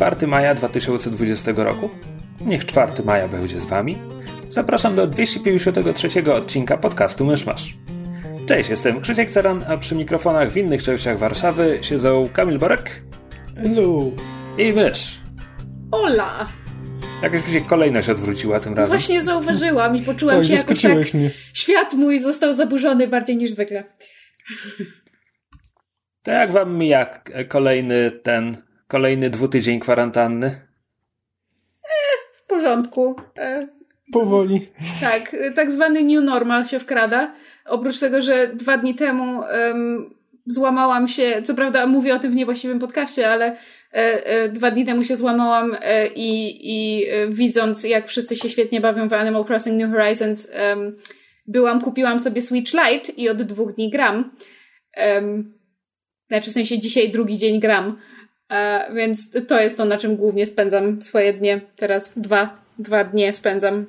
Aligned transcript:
4 0.00 0.26
maja 0.26 0.54
2020 0.54 1.52
roku. 1.56 1.90
Niech 2.40 2.66
4 2.66 3.02
maja 3.04 3.28
będzie 3.28 3.60
z 3.60 3.64
Wami. 3.64 3.96
Zapraszam 4.48 4.96
do 4.96 5.06
253 5.06 6.32
odcinka 6.32 6.76
podcastu 6.76 7.26
Myszmasz. 7.26 7.74
Cześć, 8.46 8.70
jestem 8.70 9.00
Krzysiek 9.00 9.30
Ceran, 9.30 9.64
a 9.68 9.76
przy 9.76 9.94
mikrofonach 9.94 10.50
w 10.50 10.56
innych 10.56 10.82
częściach 10.82 11.18
Warszawy 11.18 11.78
siedzą 11.82 12.28
Kamil 12.32 12.58
Borek 12.58 13.02
Hello. 13.56 14.02
i 14.58 14.72
Mysz. 14.72 15.20
Ola! 15.92 16.48
Jakaś 17.22 17.46
mi 17.46 17.52
się 17.52 17.60
kolejność 17.60 18.08
odwróciła 18.08 18.60
tym 18.60 18.74
razem. 18.74 18.98
Właśnie 18.98 19.22
zauważyłam 19.22 19.96
i 19.96 20.02
poczułam 20.02 20.38
Oj, 20.38 20.44
się 20.44 20.54
jakoś 20.54 20.82
tak... 20.82 21.14
mnie. 21.14 21.30
Świat 21.54 21.94
mój 21.94 22.20
został 22.20 22.54
zaburzony 22.54 23.08
bardziej 23.08 23.36
niż 23.36 23.50
zwykle. 23.50 23.84
To 26.22 26.30
jak 26.30 26.50
wam 26.50 26.76
mija 26.76 27.22
kolejny 27.48 28.10
ten, 28.22 28.69
kolejny 28.90 29.30
dwutydzień 29.30 29.80
kwarantanny? 29.80 30.60
W 32.34 32.46
porządku. 32.46 33.16
E, 33.38 33.68
Powoli. 34.12 34.60
tak, 35.00 35.34
e, 35.34 35.50
tak 35.50 35.72
zwany 35.72 36.02
new 36.02 36.24
normal 36.24 36.64
się 36.64 36.78
wkrada. 36.78 37.34
Oprócz 37.66 37.98
tego, 37.98 38.22
że 38.22 38.50
dwa 38.54 38.76
dni 38.76 38.94
temu 38.94 39.44
em, 39.44 40.10
złamałam 40.46 41.08
się, 41.08 41.42
co 41.42 41.54
prawda 41.54 41.86
mówię 41.86 42.14
o 42.14 42.18
tym 42.18 42.32
w 42.32 42.34
niewłaściwym 42.34 42.78
podcaście, 42.78 43.32
ale 43.32 43.46
e, 43.46 43.56
e, 44.26 44.48
dwa 44.48 44.70
dni 44.70 44.84
temu 44.84 45.04
się 45.04 45.16
złamałam 45.16 45.76
e, 45.82 46.06
i, 46.06 46.58
i 46.62 47.06
e, 47.10 47.28
widząc, 47.28 47.84
jak 47.84 48.08
wszyscy 48.08 48.36
się 48.36 48.50
świetnie 48.50 48.80
bawią 48.80 49.08
w 49.08 49.12
Animal 49.12 49.44
Crossing 49.44 49.80
New 49.80 49.90
Horizons, 49.90 50.48
em, 50.52 50.96
byłam, 51.46 51.80
kupiłam 51.80 52.20
sobie 52.20 52.42
Switch 52.42 52.72
Lite 52.72 53.12
i 53.12 53.28
od 53.28 53.42
dwóch 53.42 53.72
dni 53.72 53.90
gram. 53.90 54.36
Em, 54.92 55.54
znaczy 56.28 56.50
w 56.50 56.54
sensie 56.54 56.78
dzisiaj 56.78 57.10
drugi 57.10 57.38
dzień 57.38 57.60
gram. 57.60 57.96
E, 58.50 58.88
więc 58.94 59.30
to 59.46 59.60
jest 59.60 59.76
to, 59.76 59.84
na 59.84 59.98
czym 59.98 60.16
głównie 60.16 60.46
spędzam 60.46 61.02
swoje 61.02 61.32
dnie. 61.32 61.60
Teraz 61.76 62.18
dwa, 62.18 62.58
dwa 62.78 63.04
dnie 63.04 63.32
spędzam 63.32 63.86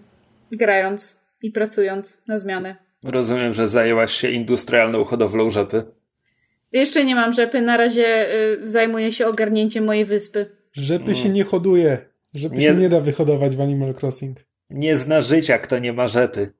grając 0.51 1.19
i 1.41 1.51
pracując 1.51 2.21
na 2.27 2.39
zmianę. 2.39 2.75
Rozumiem, 3.03 3.53
że 3.53 3.67
zajęłaś 3.67 4.11
się 4.13 4.29
industrialną 4.29 5.03
hodowlą 5.05 5.49
rzepy. 5.49 5.83
Jeszcze 6.71 7.05
nie 7.05 7.15
mam 7.15 7.33
rzepy, 7.33 7.61
na 7.61 7.77
razie 7.77 8.35
y, 8.35 8.67
zajmuję 8.67 9.11
się 9.11 9.27
ogarnięciem 9.27 9.83
mojej 9.85 10.05
wyspy. 10.05 10.45
Rzepy 10.73 11.15
się 11.15 11.29
nie 11.29 11.43
hoduje. 11.43 11.97
Rzepy 12.35 12.55
Nie- 12.55 12.67
się 12.67 12.75
nie 12.75 12.89
da 12.89 12.99
wyhodować 13.01 13.55
w 13.55 13.61
Animal 13.61 13.93
Crossing. 14.01 14.37
Nie 14.69 14.97
zna 14.97 15.21
życia, 15.21 15.57
kto 15.57 15.79
nie 15.79 15.93
ma 15.93 16.07
rzepy. 16.07 16.51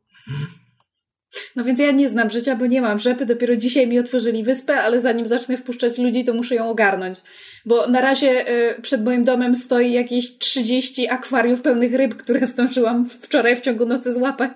No 1.56 1.64
więc 1.64 1.80
ja 1.80 1.92
nie 1.92 2.10
znam 2.10 2.30
życia, 2.30 2.56
bo 2.56 2.66
nie 2.66 2.82
mam 2.82 3.00
rzepy. 3.00 3.26
Dopiero 3.26 3.56
dzisiaj 3.56 3.88
mi 3.88 4.00
otworzyli 4.00 4.44
wyspę, 4.44 4.76
ale 4.76 5.02
zanim 5.02 5.26
zacznę 5.26 5.58
wpuszczać 5.58 5.98
ludzi, 5.98 6.26
to 6.26 6.34
muszę 6.34 6.56
ją 6.56 6.70
ogarnąć. 6.70 7.20
Bo 7.66 7.88
na 7.88 8.02
razie 8.02 8.50
y, 8.78 8.82
przed 8.82 9.04
moim 9.04 9.24
domem 9.24 9.56
stoi 9.56 9.92
jakieś 9.92 10.38
30 10.38 11.08
akwariów 11.09 11.62
pełnych 11.62 11.94
ryb, 11.94 12.16
które 12.16 12.46
zdążyłam 12.46 13.09
wczoraj 13.09 13.56
w 13.56 13.62
ciągu 13.62 13.86
nocy 13.86 14.14
złapać, 14.14 14.54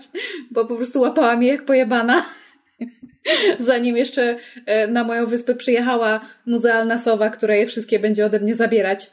bo 0.51 0.65
po 0.65 0.75
prostu 0.75 1.01
łapałam 1.01 1.43
je 1.43 1.51
jak 1.51 1.65
pojebana. 1.65 2.25
Zanim 3.59 3.97
jeszcze 3.97 4.37
y, 4.57 4.87
na 4.87 5.03
moją 5.03 5.25
wyspę 5.25 5.55
przyjechała 5.55 6.19
muzealna 6.45 6.99
sowa, 6.99 7.29
która 7.29 7.55
je 7.55 7.67
wszystkie 7.67 7.99
będzie 7.99 8.25
ode 8.25 8.39
mnie 8.39 8.55
zabierać. 8.55 9.09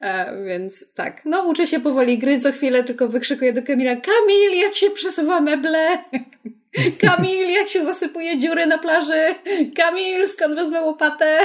E, 0.00 0.44
więc 0.44 0.94
tak, 0.94 1.22
no 1.24 1.42
uczę 1.42 1.66
się 1.66 1.80
powoli 1.80 2.18
gry, 2.18 2.40
co 2.40 2.52
chwilę 2.52 2.84
tylko 2.84 3.08
wykrzykuję 3.08 3.52
do 3.52 3.62
Kamila 3.62 3.96
Kamil, 3.96 4.58
jak 4.60 4.74
się 4.74 4.90
przesuwa 4.90 5.40
meble? 5.40 5.88
Kamil, 7.06 7.50
jak 7.50 7.68
się 7.68 7.84
zasypuje 7.84 8.38
dziury 8.38 8.66
na 8.66 8.78
plaży? 8.78 9.34
Kamil, 9.76 10.28
skąd 10.28 10.54
wezmę 10.54 10.82
łopatę? 10.82 11.38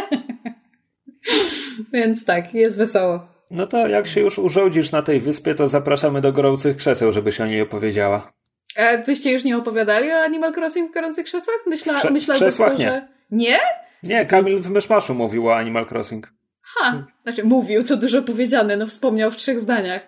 Więc 1.94 2.25
tak, 2.25 2.53
jest 2.53 2.78
wesoło. 2.78 3.28
No 3.51 3.68
to 3.68 3.88
jak 3.88 4.07
się 4.07 4.22
już 4.22 4.39
urządzisz 4.39 4.91
na 4.91 5.01
tej 5.01 5.19
wyspie, 5.19 5.56
to 5.56 5.68
zapraszamy 5.68 6.22
do 6.22 6.31
gorących 6.31 6.78
krzeseł, 6.78 7.12
żebyś 7.12 7.41
o 7.41 7.45
niej 7.45 7.62
opowiedziała. 7.62 8.31
A 8.75 8.97
byście 8.97 9.31
już 9.31 9.44
nie 9.44 9.57
opowiadali 9.57 10.12
o 10.12 10.19
Animal 10.19 10.53
Crossing 10.53 10.91
w 10.91 10.94
gorących 10.94 11.25
krzesłach? 11.25 11.57
Myśla, 11.68 11.94
krze- 11.94 12.12
myślałbym 12.12 12.47
krzesłach 12.47 12.78
że... 12.78 13.07
Nie? 13.31 13.59
Nie, 14.03 14.25
Kamil 14.25 14.57
w 14.57 14.69
Myszmaszu 14.69 15.16
mówił 15.16 15.47
o 15.47 15.56
Animal 15.56 15.85
Crossing. 15.91 16.34
Ha! 16.62 17.06
Znaczy 17.23 17.44
mówił, 17.44 17.84
to 17.84 17.97
dużo 17.97 18.22
powiedziane, 18.22 18.78
no 18.78 18.88
wspomniał 18.88 19.31
w 19.31 19.38
trzech 19.38 19.59
zdaniach. 19.59 20.01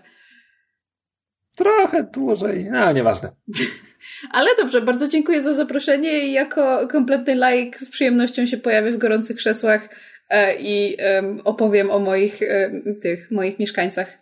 Trochę 1.57 2.03
dłużej, 2.03 2.67
no 2.71 2.91
nieważne. 2.91 3.31
Ale 4.31 4.49
dobrze, 4.57 4.81
bardzo 4.81 5.07
dziękuję 5.07 5.41
za 5.41 5.53
zaproszenie 5.53 6.19
i 6.19 6.31
jako 6.31 6.87
kompletny 6.87 7.35
laik 7.35 7.77
z 7.77 7.89
przyjemnością 7.89 8.45
się 8.45 8.57
pojawię 8.57 8.91
w 8.91 8.97
gorących 8.97 9.37
krzesłach 9.37 9.89
e, 10.29 10.55
i 10.55 10.95
em, 10.99 11.41
opowiem 11.43 11.91
o 11.91 11.99
moich 11.99 12.41
em, 12.41 12.95
tych, 13.01 13.31
moich 13.31 13.59
mieszkańcach, 13.59 14.17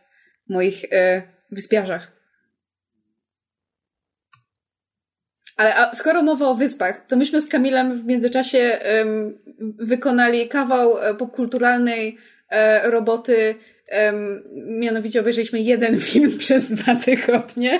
moich 0.49 0.85
e, 0.91 1.21
wyspiarzach. 1.51 2.19
Ale 5.57 5.75
a 5.75 5.95
skoro 5.95 6.23
mowa 6.23 6.47
o 6.47 6.55
wyspach, 6.55 7.05
to 7.07 7.15
myśmy 7.15 7.41
z 7.41 7.47
Kamilem 7.47 7.95
w 7.95 8.05
międzyczasie 8.05 8.59
em, 8.59 9.37
wykonali 9.79 10.47
kawał 10.47 10.97
e, 10.97 11.15
popkulturalnej 11.15 12.17
e, 12.49 12.91
roboty. 12.91 13.55
em, 13.87 14.43
mianowicie 14.79 15.19
obejrzeliśmy 15.19 15.61
jeden 15.61 15.99
film 15.99 16.37
przez 16.43 16.65
dwa 16.65 16.95
tygodnie. 16.95 17.79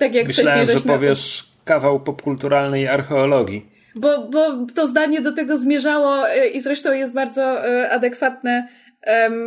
Tak 0.00 0.14
jak 0.14 0.26
Myślałem, 0.26 0.64
wcześniej 0.64 0.82
że 0.82 0.88
powiesz 0.88 1.50
kawał 1.64 2.00
popkulturalnej 2.00 2.88
archeologii. 2.88 3.66
Bo, 3.94 4.28
bo 4.28 4.66
to 4.74 4.86
zdanie 4.86 5.20
do 5.20 5.32
tego 5.32 5.58
zmierzało 5.58 6.30
e, 6.30 6.48
i 6.48 6.60
zresztą 6.60 6.92
jest 6.92 7.14
bardzo 7.14 7.68
e, 7.68 7.90
adekwatne, 7.90 8.68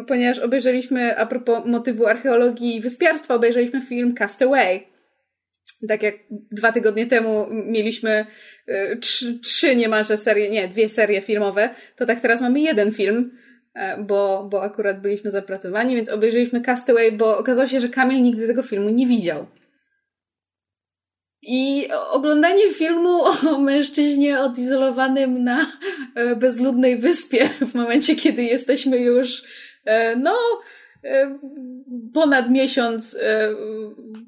ponieważ 0.07 0.39
obejrzeliśmy, 0.39 1.17
a 1.17 1.25
propos 1.25 1.65
motywu 1.65 2.07
archeologii 2.07 2.75
i 2.75 2.81
wyspiarstwa, 2.81 3.35
obejrzeliśmy 3.35 3.81
film 3.81 4.15
Castaway. 4.15 4.87
Tak 5.87 6.03
jak 6.03 6.15
dwa 6.51 6.71
tygodnie 6.71 7.05
temu 7.05 7.47
mieliśmy 7.51 8.25
e, 8.67 8.95
trzy, 8.97 9.39
trzy 9.39 9.75
niemalże 9.75 10.17
serie, 10.17 10.49
nie, 10.49 10.67
dwie 10.67 10.89
serie 10.89 11.21
filmowe, 11.21 11.69
to 11.95 12.05
tak 12.05 12.19
teraz 12.19 12.41
mamy 12.41 12.59
jeden 12.59 12.91
film, 12.91 13.31
bo, 13.99 14.47
bo 14.51 14.63
akurat 14.63 15.01
byliśmy 15.01 15.31
zapracowani, 15.31 15.95
więc 15.95 16.09
obejrzeliśmy 16.09 16.61
Castaway, 16.61 17.11
bo 17.11 17.37
okazało 17.37 17.67
się, 17.67 17.79
że 17.79 17.89
Kamil 17.89 18.21
nigdy 18.21 18.47
tego 18.47 18.63
filmu 18.63 18.89
nie 18.89 19.07
widział. 19.07 19.45
I 21.45 21.87
oglądanie 22.11 22.73
filmu 22.73 23.21
o 23.23 23.59
mężczyźnie 23.59 24.39
odizolowanym 24.39 25.43
na 25.43 25.71
e, 26.15 26.35
bezludnej 26.35 26.97
wyspie 26.97 27.49
w 27.71 27.75
momencie, 27.75 28.15
kiedy 28.15 28.43
jesteśmy 28.43 28.97
już, 28.97 29.43
e, 29.85 30.15
no, 30.15 30.35
e, 31.03 31.39
ponad 32.13 32.49
miesiąc 32.49 33.17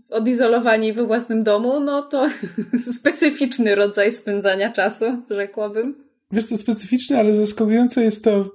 odizolowani 0.09 0.93
we 0.93 1.05
własnym 1.05 1.43
domu, 1.43 1.79
no 1.79 2.01
to 2.01 2.27
specyficzny 2.99 3.75
rodzaj 3.75 4.11
spędzania 4.11 4.69
czasu, 4.69 5.05
rzekłabym. 5.29 6.05
Wiesz, 6.31 6.45
to 6.45 6.57
specyficzne, 6.57 7.19
ale 7.19 7.35
zaskakujące 7.35 8.03
jest 8.03 8.23
to 8.23 8.45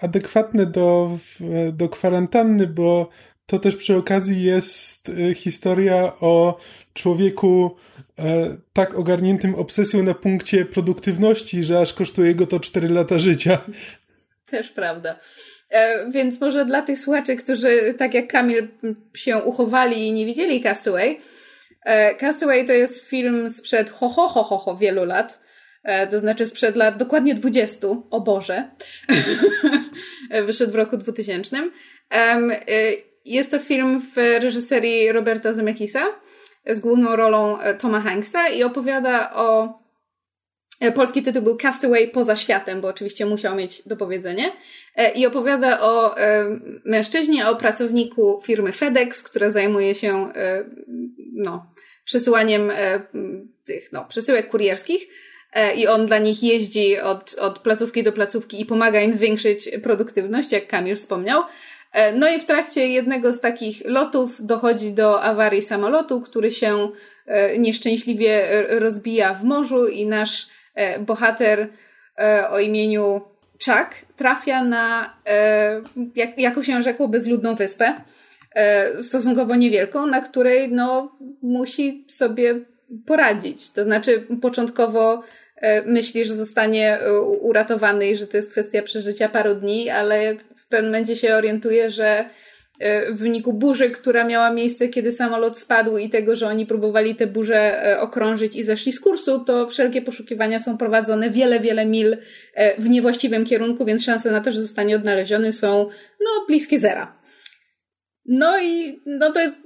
adekwatne 0.00 0.66
do, 0.66 1.18
do 1.72 1.88
kwarantanny, 1.88 2.66
bo 2.66 3.08
to 3.50 3.58
też 3.58 3.76
przy 3.76 3.96
okazji 3.96 4.42
jest 4.42 5.08
e, 5.08 5.34
historia 5.34 6.12
o 6.20 6.58
człowieku 6.94 7.76
e, 8.18 8.56
tak 8.72 8.98
ogarniętym 8.98 9.54
obsesją 9.54 10.02
na 10.02 10.14
punkcie 10.14 10.64
produktywności, 10.64 11.64
że 11.64 11.80
aż 11.80 11.92
kosztuje 11.92 12.34
go 12.34 12.46
to 12.46 12.60
4 12.60 12.88
lata 12.88 13.18
życia. 13.18 13.58
Też 14.46 14.70
prawda. 14.70 15.18
E, 15.70 16.10
więc 16.10 16.40
może 16.40 16.64
dla 16.64 16.82
tych 16.82 16.98
słuchaczy, 16.98 17.36
którzy 17.36 17.94
tak 17.98 18.14
jak 18.14 18.28
Kamil 18.28 18.68
się 19.14 19.36
uchowali 19.36 20.06
i 20.06 20.12
nie 20.12 20.26
widzieli 20.26 20.62
Castaway, 20.62 21.20
e, 21.84 22.14
Castaway 22.14 22.66
to 22.66 22.72
jest 22.72 23.08
film 23.08 23.50
sprzed 23.50 23.90
ho, 23.90 24.08
ho, 24.08 24.28
ho, 24.28 24.42
ho, 24.42 24.58
ho 24.58 24.76
wielu 24.76 25.04
lat. 25.04 25.40
To 26.10 26.20
znaczy 26.20 26.46
sprzed 26.46 26.76
lat 26.76 26.96
dokładnie 26.96 27.34
20, 27.34 27.86
o 28.10 28.20
Boże. 28.20 28.70
Wyszedł 30.46 30.72
w 30.72 30.74
roku 30.74 30.96
2000. 30.96 31.70
E, 33.26 33.30
jest 33.30 33.50
to 33.50 33.58
film 33.58 34.02
w 34.14 34.16
reżyserii 34.16 35.12
Roberta 35.12 35.52
Zemeckisa 35.52 36.06
z 36.66 36.80
główną 36.80 37.16
rolą 37.16 37.60
e, 37.60 37.74
Toma 37.74 38.00
Hanksa 38.00 38.48
i 38.48 38.62
opowiada 38.62 39.34
o 39.34 39.80
Polski 40.94 41.22
tytuł 41.22 41.42
był 41.42 41.56
Castaway 41.56 42.08
poza 42.08 42.36
światem, 42.36 42.80
bo 42.80 42.88
oczywiście 42.88 43.26
musiał 43.26 43.56
mieć 43.56 43.82
dopowiedzenie. 43.86 44.52
I 45.14 45.26
opowiada 45.26 45.80
o 45.80 46.14
mężczyźnie, 46.84 47.48
o 47.48 47.56
pracowniku 47.56 48.40
firmy 48.44 48.72
FedEx, 48.72 49.22
która 49.22 49.50
zajmuje 49.50 49.94
się 49.94 50.32
no, 51.32 51.66
przesyłaniem 52.04 52.72
tych 53.64 53.92
no, 53.92 54.04
przesyłek 54.04 54.50
kurierskich 54.50 55.08
E, 55.52 55.74
i 55.74 55.86
on 55.86 56.06
dla 56.06 56.18
nich 56.18 56.42
jeździ 56.42 56.98
od, 56.98 57.34
od 57.34 57.58
placówki 57.58 58.02
do 58.02 58.12
placówki 58.12 58.60
i 58.60 58.66
pomaga 58.66 59.00
im 59.00 59.14
zwiększyć 59.14 59.70
produktywność, 59.82 60.52
jak 60.52 60.66
Kamil 60.66 60.96
wspomniał. 60.96 61.42
E, 61.92 62.12
no 62.12 62.28
i 62.28 62.40
w 62.40 62.44
trakcie 62.44 62.88
jednego 62.88 63.32
z 63.32 63.40
takich 63.40 63.82
lotów 63.84 64.46
dochodzi 64.46 64.92
do 64.92 65.22
awarii 65.22 65.62
samolotu, 65.62 66.20
który 66.20 66.52
się 66.52 66.88
e, 67.26 67.58
nieszczęśliwie 67.58 68.46
rozbija 68.68 69.34
w 69.34 69.44
morzu 69.44 69.86
i 69.86 70.06
nasz 70.06 70.46
bohater 71.00 71.68
o 72.50 72.58
imieniu 72.58 73.20
Chuck 73.64 74.16
trafia 74.16 74.64
na, 74.64 75.16
jak, 76.16 76.38
jako 76.38 76.62
się 76.62 76.82
rzekło, 76.82 77.08
bezludną 77.08 77.54
wyspę, 77.54 77.94
stosunkowo 79.00 79.54
niewielką, 79.54 80.06
na 80.06 80.20
której 80.20 80.72
no, 80.72 81.16
musi 81.42 82.04
sobie 82.08 82.60
poradzić. 83.06 83.70
To 83.70 83.84
znaczy, 83.84 84.26
początkowo 84.42 85.22
e, 85.56 85.82
myśli, 85.82 86.24
że 86.24 86.34
zostanie 86.34 86.98
e, 86.98 87.20
uratowany 87.20 88.08
i 88.08 88.16
że 88.16 88.26
to 88.26 88.36
jest 88.36 88.50
kwestia 88.50 88.82
przeżycia 88.82 89.28
paru 89.28 89.54
dni, 89.54 89.90
ale 89.90 90.36
pewnym 90.70 90.90
momencie 90.90 91.16
się 91.16 91.34
orientuje, 91.34 91.90
że 91.90 92.30
e, 92.80 93.12
w 93.12 93.18
wyniku 93.18 93.52
burzy, 93.52 93.90
która 93.90 94.24
miała 94.24 94.52
miejsce, 94.52 94.88
kiedy 94.88 95.12
samolot 95.12 95.58
spadł 95.58 95.96
i 95.96 96.10
tego, 96.10 96.36
że 96.36 96.46
oni 96.46 96.66
próbowali 96.66 97.14
tę 97.14 97.26
burzę 97.26 97.96
okrążyć 98.00 98.56
i 98.56 98.64
zeszli 98.64 98.92
z 98.92 99.00
kursu, 99.00 99.44
to 99.44 99.68
wszelkie 99.68 100.02
poszukiwania 100.02 100.58
są 100.58 100.78
prowadzone 100.78 101.30
wiele, 101.30 101.60
wiele 101.60 101.86
mil 101.86 102.16
w 102.78 102.88
niewłaściwym 102.88 103.44
kierunku, 103.44 103.84
więc 103.84 104.04
szanse 104.04 104.30
na 104.30 104.40
to, 104.40 104.52
że 104.52 104.62
zostanie 104.62 104.96
odnaleziony 104.96 105.52
są 105.52 105.88
no, 106.20 106.46
bliskie 106.48 106.78
zera. 106.78 107.20
No 108.24 108.60
i 108.60 109.00
no 109.06 109.32
to 109.32 109.40
jest, 109.40 109.58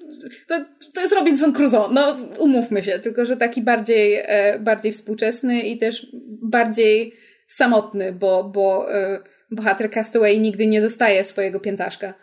to, 0.48 0.64
to 0.94 1.00
jest 1.00 1.12
Robinson 1.12 1.52
Crusoe, 1.52 1.88
no 1.92 2.16
umówmy 2.38 2.82
się, 2.82 2.98
tylko 2.98 3.24
że 3.24 3.36
taki 3.36 3.62
bardziej, 3.62 4.22
e, 4.26 4.58
bardziej 4.58 4.92
współczesny 4.92 5.60
i 5.60 5.78
też 5.78 6.06
bardziej 6.42 7.14
samotny, 7.46 8.12
bo, 8.12 8.44
bo 8.44 8.94
e, 8.94 9.20
bohater 9.54 9.90
Castaway 9.90 10.40
nigdy 10.40 10.66
nie 10.66 10.80
dostaje 10.80 11.24
swojego 11.24 11.60
piętaszka. 11.60 12.14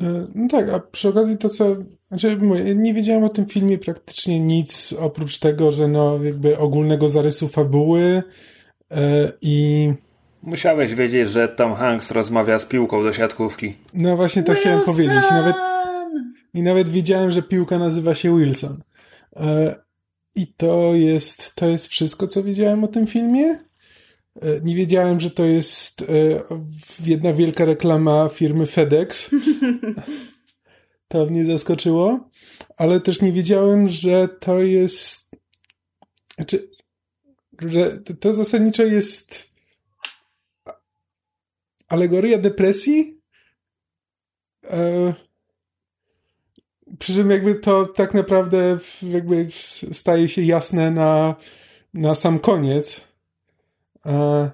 E, 0.00 0.26
no 0.34 0.48
tak, 0.48 0.68
a 0.68 0.80
przy 0.80 1.08
okazji 1.08 1.38
to 1.38 1.48
co, 1.48 1.76
znaczy 2.08 2.38
nie 2.76 2.94
wiedziałem 2.94 3.24
o 3.24 3.28
tym 3.28 3.46
filmie 3.46 3.78
praktycznie 3.78 4.40
nic 4.40 4.92
oprócz 4.92 5.38
tego, 5.38 5.72
że 5.72 5.88
no 5.88 6.24
jakby 6.24 6.58
ogólnego 6.58 7.08
zarysu 7.08 7.48
fabuły 7.48 8.22
e, 8.90 9.32
i 9.40 9.88
Musiałeś 10.42 10.94
wiedzieć, 10.94 11.28
że 11.28 11.48
Tom 11.48 11.74
Hanks 11.74 12.10
rozmawia 12.10 12.58
z 12.58 12.66
piłką 12.66 13.02
do 13.02 13.12
siatkówki. 13.12 13.76
No 13.94 14.16
właśnie 14.16 14.42
to 14.42 14.52
Wilson! 14.52 14.60
chciałem 14.60 14.84
powiedzieć. 14.84 15.24
I 15.30 15.34
nawet, 15.34 15.56
I 16.54 16.62
nawet 16.62 16.88
wiedziałem, 16.88 17.30
że 17.30 17.42
piłka 17.42 17.78
nazywa 17.78 18.14
się 18.14 18.38
Wilson. 18.38 18.82
E, 19.36 19.74
I 20.34 20.46
to 20.46 20.94
jest, 20.94 21.54
to 21.54 21.68
jest 21.68 21.86
wszystko, 21.86 22.26
co 22.26 22.42
wiedziałem 22.42 22.84
o 22.84 22.88
tym 22.88 23.06
filmie. 23.06 23.70
E, 24.42 24.60
nie 24.64 24.74
wiedziałem, 24.74 25.20
że 25.20 25.30
to 25.30 25.44
jest 25.44 26.02
e, 26.02 26.06
jedna 27.04 27.32
wielka 27.32 27.64
reklama 27.64 28.28
firmy 28.28 28.66
FedEx. 28.66 29.30
to 31.08 31.26
mnie 31.26 31.44
zaskoczyło. 31.44 32.30
Ale 32.76 33.00
też 33.00 33.22
nie 33.22 33.32
wiedziałem, 33.32 33.88
że 33.88 34.28
to 34.28 34.62
jest. 34.62 35.30
Znaczy, 36.36 36.70
że 37.60 37.98
to 37.98 38.32
zasadniczo 38.32 38.82
jest 38.82 39.50
alegoria 41.88 42.38
depresji. 42.38 43.20
E, 44.64 45.14
przy 46.98 47.14
czym 47.14 47.30
jakby 47.30 47.54
to 47.54 47.86
tak 47.86 48.14
naprawdę 48.14 48.78
jakby 49.02 49.46
staje 49.92 50.28
się 50.28 50.42
jasne 50.42 50.90
na, 50.90 51.34
na 51.94 52.14
sam 52.14 52.38
koniec. 52.38 53.04
E, 54.06 54.50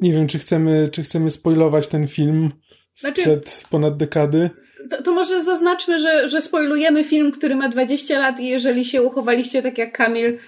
nie 0.00 0.12
wiem, 0.12 0.26
czy 0.26 0.38
chcemy, 0.38 0.88
czy 0.92 1.02
chcemy 1.02 1.30
spoilować 1.30 1.88
ten 1.88 2.08
film 2.08 2.50
znaczy, 2.94 3.20
sprzed 3.20 3.64
ponad 3.70 3.96
dekady. 3.96 4.50
To, 4.90 5.02
to, 5.02 5.12
może 5.12 5.42
zaznaczmy, 5.42 5.98
że, 5.98 6.28
że 6.28 6.42
spoilujemy 6.42 7.04
film, 7.04 7.32
który 7.32 7.56
ma 7.56 7.68
20 7.68 8.18
lat 8.18 8.40
i 8.40 8.46
jeżeli 8.48 8.84
się 8.84 9.02
uchowaliście 9.02 9.62
tak 9.62 9.78
jak 9.78 9.92
Kamil 9.92 10.38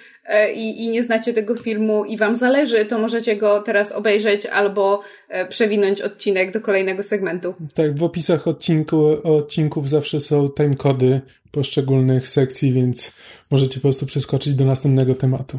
i, 0.54 0.84
i 0.84 0.88
nie 0.88 1.02
znacie 1.02 1.32
tego 1.32 1.54
filmu 1.54 2.04
i 2.04 2.16
wam 2.16 2.34
zależy, 2.34 2.84
to 2.84 2.98
możecie 2.98 3.36
go 3.36 3.62
teraz 3.62 3.92
obejrzeć 3.92 4.46
albo 4.46 5.02
e, 5.28 5.48
przewinąć 5.48 6.00
odcinek 6.00 6.52
do 6.52 6.60
kolejnego 6.60 7.02
segmentu. 7.02 7.54
Tak, 7.74 7.98
w 7.98 8.02
opisach 8.02 8.48
odcinku, 8.48 9.06
odcinków 9.22 9.88
zawsze 9.88 10.20
są 10.20 10.50
timecody 10.50 11.20
poszczególnych 11.50 12.28
sekcji, 12.28 12.72
więc 12.72 13.12
możecie 13.50 13.74
po 13.74 13.80
prostu 13.82 14.06
przeskoczyć 14.06 14.54
do 14.54 14.64
następnego 14.64 15.14
tematu. 15.14 15.58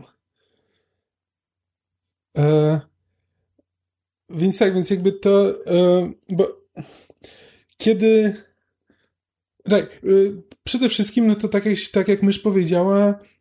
E, 2.37 2.79
więc 4.29 4.57
tak, 4.57 4.73
więc 4.73 4.89
jakby 4.89 5.11
to, 5.11 5.65
e, 5.67 6.11
bo 6.29 6.47
kiedy 7.77 8.35
tak, 9.69 9.83
e, 9.83 9.97
przede 10.63 10.89
wszystkim, 10.89 11.27
no 11.27 11.35
to 11.35 11.47
tak 11.47 11.65
jak, 11.65 11.77
tak 11.91 12.07
jak 12.07 12.23
mysz 12.23 12.39
powiedziała, 12.39 13.19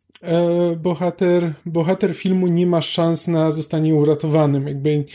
bohater, 0.77 1.53
bohater 1.65 2.15
filmu 2.15 2.47
nie 2.47 2.67
ma 2.67 2.81
szans 2.81 3.27
na 3.27 3.51
zostanie 3.51 3.95
uratowanym. 3.95 4.67
Jakby 4.67 5.05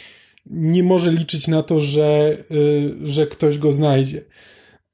nie 0.46 0.82
może 0.82 1.12
liczyć 1.12 1.48
na 1.48 1.62
to, 1.62 1.80
że, 1.80 2.36
e, 2.50 3.08
że 3.08 3.26
ktoś 3.26 3.58
go 3.58 3.72
znajdzie. 3.72 4.24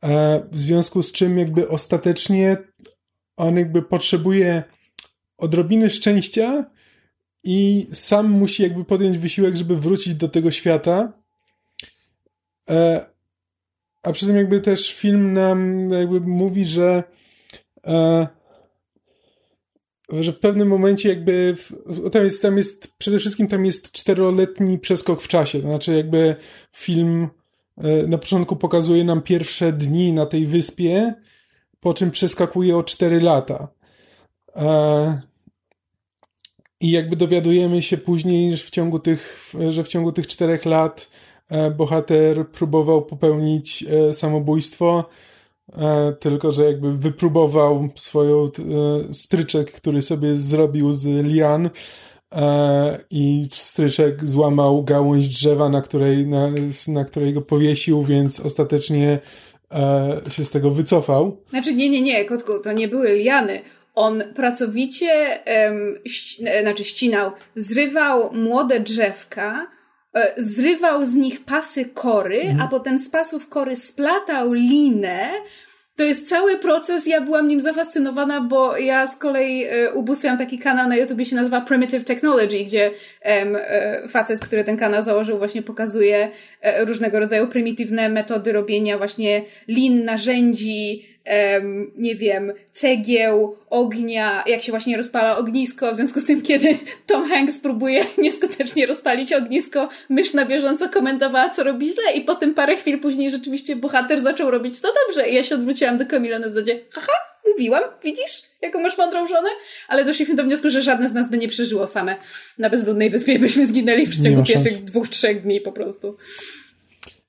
E, 0.03 0.43
w 0.53 0.59
związku 0.59 1.03
z 1.03 1.13
czym 1.13 1.39
jakby 1.39 1.69
ostatecznie 1.69 2.57
on 3.37 3.57
jakby 3.57 3.83
potrzebuje 3.83 4.63
odrobiny 5.39 5.91
szczęścia 5.91 6.71
i 7.45 7.87
sam 7.93 8.31
musi 8.31 8.63
jakby 8.63 8.85
podjąć 8.85 9.19
wysiłek, 9.19 9.57
żeby 9.57 9.77
wrócić 9.77 10.15
do 10.15 10.29
tego 10.29 10.51
świata. 10.51 11.13
A 14.03 14.13
przy 14.13 14.27
tym 14.27 14.37
jakby 14.37 14.61
też 14.61 14.95
film 14.95 15.33
nam 15.33 15.91
jakby 15.91 16.21
mówi, 16.21 16.67
że 16.67 17.03
że 20.21 20.33
w 20.33 20.39
pewnym 20.39 20.69
momencie 20.69 21.09
jakby 21.09 21.57
w, 21.59 22.11
tam, 22.11 22.25
jest, 22.25 22.43
tam 22.43 22.57
jest 22.57 22.93
przede 22.99 23.19
wszystkim 23.19 23.49
tam 23.49 23.67
jest 23.67 23.93
czteroletni 23.93 24.79
przeskok 24.79 25.23
w 25.23 25.29
czasie, 25.29 25.61
to 25.61 25.69
znaczy 25.69 25.93
jakby 25.93 26.37
film 26.73 27.29
e, 27.79 28.07
na 28.07 28.19
początku 28.19 28.57
pokazuje 28.57 29.05
nam 29.05 29.23
pierwsze 29.23 29.73
dni 29.73 30.13
na 30.13 30.27
tej 30.27 30.47
wyspie, 30.47 31.15
po 31.81 31.95
czym 31.95 32.11
przeskakuje 32.11 32.77
o 32.77 32.83
cztery 32.83 33.21
lata. 33.21 33.69
E, 34.57 35.21
I 36.81 36.91
jakby 36.91 37.17
dowiadujemy 37.17 37.83
się 37.83 37.99
później, 37.99 38.57
że 38.57 38.65
w 38.65 38.71
ciągu 38.71 38.99
tych, 38.99 39.53
że 39.71 39.85
w 39.85 39.89
ciągu 39.89 40.13
tych 40.13 40.27
czterech 40.27 40.65
lat 40.65 41.09
e, 41.51 41.71
bohater 41.71 42.49
próbował 42.49 43.03
popełnić 43.03 43.85
samobójstwo, 44.13 45.09
tylko 46.21 46.53
że 46.53 46.65
jakby 46.65 46.97
wypróbował 46.97 47.89
swoją 47.95 48.45
e, 48.45 49.15
stryczek, 49.15 49.73
który 49.73 50.03
sobie 50.03 50.35
zrobił 50.35 50.93
z 50.93 51.07
lian 51.27 51.71
e, 52.33 52.99
i 53.11 53.49
stryczek 53.53 54.25
złamał 54.25 54.85
gałąź 54.85 55.29
drzewa, 55.29 55.69
na 55.69 55.83
której, 55.83 56.27
na, 56.27 56.49
na 56.89 57.05
której 57.05 57.33
go 57.33 57.43
powiesił, 57.43 58.03
więc 58.03 58.41
ostatecznie 58.41 59.19
się 60.29 60.45
z 60.45 60.51
tego 60.51 60.71
wycofał. 60.71 61.37
Znaczy 61.51 61.75
nie, 61.75 61.89
nie, 61.89 62.03
nie, 62.03 62.25
kotku, 62.25 62.53
to 62.65 62.73
nie 62.73 62.89
były 62.89 63.09
liany. 63.09 63.61
On 63.95 64.23
pracowicie, 64.35 65.39
um, 65.67 65.95
ści, 66.07 66.45
znaczy 66.63 66.85
ścinał, 66.85 67.31
zrywał 67.57 68.35
młode 68.35 68.81
drzewka, 68.81 69.67
E, 69.67 69.82
zrywał 70.37 71.05
z 71.05 71.15
nich 71.15 71.45
pasy 71.45 71.85
kory, 71.85 72.41
mhm. 72.41 72.61
a 72.61 72.69
potem 72.69 72.99
z 72.99 73.09
pasów 73.09 73.49
kory 73.49 73.77
splatał 73.77 74.53
linę. 74.53 75.31
To 75.97 76.05
jest 76.05 76.29
cały 76.29 76.59
proces, 76.59 77.07
ja 77.07 77.21
byłam 77.21 77.49
nim 77.49 77.61
zafascynowana, 77.61 78.41
bo 78.41 78.77
ja 78.77 79.07
z 79.07 79.17
kolei 79.17 79.65
e, 79.65 79.93
ubóstwiam 79.93 80.39
taki 80.39 80.59
kanał 80.59 80.89
na 80.89 80.97
YouTube, 80.97 81.25
się 81.25 81.37
nazywa 81.37 81.61
Primitive 81.61 82.05
Technology, 82.05 82.65
gdzie 82.65 82.91
em, 83.21 83.57
e, 83.61 84.09
facet, 84.09 84.41
który 84.41 84.65
ten 84.65 84.77
kanał 84.77 85.03
założył, 85.03 85.39
właśnie 85.39 85.63
pokazuje 85.63 86.29
różnego 86.81 87.21
rodzaju 87.21 87.47
prymitywne 87.47 88.09
metody 88.09 88.53
robienia 88.53 88.99
właśnie 88.99 89.43
lin, 89.69 90.05
narzędzi, 90.05 91.12
nie 91.97 92.15
wiem, 92.15 92.53
cegieł, 92.73 93.57
ognia, 93.71 94.45
jak 94.47 94.63
się 94.63 94.73
właśnie 94.73 94.97
rozpala 94.97 95.37
ognisko, 95.37 95.93
w 95.93 95.97
związku 95.97 96.21
z 96.21 96.25
tym, 96.25 96.43
kiedy 96.43 96.79
Tom 97.07 97.29
Hanks 97.29 97.59
próbuje 97.59 98.05
nieskutecznie 98.19 98.87
rozpalić 98.87 99.33
ognisko, 99.33 99.89
mysz 100.09 100.35
na 100.35 100.45
bieżąco 100.45 100.89
komentowała, 100.89 101.51
co 101.51 101.65
robi 101.65 101.93
źle 101.93 102.13
i 102.15 102.21
potem 102.21 102.55
parę 102.55 102.77
chwil 102.77 103.01
później 103.01 103.31
rzeczywiście 103.31 103.77
bohater 103.77 104.21
zaczął 104.21 104.51
robić 104.51 104.81
to 104.81 104.89
dobrze 105.07 105.29
i 105.29 105.35
ja 105.35 105.43
się 105.43 105.55
odwróciłam 105.55 105.99
do 105.99 106.07
Kamila 106.07 106.39
na 106.39 106.49
zasadzie, 106.49 106.81
haha, 106.91 107.13
mówiłam, 107.51 107.83
widzisz, 108.05 108.43
jaką 108.63 108.81
masz 108.81 108.99
mądrą 108.99 109.27
żonę? 109.27 109.49
Ale 109.89 110.05
doszliśmy 110.05 110.35
do 110.35 110.45
wniosku, 110.45 110.71
że 110.71 110.83
żadne 110.83 111.09
z 111.09 111.13
nas 111.13 111.31
by 111.31 111.39
nie 111.39 111.49
przeżyło 111.49 111.87
same 111.87 112.17
na 112.59 112.71
bezludnej 112.71 113.11
wyspie, 113.11 113.39
byśmy 113.39 113.67
zginęli 113.67 114.07
w 114.07 114.11
przeciągu 114.11 114.43
pierwszych 114.43 114.85
dwóch, 114.85 115.09
trzech 115.09 115.43
dni 115.43 115.61
po 115.61 115.73
prostu. 115.73 116.17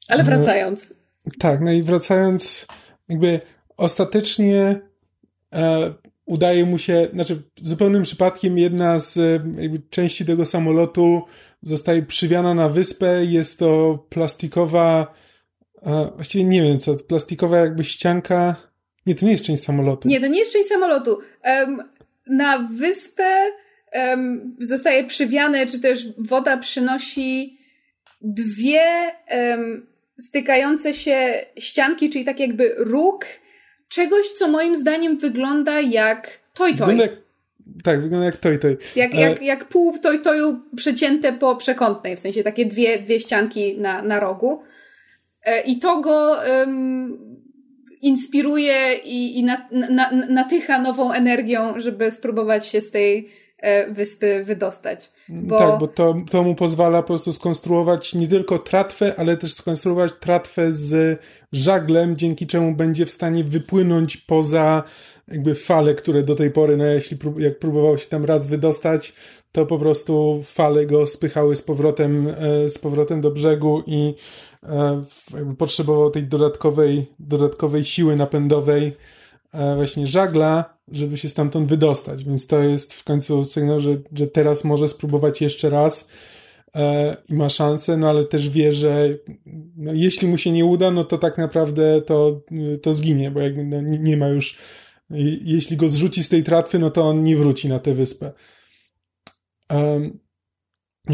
Ale 0.07 0.23
no, 0.23 0.29
wracając. 0.29 0.89
No, 0.89 1.31
tak, 1.39 1.61
no 1.61 1.71
i 1.71 1.83
wracając, 1.83 2.65
jakby 3.09 3.39
ostatecznie 3.77 4.79
e, 5.53 5.93
udaje 6.25 6.65
mu 6.65 6.77
się, 6.77 7.07
znaczy 7.13 7.41
zupełnym 7.61 8.03
przypadkiem 8.03 8.57
jedna 8.57 8.99
z 8.99 9.15
jakby, 9.57 9.81
części 9.89 10.25
tego 10.25 10.45
samolotu 10.45 11.21
zostaje 11.61 12.01
przywiana 12.01 12.53
na 12.53 12.69
wyspę. 12.69 13.25
Jest 13.25 13.59
to 13.59 13.99
plastikowa, 14.09 15.13
e, 15.85 16.11
właściwie 16.15 16.43
nie 16.43 16.61
wiem 16.61 16.79
co, 16.79 16.95
plastikowa 16.95 17.57
jakby 17.57 17.83
ścianka. 17.83 18.55
Nie, 19.05 19.15
to 19.15 19.25
nie 19.25 19.31
jest 19.31 19.43
część 19.43 19.63
samolotu. 19.63 20.07
Nie, 20.07 20.19
to 20.19 20.27
nie 20.27 20.39
jest 20.39 20.53
część 20.53 20.67
samolotu. 20.67 21.19
Um, 21.45 21.77
na 22.27 22.59
wyspę 22.59 23.51
um, 23.93 24.55
zostaje 24.59 25.03
przywiane, 25.03 25.65
czy 25.65 25.79
też 25.79 26.07
woda 26.17 26.57
przynosi 26.57 27.57
dwie 28.21 29.11
um, 29.31 29.87
stykające 30.19 30.93
się 30.93 31.45
ścianki, 31.57 32.09
czyli 32.09 32.25
tak 32.25 32.39
jakby 32.39 32.75
róg 32.77 33.25
czegoś, 33.93 34.29
co 34.29 34.47
moim 34.47 34.75
zdaniem 34.75 35.17
wygląda 35.17 35.79
jak 35.79 36.39
toj 36.53 36.75
toj. 36.75 36.97
Jak, 36.97 37.11
tak, 37.83 38.01
wygląda 38.01 38.25
jak 38.25 38.37
toj 38.37 38.59
toj. 38.59 38.77
Jak, 38.95 39.13
jak, 39.13 39.41
jak 39.41 39.65
pół 39.65 39.99
toj 39.99 40.21
toju 40.21 40.61
przecięte 40.75 41.33
po 41.33 41.55
przekątnej, 41.55 42.15
w 42.15 42.19
sensie 42.19 42.43
takie 42.43 42.65
dwie, 42.65 43.01
dwie 43.01 43.19
ścianki 43.19 43.77
na, 43.77 44.01
na 44.01 44.19
rogu. 44.19 44.63
E, 45.45 45.61
I 45.61 45.79
to 45.79 46.01
go 46.01 46.37
um, 46.49 47.17
inspiruje 48.01 48.93
i, 48.93 49.39
i 49.39 49.43
na, 49.43 49.67
na, 49.89 50.11
natycha 50.11 50.79
nową 50.79 51.11
energią, 51.11 51.79
żeby 51.79 52.11
spróbować 52.11 52.67
się 52.67 52.81
z 52.81 52.91
tej 52.91 53.29
wyspy 53.91 54.43
wydostać. 54.43 55.11
Bo... 55.29 55.57
Tak, 55.57 55.79
bo 55.79 55.87
to, 55.87 56.15
to 56.31 56.43
mu 56.43 56.55
pozwala 56.55 57.01
po 57.01 57.07
prostu 57.07 57.33
skonstruować 57.33 58.15
nie 58.15 58.27
tylko 58.27 58.59
tratwę, 58.59 59.13
ale 59.17 59.37
też 59.37 59.53
skonstruować 59.53 60.13
tratwę 60.19 60.73
z 60.73 61.21
żaglem, 61.51 62.17
dzięki 62.17 62.47
czemu 62.47 62.75
będzie 62.75 63.05
w 63.05 63.11
stanie 63.11 63.43
wypłynąć 63.43 64.17
poza 64.17 64.83
jakby 65.27 65.55
fale, 65.55 65.95
które 65.95 66.23
do 66.23 66.35
tej 66.35 66.51
pory, 66.51 66.77
no 66.77 66.85
jeśli 66.85 67.17
prób 67.17 67.39
jak 67.39 67.59
próbował 67.59 67.97
się 67.97 68.07
tam 68.07 68.25
raz 68.25 68.47
wydostać, 68.47 69.13
to 69.51 69.65
po 69.65 69.79
prostu 69.79 70.43
fale 70.45 70.85
go 70.85 71.07
spychały 71.07 71.55
z 71.55 71.61
powrotem, 71.61 72.27
e, 72.27 72.69
z 72.69 72.77
powrotem 72.77 73.21
do 73.21 73.31
brzegu 73.31 73.83
i 73.87 74.13
e, 74.63 75.03
potrzebował 75.57 76.09
tej 76.09 76.23
dodatkowej, 76.23 77.05
dodatkowej 77.19 77.85
siły 77.85 78.15
napędowej, 78.15 78.93
właśnie 79.75 80.07
żagla, 80.07 80.77
żeby 80.91 81.17
się 81.17 81.29
stamtąd 81.29 81.69
wydostać, 81.69 82.23
więc 82.23 82.47
to 82.47 82.63
jest 82.63 82.93
w 82.93 83.03
końcu 83.03 83.45
sygnał, 83.45 83.79
że, 83.79 83.97
że 84.13 84.27
teraz 84.27 84.63
może 84.63 84.87
spróbować 84.87 85.41
jeszcze 85.41 85.69
raz 85.69 86.07
e, 86.75 87.17
i 87.29 87.33
ma 87.33 87.49
szansę, 87.49 87.97
no 87.97 88.09
ale 88.09 88.23
też 88.23 88.49
wie, 88.49 88.73
że 88.73 89.09
no, 89.77 89.93
jeśli 89.93 90.27
mu 90.27 90.37
się 90.37 90.51
nie 90.51 90.65
uda, 90.65 90.91
no 90.91 91.03
to 91.03 91.17
tak 91.17 91.37
naprawdę 91.37 92.01
to, 92.01 92.41
to 92.81 92.93
zginie, 92.93 93.31
bo 93.31 93.39
jakby 93.39 93.63
no, 93.63 93.81
nie, 93.81 94.17
ma 94.17 94.27
już, 94.27 94.57
jeśli 95.43 95.77
go 95.77 95.89
zrzuci 95.89 96.23
z 96.23 96.29
tej 96.29 96.43
tratwy, 96.43 96.79
no 96.79 96.89
to 96.89 97.03
on 97.03 97.23
nie 97.23 97.35
wróci 97.35 97.69
na 97.69 97.79
tę 97.79 97.93
wyspę. 97.93 98.31
Um, 99.69 100.19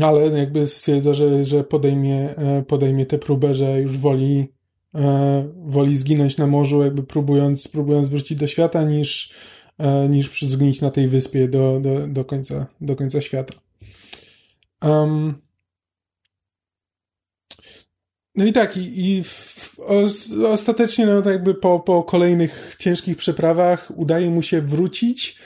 ale 0.01 0.39
jakby 0.39 0.67
stwierdza, 0.67 1.13
że, 1.13 1.43
że 1.43 1.63
podejmie, 1.63 2.36
e, 2.36 2.63
podejmie 2.67 3.05
tę 3.05 3.17
próbę, 3.17 3.55
że 3.55 3.81
już 3.81 3.98
woli, 3.98 4.39
e, 4.39 4.59
woli 5.65 5.98
zginąć 5.98 6.38
na 6.38 6.48
morzu, 6.48 6.81
jakby 6.81 7.03
próbując, 7.03 7.67
próbując 7.67 8.08
wrócić 8.08 8.39
do 8.39 8.48
świata, 8.48 8.84
niż, 8.84 9.34
E, 9.79 10.10
niż 10.10 10.41
zgnić 10.41 10.81
na 10.81 10.91
tej 10.91 11.08
wyspie 11.08 11.48
do, 11.48 11.79
do, 11.79 12.08
do, 12.08 12.25
końca, 12.25 12.67
do 12.81 12.96
końca 12.96 13.22
świata. 13.22 13.53
Um, 14.81 15.41
no 18.36 18.46
i 18.46 18.53
tak, 18.53 18.77
i, 18.77 19.10
i 19.10 19.24
w, 19.24 19.75
ostatecznie, 20.48 21.05
no 21.05 21.22
tak 21.22 21.34
jakby 21.34 21.55
po, 21.55 21.79
po 21.79 22.03
kolejnych 22.03 22.75
ciężkich 22.79 23.17
przeprawach 23.17 23.91
udaje 23.96 24.29
mu 24.29 24.41
się 24.41 24.62
wrócić, 24.62 25.38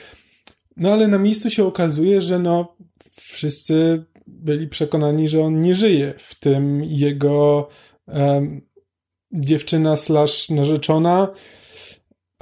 no 0.78 0.94
ale 0.94 1.08
na 1.08 1.20
miejscu 1.20 1.50
się 1.50 1.66
okazuje, 1.66 2.22
że 2.22 2.40
no 2.40 2.78
wszyscy 3.16 4.06
byli 4.28 4.68
przekonani, 4.68 5.30
że 5.30 5.42
on 5.42 5.58
nie 5.58 5.76
żyje, 5.76 6.14
w 6.18 6.40
tym 6.40 6.84
jego 6.84 7.70
um, 8.08 8.62
dziewczyna 9.34 9.98
slash 9.98 10.50
narzeczona, 10.50 11.28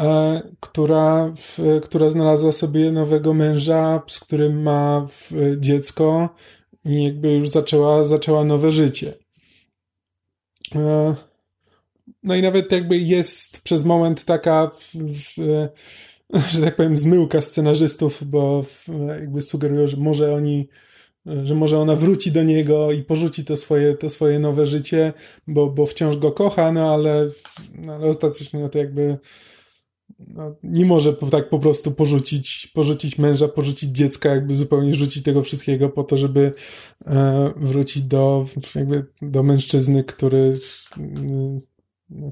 E, 0.01 0.41
która, 0.59 1.33
która 1.81 2.09
znalazła 2.09 2.51
sobie 2.51 2.91
nowego 2.91 3.33
męża, 3.33 4.01
z 4.07 4.19
którym 4.19 4.61
ma 4.61 5.07
dziecko 5.57 6.29
i 6.85 7.03
jakby 7.03 7.33
już 7.33 7.49
zaczęła, 7.49 8.05
zaczęła 8.05 8.43
nowe 8.43 8.71
życie. 8.71 9.13
E, 10.75 11.15
no 12.23 12.35
i 12.35 12.41
nawet 12.41 12.71
jakby 12.71 12.97
jest 12.97 13.61
przez 13.61 13.83
moment 13.83 14.25
taka, 14.25 14.71
że 16.51 16.61
tak 16.61 16.75
powiem, 16.75 16.97
zmyłka 16.97 17.41
scenarzystów, 17.41 18.23
bo 18.23 18.65
jakby 19.07 19.41
sugerują, 19.41 19.87
że 19.87 19.97
może 19.97 20.33
oni, 20.33 20.67
że 21.43 21.55
może 21.55 21.79
ona 21.79 21.95
wróci 21.95 22.31
do 22.31 22.43
niego 22.43 22.91
i 22.91 23.03
porzuci 23.03 23.45
to 23.45 23.57
swoje, 23.57 23.95
to 23.95 24.09
swoje 24.09 24.39
nowe 24.39 24.67
życie, 24.67 25.13
bo, 25.47 25.67
bo 25.67 25.85
wciąż 25.85 26.17
go 26.17 26.31
kocha, 26.31 26.71
no 26.71 26.93
ale, 26.93 27.29
no 27.75 27.93
ale 27.93 28.07
ostatecznie 28.07 28.59
no 28.59 28.69
to 28.69 28.77
jakby 28.77 29.17
no, 30.27 30.55
nie 30.63 30.85
może 30.85 31.13
tak 31.13 31.49
po 31.49 31.59
prostu 31.59 31.91
porzucić, 31.91 32.71
porzucić 32.73 33.17
męża, 33.17 33.47
porzucić 33.47 33.89
dziecka, 33.89 34.29
jakby 34.29 34.55
zupełnie 34.55 34.93
rzucić 34.93 35.23
tego 35.23 35.41
wszystkiego 35.41 35.89
po 35.89 36.03
to, 36.03 36.17
żeby 36.17 36.51
e, 37.05 37.51
wrócić 37.55 38.03
do, 38.03 38.45
jakby 38.75 39.05
do 39.21 39.43
mężczyzny, 39.43 40.03
który, 40.03 40.57
e, 40.97 41.01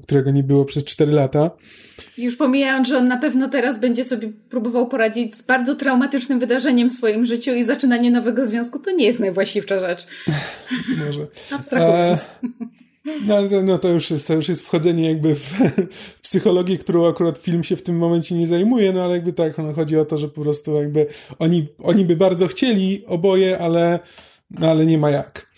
którego 0.02 0.30
nie 0.30 0.42
było 0.42 0.64
przez 0.64 0.84
4 0.84 1.12
lata. 1.12 1.50
Już 2.18 2.36
pomijając, 2.36 2.88
że 2.88 2.98
on 2.98 3.08
na 3.08 3.16
pewno 3.16 3.48
teraz 3.48 3.80
będzie 3.80 4.04
sobie 4.04 4.32
próbował 4.48 4.88
poradzić 4.88 5.34
z 5.34 5.42
bardzo 5.42 5.74
traumatycznym 5.74 6.38
wydarzeniem 6.38 6.90
w 6.90 6.94
swoim 6.94 7.26
życiu 7.26 7.52
i 7.52 7.64
zaczynanie 7.64 8.10
nowego 8.10 8.46
związku, 8.46 8.78
to 8.78 8.90
nie 8.90 9.06
jest 9.06 9.20
najwłaściwsza 9.20 9.80
rzecz. 9.80 10.06
Może. 11.06 11.26
Abstrahując. 11.52 12.28
No 13.26 13.36
ale 13.36 13.48
to, 13.48 13.62
no, 13.62 13.78
to, 13.78 13.88
już 13.88 14.10
jest, 14.10 14.26
to 14.26 14.34
już 14.34 14.48
jest 14.48 14.62
wchodzenie 14.62 15.08
jakby 15.08 15.34
w, 15.34 15.40
w, 15.40 16.20
psychologię, 16.20 16.78
którą 16.78 17.08
akurat 17.08 17.38
film 17.38 17.64
się 17.64 17.76
w 17.76 17.82
tym 17.82 17.96
momencie 17.96 18.34
nie 18.34 18.46
zajmuje, 18.46 18.92
no 18.92 19.04
ale 19.04 19.14
jakby 19.14 19.32
tak, 19.32 19.58
no, 19.58 19.72
chodzi 19.72 19.98
o 19.98 20.04
to, 20.04 20.18
że 20.18 20.28
po 20.28 20.40
prostu 20.40 20.74
jakby 20.74 21.06
oni, 21.38 21.68
oni 21.82 22.04
by 22.04 22.16
bardzo 22.16 22.46
chcieli 22.46 23.06
oboje, 23.06 23.58
ale, 23.58 23.98
no, 24.50 24.70
ale 24.70 24.86
nie 24.86 24.98
ma 24.98 25.10
jak. 25.10 25.50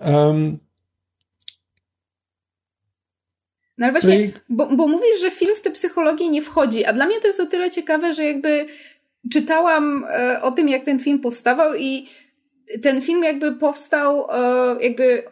Um, 0.00 0.58
no 3.78 3.86
ale 3.86 3.92
właśnie, 3.92 4.26
no 4.26 4.40
bo, 4.48 4.66
bo 4.76 4.88
mówisz, 4.88 5.20
że 5.20 5.30
film 5.30 5.56
w 5.56 5.60
tę 5.60 5.70
psychologię 5.70 6.28
nie 6.28 6.42
wchodzi, 6.42 6.84
a 6.84 6.92
dla 6.92 7.06
mnie 7.06 7.20
to 7.20 7.26
jest 7.26 7.40
o 7.40 7.46
tyle 7.46 7.70
ciekawe, 7.70 8.14
że 8.14 8.24
jakby 8.24 8.66
czytałam 9.32 10.06
e, 10.10 10.42
o 10.42 10.50
tym, 10.50 10.68
jak 10.68 10.84
ten 10.84 10.98
film 10.98 11.18
powstawał 11.18 11.74
i 11.74 12.08
ten 12.82 13.00
film 13.00 13.24
jakby 13.24 13.52
powstał 13.52 14.26
e, 14.30 14.76
jakby 14.80 15.22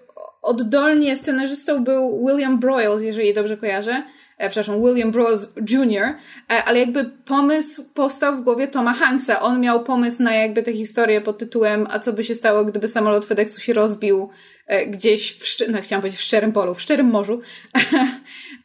oddolnie 0.42 1.16
scenarzystą 1.16 1.84
był 1.84 2.26
William 2.26 2.58
Broyles, 2.58 3.02
jeżeli 3.02 3.34
dobrze 3.34 3.56
kojarzę. 3.56 4.02
E, 4.38 4.48
przepraszam, 4.48 4.82
William 4.82 5.10
Broyles 5.10 5.52
Jr., 5.70 6.14
ale 6.48 6.78
jakby 6.78 7.04
pomysł 7.04 7.84
powstał 7.94 8.36
w 8.36 8.40
głowie 8.40 8.68
Toma 8.68 8.92
Hanksa. 8.92 9.40
On 9.40 9.60
miał 9.60 9.84
pomysł 9.84 10.22
na 10.22 10.34
jakby 10.34 10.62
tę 10.62 10.72
historię 10.72 11.20
pod 11.20 11.38
tytułem 11.38 11.86
a 11.90 11.98
co 11.98 12.12
by 12.12 12.24
się 12.24 12.34
stało, 12.34 12.64
gdyby 12.64 12.88
samolot 12.88 13.24
FedExu 13.24 13.60
się 13.60 13.72
rozbił 13.72 14.28
gdzieś 14.86 15.32
w, 15.32 15.44
szcz- 15.44 15.68
no, 15.68 15.82
chciałam 15.82 16.00
powiedzieć 16.00 16.20
w 16.20 16.24
szczerym 16.24 16.52
polu, 16.52 16.74
w 16.74 16.82
szczerym 16.82 17.06
morzu. 17.06 17.40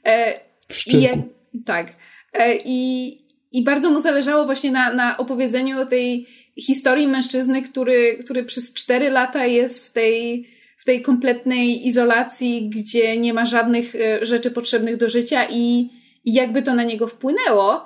e, 0.03 0.39
w 0.69 0.75
szczerku. 0.75 1.29
tak. 1.65 1.93
E, 2.33 2.55
I, 2.65 3.11
I 3.51 3.63
bardzo 3.63 3.89
mu 3.89 3.99
zależało 3.99 4.45
właśnie 4.45 4.71
na, 4.71 4.93
na 4.93 5.17
opowiedzeniu 5.17 5.85
tej 5.85 6.27
historii 6.61 7.07
mężczyzny, 7.07 7.61
który, 7.61 8.17
który 8.23 8.43
przez 8.43 8.73
cztery 8.73 9.09
lata 9.09 9.45
jest 9.45 9.87
w 9.87 9.93
tej 9.93 10.47
tej 10.87 11.01
kompletnej 11.01 11.87
izolacji, 11.87 12.69
gdzie 12.69 13.17
nie 13.17 13.33
ma 13.33 13.45
żadnych 13.45 13.95
e, 13.95 14.25
rzeczy 14.25 14.51
potrzebnych 14.51 14.97
do 14.97 15.09
życia 15.09 15.47
i, 15.49 15.89
i 16.25 16.33
jakby 16.33 16.61
to 16.61 16.75
na 16.75 16.83
niego 16.83 17.07
wpłynęło. 17.07 17.85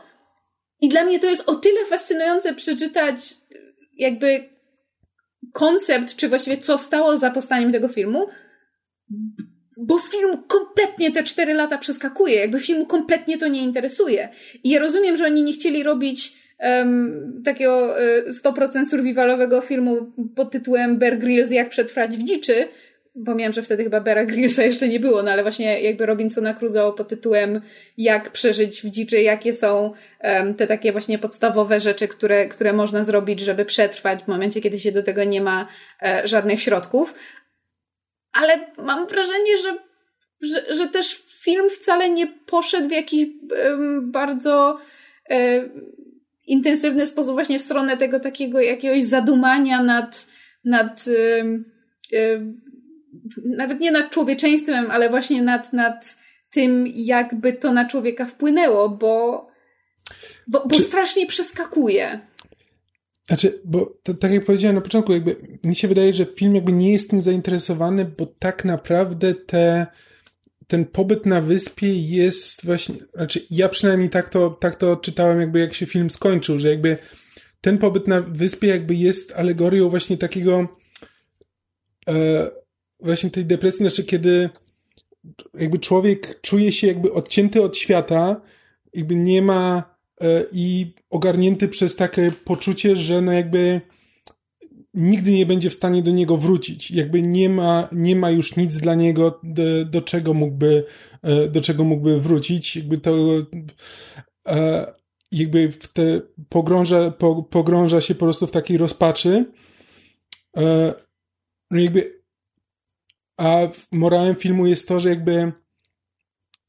I 0.82 0.90
dla 0.90 1.06
mnie 1.06 1.20
to 1.20 1.30
jest 1.30 1.50
o 1.50 1.56
tyle 1.56 1.86
fascynujące 1.86 2.54
przeczytać 2.54 3.16
e, 3.16 3.56
jakby 3.98 4.50
koncept, 5.54 6.16
czy 6.16 6.30
właściwie 6.30 6.58
co 6.58 6.78
stało 6.78 7.18
za 7.18 7.32
powstaniem 7.32 7.72
tego 7.72 7.88
filmu, 7.88 8.28
bo 9.78 10.00
film 10.00 10.38
kompletnie 10.48 11.12
te 11.12 11.24
cztery 11.24 11.54
lata 11.54 11.78
przeskakuje, 11.78 12.36
jakby 12.36 12.60
film 12.60 12.86
kompletnie 12.86 13.38
to 13.38 13.48
nie 13.48 13.64
interesuje. 13.64 14.30
I 14.64 14.70
ja 14.70 14.80
rozumiem, 14.80 15.18
że 15.18 15.26
oni 15.26 15.44
nie 15.44 15.54
chcieli 15.54 15.84
robić 15.84 16.34
um, 16.60 17.42
takiego 17.46 17.96
100% 18.46 18.80
e, 18.80 18.86
survivalowego 18.86 19.62
filmu 19.62 20.12
pod 20.36 20.52
tytułem 20.52 20.98
Bear 20.98 21.18
Grylls 21.18 21.52
jak 21.52 21.70
przetrwać 21.70 22.18
w 22.18 22.24
dziczy, 22.24 22.68
Pomijam, 23.26 23.54
że 23.54 23.62
wtedy 23.62 23.84
chyba 23.84 24.02
Bera 24.02 24.26
Grillsa 24.26 24.64
jeszcze 24.64 24.88
nie 24.88 25.00
było, 25.00 25.24
no 25.24 25.32
ale 25.32 25.42
właśnie 25.42 25.82
jakby 25.82 26.06
Robinsona 26.06 26.54
Crusoe 26.54 26.94
pod 26.94 27.08
tytułem 27.08 27.62
Jak 27.98 28.30
przeżyć 28.30 28.82
w 28.82 28.90
dziczy, 28.90 29.22
jakie 29.22 29.54
są 29.54 29.94
um, 30.24 30.56
te 30.56 30.68
takie 30.68 30.92
właśnie 30.92 31.20
podstawowe 31.20 31.80
rzeczy, 31.80 32.08
które, 32.08 32.48
które 32.48 32.74
można 32.74 33.04
zrobić, 33.04 33.40
żeby 33.40 33.66
przetrwać 33.66 34.24
w 34.24 34.28
momencie, 34.28 34.62
kiedy 34.62 34.80
się 34.80 34.92
do 34.92 35.04
tego 35.04 35.24
nie 35.24 35.42
ma 35.42 35.68
e, 36.02 36.28
żadnych 36.28 36.62
środków. 36.62 37.14
Ale 38.34 38.60
mam 38.78 39.08
wrażenie, 39.08 39.58
że, 39.58 39.78
że, 40.42 40.74
że 40.74 40.88
też 40.88 41.24
film 41.44 41.70
wcale 41.70 42.10
nie 42.10 42.28
poszedł 42.28 42.88
w 42.90 42.92
jakiś 42.92 43.28
um, 43.66 44.12
bardzo 44.12 44.80
e, 45.30 45.70
intensywny 46.48 47.08
sposób 47.08 47.34
właśnie 47.34 47.60
w 47.60 47.64
stronę 47.64 47.98
tego 47.98 48.20
takiego 48.20 48.62
jakiegoś 48.62 49.04
zadumania 49.04 49.84
nad, 49.84 50.28
nad 50.66 51.06
nawet 53.46 53.80
nie 53.80 53.92
nad 53.92 54.12
człowieczeństwem, 54.12 54.92
ale 54.92 55.10
właśnie 55.10 55.42
nad, 55.42 55.74
nad 55.74 56.16
tym, 56.52 56.88
jakby 56.88 57.54
to 57.54 57.74
na 57.74 57.86
człowieka 57.86 58.26
wpłynęło, 58.26 58.90
bo, 58.90 59.48
bo, 60.48 60.68
bo 60.68 60.76
Czy... 60.76 60.82
strasznie 60.82 61.28
przeskakuje. 61.28 62.20
Znaczy, 63.28 63.62
bo 63.66 63.98
to, 64.04 64.14
tak 64.14 64.34
jak 64.34 64.46
powiedziałem 64.46 64.76
na 64.76 64.82
początku, 64.82 65.14
jakby 65.14 65.36
mi 65.64 65.76
się 65.76 65.88
wydaje, 65.88 66.14
że 66.14 66.26
film 66.26 66.56
jakby 66.56 66.72
nie 66.72 66.92
jest 66.92 67.10
tym 67.10 67.22
zainteresowany, 67.22 68.06
bo 68.06 68.26
tak 68.26 68.66
naprawdę 68.66 69.34
te, 69.34 69.88
ten 70.68 70.86
pobyt 70.86 71.26
na 71.26 71.42
wyspie 71.42 71.94
jest 71.96 72.66
właśnie, 72.66 72.96
znaczy 73.14 73.42
ja 73.52 73.70
przynajmniej 73.70 74.10
tak 74.10 74.30
to, 74.30 74.50
tak 74.50 74.76
to 74.76 74.96
czytałem 74.96 75.40
jakby 75.40 75.60
jak 75.60 75.74
się 75.74 75.86
film 75.86 76.10
skończył, 76.10 76.60
że 76.60 76.70
jakby 76.70 76.98
ten 77.62 77.78
pobyt 77.78 78.08
na 78.08 78.22
wyspie 78.22 78.68
jakby 78.68 78.96
jest 78.96 79.32
alegorią 79.32 79.90
właśnie 79.90 80.18
takiego 80.18 80.68
e, 82.08 82.52
właśnie 83.02 83.30
tej 83.30 83.46
depresji, 83.46 83.78
znaczy 83.78 84.04
kiedy 84.04 84.50
jakby 85.54 85.80
człowiek 85.80 86.42
czuje 86.42 86.72
się 86.72 86.88
jakby 86.88 87.14
odcięty 87.14 87.64
od 87.64 87.78
świata, 87.78 88.42
jakby 88.94 89.16
nie 89.16 89.42
ma 89.42 89.96
e, 90.22 90.46
i 90.54 90.94
ogarnięty 91.10 91.68
przez 91.68 91.96
takie 91.96 92.32
poczucie, 92.46 92.96
że 92.96 93.22
no 93.22 93.32
jakby 93.32 93.82
nigdy 94.94 95.32
nie 95.32 95.46
będzie 95.46 95.70
w 95.70 95.74
stanie 95.74 96.04
do 96.04 96.12
niego 96.12 96.38
wrócić. 96.38 96.92
Jakby 96.92 97.22
nie 97.22 97.50
ma, 97.50 97.88
nie 97.92 98.16
ma 98.16 98.32
już 98.32 98.56
nic 98.56 98.78
dla 98.78 98.96
niego, 98.96 99.40
do, 99.44 99.86
do 99.86 100.02
czego 100.02 100.34
mógłby, 100.34 100.84
e, 101.22 101.48
do 101.48 101.62
czego 101.62 101.84
mógłby 101.84 102.22
wrócić. 102.22 102.76
Jakby 102.76 102.98
to, 102.98 103.16
e, 104.48 104.94
jakby 105.32 105.72
w 105.72 105.88
te 105.88 106.22
pogrąża, 106.50 107.12
po, 107.12 107.44
pogrąża 107.44 108.02
się 108.02 108.16
po 108.16 108.26
prostu 108.26 108.48
w 108.48 108.52
takiej 108.52 108.78
rozpaczy. 108.78 109.46
No 111.72 111.80
jakby 111.80 112.21
a 113.42 113.68
morałem 113.92 114.36
filmu 114.36 114.68
jest 114.68 114.88
to, 114.88 115.00
że 115.00 115.10
jakby 115.10 115.52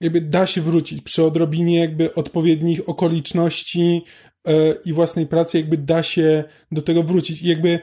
jakby 0.00 0.20
da 0.20 0.46
się 0.46 0.62
wrócić 0.62 1.02
przy 1.02 1.24
odrobinie 1.24 1.78
jakby 1.78 2.14
odpowiednich 2.14 2.88
okoliczności 2.88 4.02
yy, 4.46 4.54
i 4.84 4.92
własnej 4.92 5.26
pracy, 5.26 5.58
jakby 5.58 5.76
da 5.76 6.02
się 6.02 6.44
do 6.72 6.82
tego 6.82 7.02
wrócić. 7.02 7.42
I 7.42 7.48
jakby 7.48 7.78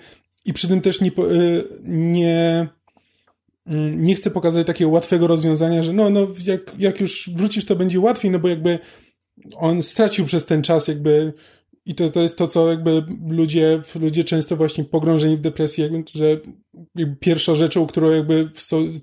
i 0.45 0.53
przy 0.53 0.67
tym 0.67 0.81
też 0.81 1.01
nie, 1.01 1.11
yy, 1.17 1.63
nie, 1.83 2.67
yy, 3.67 3.93
nie 3.95 4.15
chcę 4.15 4.31
pokazać 4.31 4.67
takiego 4.67 4.89
łatwego 4.89 5.27
rozwiązania, 5.27 5.83
że 5.83 5.93
no, 5.93 6.09
no 6.09 6.27
jak, 6.45 6.61
jak 6.79 6.99
już 6.99 7.29
wrócisz, 7.33 7.65
to 7.65 7.75
będzie 7.75 7.99
łatwiej, 7.99 8.31
no 8.31 8.39
bo 8.39 8.47
jakby 8.47 8.79
on 9.55 9.83
stracił 9.83 10.25
przez 10.25 10.45
ten 10.45 10.61
czas 10.61 10.87
jakby 10.87 11.33
i 11.89 11.95
to, 11.95 12.09
to 12.09 12.21
jest 12.21 12.37
to, 12.37 12.47
co 12.47 12.69
jakby 12.69 13.03
ludzie, 13.27 13.81
ludzie 13.95 14.23
często 14.23 14.57
właśnie 14.57 14.83
pogrążeni 14.83 15.37
w 15.37 15.41
depresji, 15.41 15.83
jakby, 15.83 16.03
że 16.13 16.39
pierwszą 17.19 17.55
rzeczą, 17.55 17.87
którą 17.87 18.11
jakby 18.11 18.49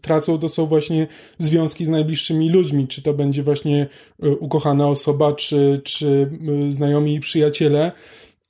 tracą, 0.00 0.38
to 0.38 0.48
są 0.48 0.66
właśnie 0.66 1.06
związki 1.38 1.86
z 1.86 1.88
najbliższymi 1.88 2.50
ludźmi. 2.50 2.88
Czy 2.88 3.02
to 3.02 3.14
będzie 3.14 3.42
właśnie 3.42 3.86
e, 4.22 4.28
ukochana 4.28 4.88
osoba, 4.88 5.32
czy, 5.32 5.80
czy 5.84 6.30
e, 6.66 6.72
znajomi 6.72 7.14
i 7.14 7.20
przyjaciele. 7.20 7.92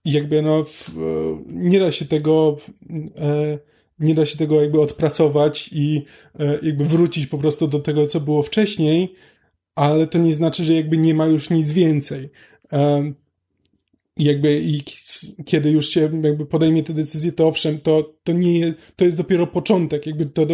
I 0.05 0.13
jakby 0.13 0.43
no, 0.43 0.59
e, 0.59 0.65
nie 1.49 1.79
da 1.79 1.93
się 1.93 2.05
tego, 2.05 2.57
nie 3.99 4.15
da 4.15 4.27
się 4.27 4.39
tego 4.39 4.63
jakby 4.63 4.81
odpracować 4.81 5.71
i 5.73 6.05
jakby 6.63 6.85
wrócić 6.85 7.27
po 7.27 7.39
prostu 7.39 7.69
do 7.69 7.79
tego, 7.79 8.07
co 8.07 8.21
było 8.21 8.43
wcześniej, 8.43 9.15
ale 9.75 10.07
to 10.07 10.19
nie 10.19 10.35
znaczy, 10.35 10.65
że 10.65 10.75
jakby 10.75 10.99
nie 10.99 11.15
ma 11.15 11.27
już 11.27 11.51
nic 11.51 11.73
więcej. 11.73 12.31
Jakby 14.17 14.61
i 14.61 14.83
kiedy 15.45 15.71
już 15.71 15.89
się 15.89 16.01
jakby 16.01 16.47
podejmie 16.47 16.83
te 16.83 16.93
decyzje, 16.93 17.33
to 17.33 17.49
owszem, 17.49 17.81
to, 17.81 18.15
to 18.25 18.33
nie 18.33 18.75
to 18.97 19.05
jest 19.05 19.17
dopiero 19.17 19.47
początek. 19.47 20.07
Jakby 20.07 20.27
to, 20.27 20.47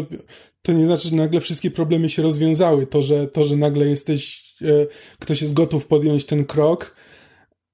to 0.62 0.72
nie 0.72 0.84
znaczy, 0.84 1.08
że 1.08 1.16
nagle 1.16 1.40
wszystkie 1.40 1.70
problemy 1.70 2.10
się 2.10 2.22
rozwiązały. 2.22 2.86
To, 2.86 3.02
że, 3.02 3.26
to, 3.26 3.44
że 3.44 3.56
nagle 3.56 3.86
jesteś, 3.86 4.44
e, 4.62 4.86
ktoś 5.18 5.40
jest 5.42 5.54
gotów 5.54 5.86
podjąć 5.86 6.24
ten 6.24 6.44
krok, 6.44 6.96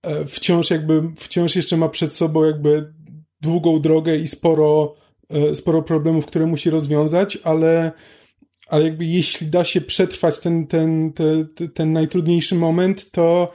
e, 0.03 0.25
wciąż 0.25 0.71
jakby, 0.71 1.03
wciąż 1.17 1.57
jeszcze 1.57 1.77
ma 1.77 1.89
przed 1.89 2.15
sobą 2.15 2.45
jakby 2.45 2.95
długą 3.41 3.81
drogę 3.81 4.17
i 4.17 4.29
sporo, 4.29 4.95
e, 5.31 5.55
sporo 5.55 5.83
problemów, 5.83 6.27
które 6.27 6.47
musi 6.47 6.71
rozwiązać, 6.71 7.39
ale, 7.45 7.93
ale 8.69 8.85
jakby 8.85 9.05
jeśli 9.05 9.47
da 9.47 9.65
się 9.65 9.81
przetrwać 9.81 10.41
ten, 10.41 10.67
ten, 10.67 11.13
ten, 11.13 11.49
ten 11.75 11.93
najtrudniejszy 11.93 12.55
moment, 12.55 13.11
to 13.11 13.53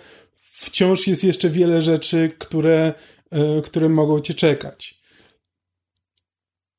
wciąż 0.54 1.08
jest 1.08 1.24
jeszcze 1.24 1.50
wiele 1.50 1.82
rzeczy, 1.82 2.32
które, 2.38 2.94
e, 3.32 3.62
które 3.62 3.89
mogą 3.89 4.20
cię 4.20 4.34
czekać. 4.34 5.04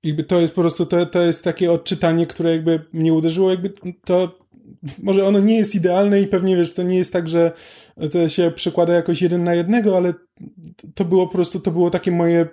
Jakby 0.04 0.24
to 0.24 0.40
jest 0.40 0.54
po 0.54 0.60
prostu, 0.60 0.87
to, 0.87 1.06
to 1.06 1.22
jest 1.22 1.44
takie 1.44 1.72
odczytanie, 1.72 2.26
które 2.26 2.50
jakby 2.50 2.84
mnie 2.92 3.12
uderzyło, 3.12 3.50
jakby 3.50 3.72
to, 4.04 4.38
może 5.02 5.26
ono 5.26 5.38
nie 5.38 5.56
jest 5.56 5.74
idealne 5.74 6.20
i 6.20 6.26
pewnie 6.26 6.56
wiesz, 6.56 6.74
to 6.74 6.82
nie 6.82 6.96
jest 6.96 7.12
tak, 7.12 7.28
że 7.28 7.52
to 8.12 8.28
się 8.28 8.50
przekłada 8.50 8.94
jakoś 8.94 9.22
jeden 9.22 9.44
na 9.44 9.54
jednego, 9.54 9.96
ale 9.96 10.14
to 10.94 11.04
było 11.04 11.26
po 11.26 11.32
prostu, 11.32 11.60
to 11.60 11.70
było 11.70 11.90
takie 11.90 12.10
moje 12.10 12.48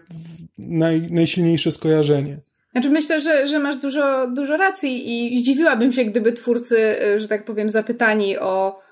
naj, 0.57 1.11
najsilniejsze 1.11 1.71
skojarzenie. 1.71 2.37
Znaczy 2.71 2.89
myślę, 2.89 3.21
że, 3.21 3.47
że 3.47 3.59
masz 3.59 3.77
dużo, 3.77 4.27
dużo 4.27 4.57
racji 4.57 5.33
i 5.33 5.39
zdziwiłabym 5.39 5.91
się, 5.91 6.05
gdyby 6.05 6.33
twórcy, 6.33 6.95
że 7.17 7.27
tak 7.27 7.45
powiem, 7.45 7.69
zapytani 7.69 8.37
o 8.37 8.79
E, 8.79 8.90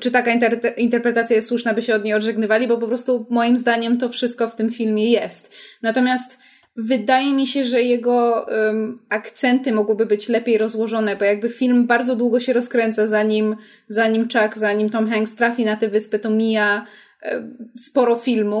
czy 0.00 0.10
taka 0.10 0.32
inter 0.32 0.60
interpretacja 0.76 1.36
jest 1.36 1.48
słuszna, 1.48 1.74
by 1.74 1.82
się 1.82 1.94
od 1.94 2.04
niej 2.04 2.14
odżegnywali, 2.14 2.68
bo 2.68 2.78
po 2.78 2.86
prostu 2.86 3.26
moim 3.30 3.56
zdaniem 3.56 3.98
to 3.98 4.08
wszystko 4.08 4.48
w 4.48 4.54
tym 4.54 4.70
filmie 4.70 5.10
jest. 5.10 5.54
Natomiast 5.82 6.38
wydaje 6.76 7.34
mi 7.34 7.46
się, 7.46 7.64
że 7.64 7.82
jego 7.82 8.46
um, 8.48 8.98
akcenty 9.08 9.72
mogłyby 9.72 10.06
być 10.06 10.28
lepiej 10.28 10.58
rozłożone, 10.58 11.16
bo 11.16 11.24
jakby 11.24 11.48
film 11.48 11.86
bardzo 11.86 12.16
długo 12.16 12.40
się 12.40 12.52
rozkręca, 12.52 13.06
zanim, 13.06 13.56
zanim 13.88 14.22
Chuck, 14.22 14.58
zanim 14.58 14.90
Tom 14.90 15.10
Hanks 15.10 15.34
trafi 15.34 15.64
na 15.64 15.76
tę 15.76 15.88
wyspę, 15.88 16.18
to 16.18 16.30
mija 16.30 16.86
um, 17.32 17.72
sporo 17.76 18.16
filmu. 18.16 18.60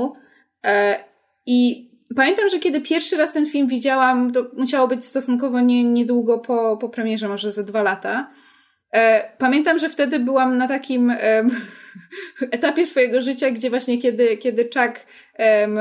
Um, 0.64 0.74
I 1.46 1.90
pamiętam, 2.16 2.48
że 2.48 2.58
kiedy 2.58 2.80
pierwszy 2.80 3.16
raz 3.16 3.32
ten 3.32 3.46
film 3.46 3.68
widziałam, 3.68 4.32
to 4.32 4.50
musiało 4.56 4.88
być 4.88 5.04
stosunkowo 5.04 5.60
nie, 5.60 5.84
niedługo 5.84 6.38
po, 6.38 6.76
po 6.76 6.88
premierze, 6.88 7.28
może 7.28 7.52
ze 7.52 7.64
dwa 7.64 7.82
lata. 7.82 8.30
E, 8.94 9.30
pamiętam, 9.38 9.78
że 9.78 9.88
wtedy 9.88 10.18
byłam 10.18 10.58
na 10.58 10.68
takim 10.68 11.12
etapie 12.50 12.86
swojego 12.86 13.20
życia, 13.20 13.50
gdzie 13.50 13.70
właśnie 13.70 13.98
kiedy, 13.98 14.36
kiedy 14.36 14.64
Chuck 14.64 15.06
um, 15.38 15.78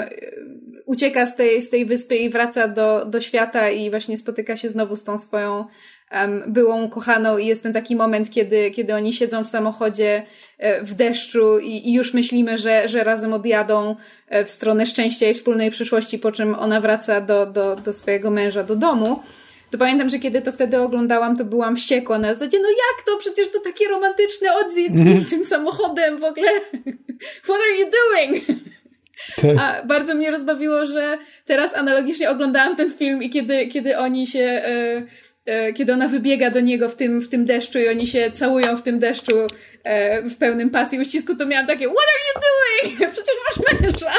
ucieka 0.85 1.25
z 1.25 1.35
tej, 1.35 1.61
z 1.61 1.69
tej 1.69 1.85
wyspy 1.85 2.17
i 2.17 2.29
wraca 2.29 2.67
do, 2.67 3.05
do 3.05 3.21
świata 3.21 3.69
i 3.69 3.89
właśnie 3.89 4.17
spotyka 4.17 4.57
się 4.57 4.69
znowu 4.69 4.95
z 4.95 5.03
tą 5.03 5.17
swoją 5.17 5.65
um, 6.11 6.43
byłą 6.47 6.89
kochaną 6.89 7.37
i 7.37 7.47
jest 7.47 7.63
ten 7.63 7.73
taki 7.73 7.95
moment, 7.95 8.29
kiedy, 8.29 8.71
kiedy 8.71 8.95
oni 8.95 9.13
siedzą 9.13 9.43
w 9.43 9.47
samochodzie 9.47 10.23
e, 10.57 10.83
w 10.83 10.95
deszczu 10.95 11.59
i, 11.59 11.89
i 11.89 11.93
już 11.93 12.13
myślimy, 12.13 12.57
że, 12.57 12.89
że 12.89 13.03
razem 13.03 13.33
odjadą 13.33 13.95
e, 14.27 14.45
w 14.45 14.51
stronę 14.51 14.85
szczęścia 14.85 15.29
i 15.29 15.33
wspólnej 15.33 15.71
przyszłości, 15.71 16.19
po 16.19 16.31
czym 16.31 16.55
ona 16.55 16.81
wraca 16.81 17.21
do, 17.21 17.45
do, 17.45 17.75
do 17.75 17.93
swojego 17.93 18.31
męża, 18.31 18.63
do 18.63 18.75
domu 18.75 19.19
to 19.71 19.77
pamiętam, 19.77 20.09
że 20.09 20.19
kiedy 20.19 20.41
to 20.41 20.51
wtedy 20.51 20.79
oglądałam, 20.79 21.37
to 21.37 21.45
byłam 21.45 21.75
wściekła 21.75 22.17
na 22.17 22.33
zasadzie, 22.33 22.59
no 22.59 22.69
jak 22.69 23.05
to? 23.05 23.17
Przecież 23.17 23.51
to 23.51 23.59
taki 23.59 23.87
romantyczny 23.87 24.47
odzysk 24.55 24.91
mm. 24.91 25.25
tym 25.25 25.45
samochodem 25.45 26.17
w 26.17 26.23
ogóle. 26.23 26.51
What 27.43 27.57
are 27.57 27.79
you 27.79 27.85
doing? 27.91 28.45
Tak. 29.35 29.51
A 29.59 29.85
bardzo 29.85 30.15
mnie 30.15 30.31
rozbawiło, 30.31 30.85
że 30.85 31.17
teraz 31.45 31.75
analogicznie 31.75 32.29
oglądałam 32.29 32.75
ten 32.75 32.91
film 32.91 33.23
i 33.23 33.29
kiedy, 33.29 33.67
kiedy 33.67 33.97
oni 33.97 34.27
się, 34.27 34.39
e, 34.39 35.03
e, 35.45 35.73
kiedy 35.73 35.93
ona 35.93 36.07
wybiega 36.07 36.49
do 36.49 36.59
niego 36.59 36.89
w 36.89 36.95
tym, 36.95 37.21
w 37.21 37.29
tym 37.29 37.45
deszczu 37.45 37.79
i 37.79 37.87
oni 37.87 38.07
się 38.07 38.31
całują 38.31 38.77
w 38.77 38.83
tym 38.83 38.99
deszczu 38.99 39.35
e, 39.83 40.21
w 40.29 40.37
pełnym 40.37 40.69
pasji 40.69 40.99
uścisku, 40.99 41.35
to 41.35 41.45
miałam 41.45 41.67
takie, 41.67 41.85
what 41.85 41.97
are 41.97 42.21
you 42.27 42.41
doing? 42.41 43.11
Przecież 43.13 43.35
masz 43.45 43.81
męża. 43.81 44.13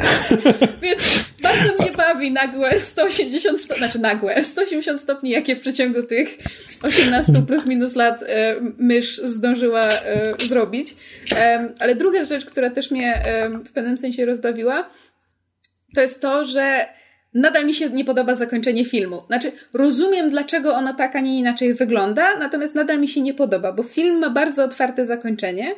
Więc 0.82 1.24
bardzo 1.42 1.82
mnie 1.82 1.92
bawi 1.96 2.30
nagłe 2.30 2.80
180 2.80 3.60
stopni, 3.60 3.78
znaczy 3.78 3.98
nagłe 3.98 4.44
180 4.44 5.00
stopni, 5.00 5.30
jakie 5.30 5.56
w 5.56 5.60
przeciągu 5.60 6.02
tych 6.02 6.38
18 6.82 7.32
plus 7.46 7.66
minus 7.66 7.96
lat 7.96 8.22
e, 8.22 8.56
mysz 8.78 9.20
zdążyła 9.24 9.88
e, 9.88 10.34
zrobić. 10.38 10.94
Ale 11.78 11.94
druga 11.94 12.24
rzecz, 12.24 12.44
która 12.44 12.70
też 12.70 12.90
mnie 12.90 13.24
w 13.64 13.72
pewnym 13.72 13.98
sensie 13.98 14.26
rozbawiła, 14.26 14.90
to 15.94 16.00
jest 16.00 16.22
to, 16.22 16.44
że 16.44 16.86
nadal 17.34 17.66
mi 17.66 17.74
się 17.74 17.90
nie 17.90 18.04
podoba 18.04 18.34
zakończenie 18.34 18.84
filmu. 18.84 19.22
Znaczy, 19.26 19.52
rozumiem, 19.72 20.30
dlaczego 20.30 20.74
ono 20.74 20.94
tak, 20.94 21.16
a 21.16 21.20
nie 21.20 21.38
inaczej 21.38 21.74
wygląda, 21.74 22.36
natomiast 22.36 22.74
nadal 22.74 23.00
mi 23.00 23.08
się 23.08 23.20
nie 23.20 23.34
podoba, 23.34 23.72
bo 23.72 23.82
film 23.82 24.18
ma 24.18 24.30
bardzo 24.30 24.64
otwarte 24.64 25.06
zakończenie 25.06 25.74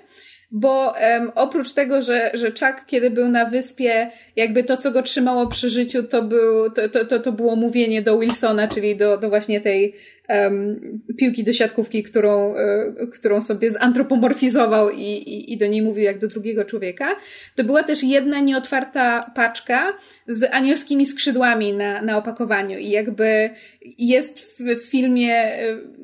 bo 0.52 0.94
um, 1.00 1.32
oprócz 1.34 1.72
tego, 1.72 2.02
że, 2.02 2.30
że 2.34 2.46
Chuck, 2.46 2.86
kiedy 2.86 3.10
był 3.10 3.28
na 3.28 3.46
wyspie, 3.46 4.10
jakby 4.36 4.64
to, 4.64 4.76
co 4.76 4.90
go 4.90 5.02
trzymało 5.02 5.46
przy 5.46 5.70
życiu, 5.70 6.02
to, 6.02 6.22
był, 6.22 6.70
to, 6.70 6.88
to, 6.88 7.04
to, 7.04 7.18
to 7.18 7.32
było 7.32 7.56
mówienie 7.56 8.02
do 8.02 8.18
Wilsona, 8.18 8.68
czyli 8.68 8.96
do, 8.96 9.16
do 9.16 9.28
właśnie 9.28 9.60
tej 9.60 9.94
um, 10.28 11.00
piłki 11.16 11.44
do 11.44 11.52
siatkówki, 11.52 12.02
którą, 12.02 12.54
y, 12.56 13.06
którą 13.12 13.40
sobie 13.40 13.70
zantropomorfizował 13.70 14.90
i, 14.90 15.02
i, 15.02 15.52
i 15.52 15.58
do 15.58 15.66
niej 15.66 15.82
mówił 15.82 16.04
jak 16.04 16.18
do 16.18 16.28
drugiego 16.28 16.64
człowieka. 16.64 17.16
To 17.56 17.64
była 17.64 17.82
też 17.82 18.02
jedna 18.02 18.40
nieotwarta 18.40 19.32
paczka 19.34 19.92
z 20.28 20.54
anielskimi 20.54 21.06
skrzydłami 21.06 21.72
na, 21.72 22.02
na 22.02 22.16
opakowaniu 22.16 22.78
i 22.78 22.90
jakby 22.90 23.50
jest 23.98 24.40
w, 24.40 24.60
w 24.60 24.90
filmie 24.90 25.62
y, 25.62 26.01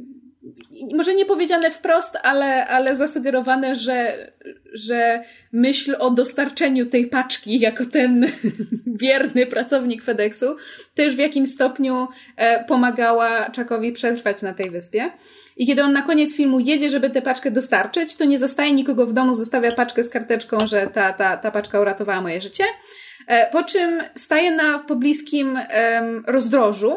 może 0.94 1.14
nie 1.14 1.24
powiedziane 1.24 1.70
wprost, 1.70 2.18
ale, 2.22 2.66
ale 2.66 2.96
zasugerowane, 2.96 3.76
że, 3.76 4.30
że 4.72 5.22
myśl 5.52 5.96
o 5.98 6.11
dostarczeniu 6.11 6.87
tej 6.87 7.06
paczki 7.06 7.61
jako 7.61 7.84
ten 7.84 8.26
wierny 9.02 9.46
pracownik 9.46 10.04
FedExu 10.04 10.56
też 10.94 11.16
w 11.16 11.18
jakimś 11.18 11.48
stopniu 11.48 12.08
e, 12.37 12.64
pomagała 12.64 13.50
Czakowi 13.50 13.92
przetrwać 13.92 14.42
na 14.42 14.54
tej 14.54 14.70
wyspie. 14.70 15.11
I 15.56 15.66
kiedy 15.66 15.82
on 15.82 15.92
na 15.92 16.02
koniec 16.02 16.34
filmu 16.34 16.61
jedzie, 16.61 16.90
żeby 16.90 17.11
tę 17.11 17.22
paczkę 17.22 17.50
dostarczyć, 17.50 18.16
to 18.16 18.24
nie 18.24 18.38
zostaje 18.38 18.72
nikogo 18.72 19.06
w 19.06 19.12
domu, 19.12 19.34
zostawia 19.34 19.72
paczkę 19.72 20.04
z 20.04 20.11
karteczką, 20.11 20.66
że 20.66 20.87
ta, 20.87 21.12
ta, 21.12 21.37
ta 21.37 21.50
paczka 21.50 21.80
uratowała 21.80 22.20
moje 22.20 22.40
życie. 22.40 22.64
E, 23.26 23.50
po 23.50 23.62
czym 23.62 24.02
staje 24.14 24.50
na 24.50 24.78
pobliskim 24.78 25.58
rozdrożu, 26.26 26.96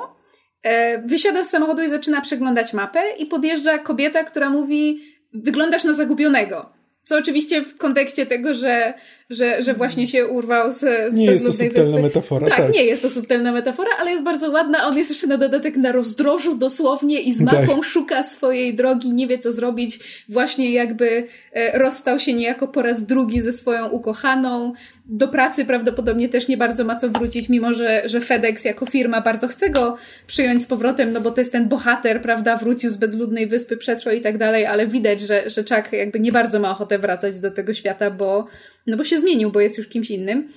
wysiada 1.06 1.44
z 1.44 1.50
samochodu 1.50 1.84
i 1.84 1.90
zaczyna 1.90 2.22
przeglądać 2.22 2.74
mapę 2.74 3.12
i 3.18 3.26
podjeżdża 3.26 3.78
kobieta, 3.78 4.24
która 4.24 4.50
mówi 4.50 5.02
wyglądasz 5.34 5.84
na 5.84 5.94
zagubionego. 5.94 6.74
Co 7.04 7.18
oczywiście 7.18 7.62
w 7.62 7.78
kontekście 7.78 8.26
tego, 8.26 8.54
że, 8.54 8.94
że, 9.32 9.62
że 9.62 9.74
właśnie 9.74 10.08
się 10.08 10.28
urwał 10.28 10.72
z, 10.72 10.80
z 11.14 11.14
Nie 11.14 11.26
jest 11.26 11.46
to 11.46 11.54
subtelna 11.54 11.84
wyspy. 11.84 12.02
metafora. 12.02 12.48
Tak, 12.48 12.58
tak, 12.58 12.74
nie 12.74 12.84
jest 12.84 13.02
to 13.02 13.10
subtelna 13.10 13.52
metafora, 13.52 13.90
ale 14.00 14.12
jest 14.12 14.24
bardzo 14.24 14.52
ładna. 14.52 14.88
On 14.88 14.98
jest 14.98 15.10
jeszcze 15.10 15.28
na 15.28 15.38
dodatek 15.38 15.78
na 15.78 15.92
rozdrożu 15.92 16.56
dosłownie 16.56 17.22
i 17.22 17.34
z 17.34 17.42
mapą 17.42 17.76
tak. 17.76 17.84
szuka 17.84 18.24
swojej 18.24 18.76
drogi, 18.76 19.12
nie 19.14 19.28
wie 19.28 19.40
co 19.40 19.52
zrobić. 19.52 20.00
Właśnie 20.30 20.72
jakby 20.72 21.28
e, 21.54 21.80
rozstał 21.80 22.20
się 22.20 22.34
niejako 22.34 22.68
po 22.68 22.82
raz 22.82 23.06
drugi 23.06 23.42
ze 23.42 23.54
swoją 23.54 23.90
ukochaną 23.90 24.74
do 25.06 25.28
pracy 25.28 25.66
prawdopodobnie 25.66 26.30
też 26.30 26.48
nie 26.48 26.58
bardzo 26.58 26.84
ma 26.84 26.96
co 26.96 27.10
wrócić, 27.10 27.50
mimo 27.50 27.74
że, 27.74 28.02
że 28.06 28.22
FedEx 28.22 28.66
jako 28.66 28.86
firma 28.86 29.22
bardzo 29.22 29.48
chce 29.48 29.70
go 29.70 29.98
przyjąć 30.28 30.62
z 30.62 30.66
powrotem, 30.66 31.14
no 31.14 31.22
bo 31.22 31.32
to 31.32 31.42
jest 31.42 31.52
ten 31.52 31.68
bohater, 31.70 32.22
prawda, 32.22 32.58
wrócił 32.58 32.90
z 32.90 32.98
bezludnej 32.98 33.48
wyspy, 33.48 33.78
przetrwał 33.78 34.14
i 34.14 34.22
tak 34.22 34.38
dalej, 34.38 34.66
ale 34.66 34.88
widać, 34.88 35.22
że, 35.22 35.50
że 35.50 35.62
Chuck 35.64 35.94
jakby 35.94 36.20
nie 36.20 36.32
bardzo 36.32 36.60
ma 36.60 36.72
ochotę 36.72 37.00
wracać 37.00 37.40
do 37.40 37.52
tego 37.52 37.74
świata, 37.74 38.12
bo, 38.12 38.48
no 38.88 38.98
bo 38.98 39.04
się 39.04 39.18
zmienił, 39.18 39.52
bo 39.52 39.62
jest 39.62 39.78
już 39.78 39.88
kimś 39.88 40.12
innym. 40.12 40.50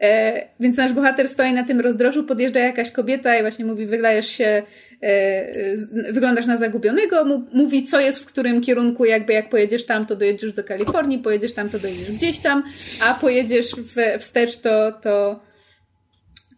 E, 0.00 0.48
więc 0.60 0.76
nasz 0.76 0.92
bohater 0.92 1.28
stoi 1.28 1.52
na 1.52 1.64
tym 1.64 1.80
rozdrożu, 1.80 2.24
podjeżdża 2.24 2.60
jakaś 2.60 2.90
kobieta 2.90 3.38
i 3.38 3.40
właśnie 3.40 3.64
mówi, 3.64 3.86
wyglądasz 3.86 4.26
się, 4.26 4.62
e, 5.02 6.12
wyglądasz 6.12 6.46
na 6.46 6.56
zagubionego, 6.56 7.24
mówi, 7.52 7.84
co 7.84 8.00
jest 8.00 8.18
w 8.18 8.26
którym 8.26 8.60
kierunku, 8.60 9.04
jakby 9.04 9.32
jak 9.32 9.48
pojedziesz 9.48 9.86
tam, 9.86 10.06
to 10.06 10.16
dojedziesz 10.16 10.52
do 10.52 10.64
Kalifornii, 10.64 11.18
pojedziesz 11.18 11.52
tam, 11.52 11.68
to 11.68 11.78
dojedziesz 11.78 12.12
gdzieś 12.12 12.38
tam, 12.38 12.62
a 13.00 13.14
pojedziesz 13.14 13.70
w, 13.70 14.20
wstecz, 14.20 14.56
to, 14.56 14.92
to, 14.92 15.40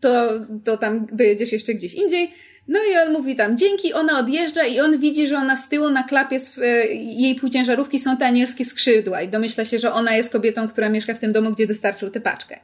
to, 0.00 0.28
to 0.64 0.76
tam 0.76 1.06
dojedziesz 1.12 1.52
jeszcze 1.52 1.74
gdzieś 1.74 1.94
indziej. 1.94 2.30
No 2.68 2.78
i 2.92 2.96
on 2.96 3.12
mówi 3.12 3.36
tam 3.36 3.56
dzięki, 3.56 3.92
ona 3.92 4.18
odjeżdża 4.18 4.66
i 4.66 4.80
on 4.80 4.98
widzi, 4.98 5.26
że 5.26 5.36
ona 5.36 5.56
z 5.56 5.68
tyłu 5.68 5.90
na 5.90 6.02
klapie 6.02 6.36
e, 6.58 6.86
jej 6.94 7.34
półciężarówki 7.34 7.98
są 7.98 8.16
te 8.16 8.26
anielskie 8.26 8.64
skrzydła 8.64 9.22
i 9.22 9.28
domyśla 9.28 9.64
się, 9.64 9.78
że 9.78 9.92
ona 9.92 10.16
jest 10.16 10.32
kobietą, 10.32 10.68
która 10.68 10.88
mieszka 10.88 11.14
w 11.14 11.18
tym 11.18 11.32
domu, 11.32 11.50
gdzie 11.50 11.66
dostarczył 11.66 12.10
tę 12.10 12.20
paczkę. 12.20 12.58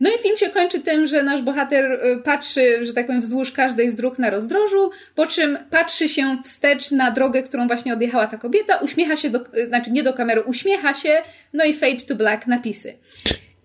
No 0.00 0.10
i 0.10 0.18
film 0.18 0.36
się 0.36 0.50
kończy 0.50 0.80
tym, 0.80 1.06
że 1.06 1.22
nasz 1.22 1.42
bohater 1.42 1.92
y, 1.92 2.22
patrzy, 2.24 2.86
że 2.86 2.94
tak 2.94 3.06
powiem, 3.06 3.20
wzdłuż 3.20 3.52
każdej 3.52 3.90
z 3.90 3.94
dróg 3.94 4.18
na 4.18 4.30
rozdrożu, 4.30 4.90
po 5.14 5.26
czym 5.26 5.58
patrzy 5.70 6.08
się 6.08 6.36
wstecz 6.44 6.90
na 6.90 7.10
drogę, 7.10 7.42
którą 7.42 7.66
właśnie 7.66 7.92
odjechała 7.92 8.26
ta 8.26 8.38
kobieta, 8.38 8.76
uśmiecha 8.76 9.16
się 9.16 9.30
do, 9.30 9.38
y, 9.56 9.68
znaczy 9.68 9.90
nie 9.90 10.02
do 10.02 10.12
kamery, 10.12 10.42
uśmiecha 10.42 10.94
się, 10.94 11.22
no 11.52 11.64
i 11.64 11.74
fade 11.74 12.00
to 12.08 12.14
black 12.14 12.46
napisy. 12.46 12.94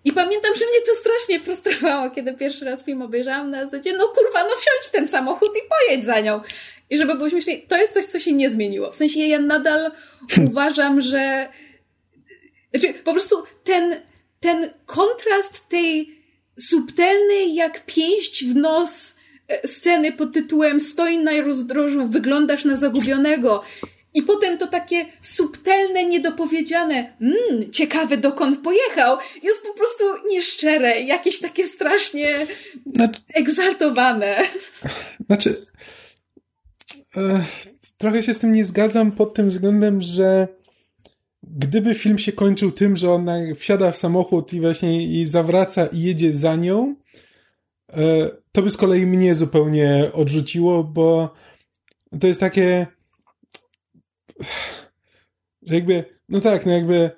I 0.06 0.12
pamiętam, 0.12 0.54
że 0.54 0.64
mnie 0.64 0.80
to 0.86 0.94
strasznie 0.94 1.40
frustrowało, 1.40 2.10
kiedy 2.10 2.34
pierwszy 2.34 2.64
raz 2.64 2.84
film 2.84 3.02
obejrzałam 3.02 3.50
na 3.50 3.64
zasadzie, 3.64 3.92
no 3.92 4.08
kurwa, 4.08 4.42
no 4.42 4.48
wsiądź 4.48 4.88
w 4.88 4.90
ten 4.90 5.08
samochód 5.08 5.50
i 5.56 5.60
pojedź 5.68 6.04
za 6.04 6.20
nią. 6.20 6.40
I 6.90 6.98
żeby 6.98 7.14
było 7.14 7.30
śmiesznie, 7.30 7.58
to 7.62 7.76
jest 7.76 7.92
coś, 7.92 8.04
co 8.04 8.18
się 8.18 8.32
nie 8.32 8.50
zmieniło. 8.50 8.92
W 8.92 8.96
sensie 8.96 9.20
ja 9.20 9.38
nadal 9.38 9.90
uważam, 10.50 11.00
że 11.00 11.48
znaczy 12.74 12.94
po 12.94 13.12
prostu 13.12 13.42
ten, 13.64 14.00
ten 14.40 14.70
kontrast 14.86 15.68
tej 15.68 16.18
subtelnej 16.58 17.54
jak 17.54 17.86
pięść 17.86 18.44
w 18.44 18.56
nos 18.56 19.16
e, 19.48 19.68
sceny 19.68 20.12
pod 20.12 20.32
tytułem 20.32 20.80
Stoi 20.80 21.18
na 21.18 21.40
rozdrożu, 21.40 22.06
wyglądasz 22.08 22.64
na 22.64 22.76
zagubionego. 22.76 23.62
I 24.16 24.22
potem 24.22 24.58
to 24.58 24.66
takie 24.66 25.06
subtelne, 25.22 26.04
niedopowiedziane, 26.04 27.16
mmm, 27.20 27.72
ciekawe 27.72 28.16
dokąd 28.16 28.62
pojechał, 28.62 29.18
jest 29.42 29.62
po 29.62 29.74
prostu 29.74 30.04
nieszczere, 30.30 31.00
jakieś 31.00 31.40
takie 31.40 31.66
strasznie 31.66 32.46
znaczy, 32.94 33.20
egzaltowane. 33.34 34.36
Znaczy, 35.26 35.66
e, 37.16 37.44
trochę 37.98 38.22
się 38.22 38.34
z 38.34 38.38
tym 38.38 38.52
nie 38.52 38.64
zgadzam 38.64 39.12
pod 39.12 39.34
tym 39.34 39.50
względem, 39.50 40.00
że 40.00 40.48
gdyby 41.42 41.94
film 41.94 42.18
się 42.18 42.32
kończył 42.32 42.70
tym, 42.70 42.96
że 42.96 43.12
ona 43.12 43.38
wsiada 43.58 43.92
w 43.92 43.96
samochód 43.96 44.52
i 44.52 44.60
właśnie 44.60 45.06
i 45.06 45.26
zawraca 45.26 45.86
i 45.86 46.02
jedzie 46.02 46.32
za 46.34 46.56
nią, 46.56 46.96
e, 47.92 48.30
to 48.52 48.62
by 48.62 48.70
z 48.70 48.76
kolei 48.76 49.06
mnie 49.06 49.34
zupełnie 49.34 50.10
odrzuciło, 50.12 50.84
bo 50.84 51.34
to 52.20 52.26
jest 52.26 52.40
takie, 52.40 52.86
że 55.62 55.74
jakby, 55.74 56.04
no 56.28 56.40
tak, 56.40 56.66
no 56.66 56.72
jakby 56.72 57.10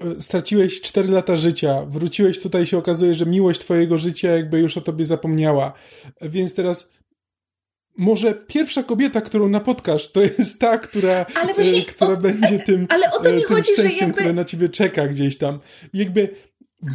e, 0.00 0.22
straciłeś 0.22 0.80
4 0.80 1.08
lata 1.08 1.36
życia, 1.36 1.84
wróciłeś 1.84 2.38
tutaj 2.38 2.66
się 2.66 2.78
okazuje, 2.78 3.14
że 3.14 3.26
miłość 3.26 3.60
twojego 3.60 3.98
życia 3.98 4.30
jakby 4.30 4.58
już 4.58 4.76
o 4.76 4.80
tobie 4.80 5.06
zapomniała. 5.06 5.72
Więc 6.22 6.54
teraz 6.54 6.94
może 7.96 8.34
pierwsza 8.34 8.82
kobieta, 8.82 9.20
którą 9.20 9.48
napotkasz, 9.48 10.12
to 10.12 10.20
jest 10.22 10.58
ta, 10.58 10.78
która, 10.78 11.26
właśnie, 11.54 11.78
e, 11.78 11.84
która 11.84 12.12
o, 12.12 12.16
będzie 12.16 12.58
tym, 12.58 12.86
ale 12.90 13.12
o 13.12 13.22
to 13.22 13.30
mi 13.30 13.36
e, 13.36 13.40
tym 13.40 13.48
chodzi, 13.48 13.72
szczęściem, 13.72 14.08
jakby... 14.08 14.14
które 14.14 14.32
na 14.32 14.44
ciebie 14.44 14.68
czeka 14.68 15.08
gdzieś 15.08 15.38
tam. 15.38 15.60
Jakby 15.94 16.28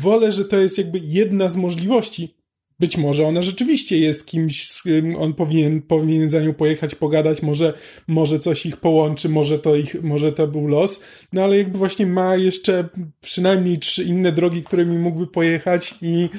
wolę, 0.02 0.32
że 0.32 0.45
to 0.45 0.60
jest 0.60 0.78
jakby 0.78 1.00
jedna 1.04 1.50
z 1.50 1.56
możliwości. 1.56 2.38
Być 2.80 2.98
może 2.98 3.28
ona 3.28 3.42
rzeczywiście 3.42 4.00
jest 4.00 4.26
kimś, 4.26 4.68
z 4.68 4.84
kim 4.84 5.15
on 5.15 5.34
powinien, 5.34 5.82
powinien 5.82 6.30
za 6.30 6.42
nią 6.42 6.54
pojechać, 6.54 6.96
pogadać, 6.96 7.42
może, 7.42 7.74
może 8.08 8.39
coś 8.39 8.65
ich 8.65 8.78
połączy, 8.78 9.30
może 9.30 9.60
to 9.60 9.76
ich, 9.76 10.04
może 10.04 10.32
to 10.32 10.48
był 10.48 10.68
los, 10.68 11.00
no 11.34 11.44
ale 11.44 11.58
jakby 11.58 11.78
właśnie 11.78 12.06
ma 12.06 12.36
jeszcze 12.36 12.89
przynajmniej 13.22 13.80
trzy 13.80 14.04
inne 14.04 14.32
drogi, 14.32 14.63
którymi 14.63 14.98
mógłby 14.98 15.28
pojechać 15.28 15.96
i 16.02 16.30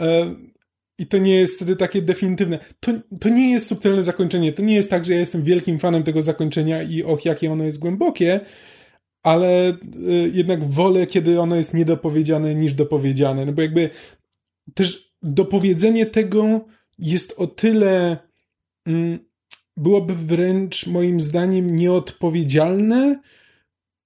e, 0.00 0.34
i 0.98 1.06
to 1.06 1.18
nie 1.18 1.34
jest 1.34 1.56
wtedy 1.56 1.76
takie 1.76 2.02
definitywne. 2.02 2.58
To, 2.80 2.92
to 3.20 3.28
nie 3.28 3.50
jest 3.50 3.66
subtelne 3.66 4.02
zakończenie. 4.02 4.52
To 4.52 4.62
nie 4.62 4.74
jest 4.74 4.90
tak, 4.90 5.04
że 5.04 5.12
ja 5.12 5.18
jestem 5.18 5.42
wielkim 5.42 5.78
fanem 5.78 6.02
tego 6.02 6.22
zakończenia 6.22 6.82
i 6.82 7.02
och, 7.02 7.24
jakie 7.24 7.52
ono 7.52 7.64
jest 7.64 7.78
głębokie, 7.78 8.40
ale 9.22 9.70
y, 9.70 9.74
jednak 10.34 10.64
wolę, 10.64 11.06
kiedy 11.06 11.40
ono 11.40 11.56
jest 11.56 11.74
niedopowiedziane 11.74 12.54
niż 12.54 12.74
dopowiedziane. 12.74 13.46
No 13.46 13.52
bo 13.52 13.62
jakby 13.62 13.90
też 14.74 15.13
dopowiedzenie 15.24 16.06
tego 16.06 16.60
jest 16.98 17.34
o 17.36 17.46
tyle 17.46 18.16
mm, 18.86 19.18
byłoby 19.76 20.14
wręcz 20.14 20.86
moim 20.86 21.20
zdaniem 21.20 21.76
nieodpowiedzialne 21.76 23.20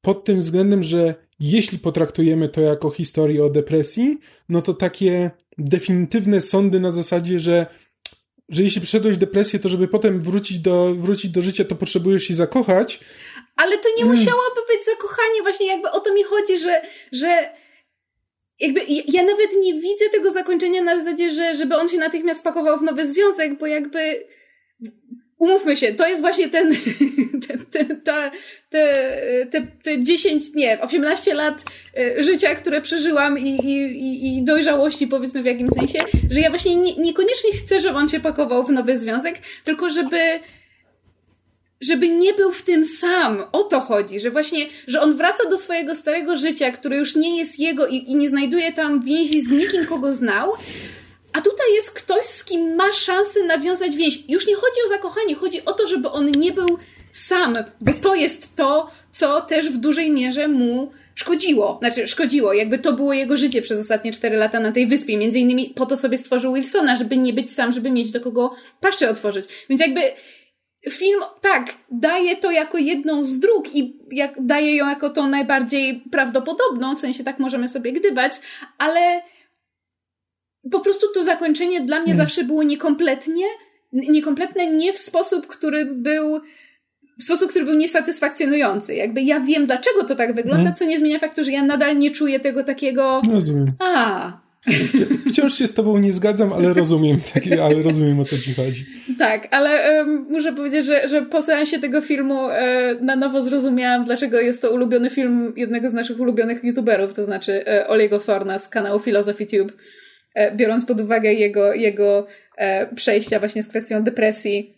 pod 0.01 0.25
tym 0.25 0.41
względem, 0.41 0.83
że 0.83 1.15
jeśli 1.41 1.79
potraktujemy 1.79 2.49
to 2.49 2.61
jako 2.61 2.91
historię 2.91 3.45
o 3.45 3.51
depresji, 3.51 4.19
no 4.49 4.63
to 4.63 4.75
takie 4.75 5.31
definitywne 5.59 6.41
sądy 6.41 6.81
na 6.81 6.91
zasadzie, 6.91 7.41
że 7.41 7.67
że 8.49 8.63
jeśli 8.63 8.81
przeszedłeś 8.81 9.19
depresję, 9.19 9.59
to 9.59 9.69
żeby 9.69 9.89
potem 9.89 10.21
wrócić 10.21 10.59
do, 10.59 10.95
wrócić 10.95 11.31
do 11.31 11.43
życia, 11.43 11.65
to 11.65 11.75
potrzebujesz 11.75 12.25
się 12.25 12.35
zakochać. 12.35 13.01
Ale 13.57 13.79
to 13.79 13.89
nie 13.97 14.03
hmm. 14.03 14.19
musiałoby 14.19 14.61
być 14.69 14.85
zakochanie, 14.85 15.43
właśnie 15.43 15.67
jakby 15.67 15.91
o 15.91 16.01
to 16.01 16.15
mi 16.15 16.25
chodzi, 16.25 16.59
że, 16.59 16.83
że 17.13 17.51
jakby 18.61 18.81
ja 18.89 19.23
nawet 19.23 19.57
nie 19.61 19.75
widzę 19.75 20.05
tego 20.13 20.31
zakończenia 20.31 20.83
na 20.83 20.97
zasadzie, 20.97 21.31
że 21.31 21.55
żeby 21.55 21.77
on 21.77 21.89
się 21.89 21.99
natychmiast 21.99 22.45
pakował 22.45 22.79
w 22.79 22.83
nowy 22.83 23.07
związek, 23.07 23.59
bo 23.59 23.67
jakby 23.67 24.25
umówmy 25.39 25.77
się, 25.77 25.95
to 25.95 26.09
jest 26.09 26.23
właśnie 26.23 26.49
ten, 26.49 26.75
te, 27.49 27.85
te, 27.85 27.85
te, 28.71 29.47
te, 29.51 29.67
te 29.83 30.03
10, 30.03 30.55
nie, 30.55 30.81
18 30.81 31.35
lat 31.35 31.65
e, 31.99 32.23
życia, 32.23 32.55
które 32.55 32.83
przeżyłam 32.83 33.39
i, 33.39 33.49
i, 33.49 34.39
i 34.39 34.43
dojrzałości, 34.43 35.07
powiedzmy 35.07 35.43
w 35.43 35.47
jakimś 35.47 35.73
sensie, 35.73 35.99
że 36.31 36.41
ja 36.41 36.51
właśnie 36.51 36.77
nie, 36.77 36.97
niekoniecznie 36.97 37.53
chcę, 37.53 37.81
żeby 37.81 37.99
on 37.99 38.09
się 38.09 38.21
pakował 38.21 38.65
w 38.65 38.71
nowy 38.71 38.99
związek, 38.99 39.39
tylko 39.65 39.91
żeby 39.91 40.19
żeby 41.81 42.09
nie 42.09 42.35
był 42.35 42.53
w 42.53 42.63
tym 42.63 42.87
sam. 42.87 43.43
O 43.53 43.63
to 43.63 43.81
chodzi, 43.81 44.21
że 44.21 44.31
właśnie, 44.31 44.67
że 44.87 45.01
on 45.01 45.17
wraca 45.17 45.49
do 45.51 45.59
swojego 45.59 45.95
starego 45.95 46.37
życia, 46.37 46.71
które 46.71 46.97
już 46.97 47.17
nie 47.17 47.39
jest 47.39 47.59
jego 47.59 47.87
i, 47.87 47.97
i 47.97 48.17
nie 48.17 48.29
znajduje 48.29 48.73
tam 48.73 49.01
więzi 49.01 49.41
z 49.41 49.51
nikim, 49.51 49.85
kogo 49.85 50.13
znał, 50.13 50.53
a 51.33 51.41
tutaj 51.41 51.75
jest 51.75 51.91
ktoś, 51.91 52.25
z 52.25 52.45
kim 52.45 52.75
ma 52.75 52.93
szansę 52.93 53.45
nawiązać 53.45 53.97
więź. 53.97 54.19
Już 54.29 54.47
nie 54.47 54.55
chodzi 54.55 54.81
o 54.87 54.89
zakochanie, 54.89 55.35
chodzi 55.35 55.65
o 55.65 55.73
to, 55.73 55.87
żeby 55.87 56.11
on 56.11 56.31
nie 56.31 56.53
był 56.53 56.79
sam, 57.13 57.59
bo 57.81 57.93
to 57.93 58.15
jest 58.15 58.57
to, 58.57 58.91
co 59.13 59.41
też 59.41 59.71
w 59.71 59.77
dużej 59.77 60.11
mierze 60.11 60.49
mu 60.49 60.93
szkodziło. 61.15 61.79
Znaczy, 61.83 62.09
szkodziło. 62.09 62.53
Jakby 62.53 62.79
to 62.79 62.93
było 62.93 63.13
jego 63.13 63.37
życie 63.37 63.63
przez 63.63 63.81
ostatnie 63.81 64.13
cztery 64.13 64.37
lata 64.37 64.61
na 64.61 64.73
tej 64.73 64.87
wyspie. 64.87 65.17
Między 65.17 65.39
innymi 65.39 65.73
po 65.77 65.87
to 65.87 65.97
sobie 65.97 66.19
stworzył 66.19 66.55
Wilsona, 66.55 66.97
żeby 66.97 67.17
nie 67.17 67.33
być 67.33 67.53
sam, 67.53 67.73
żeby 67.73 67.91
mieć 67.91 68.11
do 68.11 68.21
kogo 68.21 68.55
paszczę 68.81 69.11
otworzyć. 69.11 69.47
Więc 69.69 69.81
jakby 69.81 70.01
film, 70.91 71.21
tak, 71.41 71.75
daje 71.91 72.37
to 72.37 72.51
jako 72.51 72.79
jedną 72.79 73.25
z 73.25 73.39
dróg 73.39 73.75
i 73.75 73.99
jak, 74.11 74.35
daje 74.41 74.77
ją 74.77 74.89
jako 74.89 75.11
tą 75.11 75.29
najbardziej 75.29 76.05
prawdopodobną, 76.11 76.97
w 76.97 77.01
sensie 77.01 77.25
tak 77.25 77.39
możemy 77.39 77.69
sobie 77.69 77.93
gdybać, 77.93 78.33
ale 78.79 79.23
po 80.71 80.81
prostu 80.81 81.07
to 81.15 81.25
zakończenie 81.25 81.81
dla 81.81 81.97
mnie 81.97 82.13
hmm. 82.13 82.27
zawsze 82.27 82.45
było 82.45 82.63
niekompletnie, 82.63 83.45
niekompletne 83.93 84.67
nie 84.67 84.93
w 84.93 84.99
sposób, 84.99 85.47
który 85.47 85.85
był 85.85 86.41
w 87.19 87.25
sposób, 87.25 87.51
który 87.51 87.65
był 87.65 87.75
niesatysfakcjonujący. 87.75 88.95
Jakby 88.95 89.23
ja 89.23 89.41
wiem, 89.41 89.67
dlaczego 89.67 90.05
to 90.05 90.15
tak 90.15 90.35
wygląda, 90.35 90.63
hmm. 90.63 90.75
co 90.75 90.85
nie 90.85 90.99
zmienia 90.99 91.19
faktu, 91.19 91.45
że 91.45 91.53
ja 91.53 91.63
nadal 91.63 91.99
nie 91.99 92.11
czuję 92.11 92.41
tego 92.41 92.65
takiego. 92.65 93.23
Rozumiem. 93.31 93.73
A. 93.79 94.48
Wciąż 95.31 95.55
się 95.55 95.67
z 95.67 95.75
tobą 95.75 95.99
nie 95.99 96.13
zgadzam, 96.13 96.53
ale 96.53 96.75
rozumiem, 96.75 97.21
tak, 97.35 97.43
ale 97.63 97.83
rozumiem 97.83 98.21
o 98.21 98.25
co 98.25 98.39
ci 98.39 98.55
chodzi. 98.55 98.87
Tak, 99.19 99.49
ale 99.51 100.03
um, 100.05 100.27
muszę 100.31 100.53
powiedzieć, 100.53 100.87
że, 100.87 101.09
że 101.09 101.23
po 101.23 101.43
seansie 101.43 101.79
tego 101.79 102.01
filmu 102.01 102.49
e, 102.51 102.95
na 103.01 103.17
nowo 103.17 103.43
zrozumiałam, 103.43 104.05
dlaczego 104.05 104.41
jest 104.41 104.63
to 104.63 104.71
ulubiony 104.71 105.11
film 105.11 105.53
jednego 105.57 105.91
z 105.91 105.93
naszych 105.93 106.21
ulubionych 106.21 106.65
youtuberów, 106.65 107.15
to 107.15 107.25
znaczy 107.25 107.67
e, 107.67 107.89
Olego 107.89 108.19
Thorna 108.19 108.59
z 108.59 108.69
kanału 108.69 109.01
Philosophy 109.01 109.47
Tube. 109.47 109.73
E, 110.39 110.57
biorąc 110.57 110.85
pod 110.85 111.01
uwagę 111.01 111.33
jego, 111.33 111.75
jego 111.75 112.27
e, 112.57 112.95
przejścia 112.95 113.39
właśnie 113.39 113.63
z 113.63 113.69
kwestią 113.69 114.03
depresji 114.03 114.75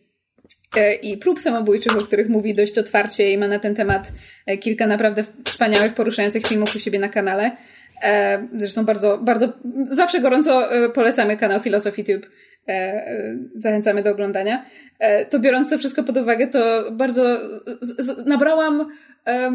e, 0.77 0.95
i 0.95 1.17
prób 1.17 1.41
samobójczych, 1.41 1.97
o 1.97 2.01
których 2.01 2.29
mówi 2.29 2.55
dość 2.55 2.79
otwarcie 2.79 3.33
i 3.33 3.39
ma 3.39 3.49
na 3.49 3.59
ten 3.59 3.75
temat 3.75 4.13
kilka 4.61 4.87
naprawdę 4.87 5.25
wspaniałych, 5.45 5.95
poruszających 5.95 6.47
filmów 6.47 6.77
u 6.77 6.79
siebie 6.79 6.99
na 6.99 7.09
kanale. 7.09 7.57
Zresztą 8.57 8.85
bardzo, 8.85 9.19
bardzo, 9.19 9.53
zawsze 9.91 10.21
gorąco 10.21 10.69
polecamy 10.95 11.37
kanał 11.37 11.61
Philosophy 11.61 12.05
Tube. 12.05 12.27
Zachęcamy 13.57 14.03
do 14.03 14.11
oglądania. 14.11 14.67
To 15.31 15.39
biorąc 15.39 15.71
to 15.71 15.79
wszystko 15.79 16.03
pod 16.03 16.17
uwagę, 16.17 16.47
to 16.47 16.91
bardzo 16.93 17.39
nabrałam 18.27 18.87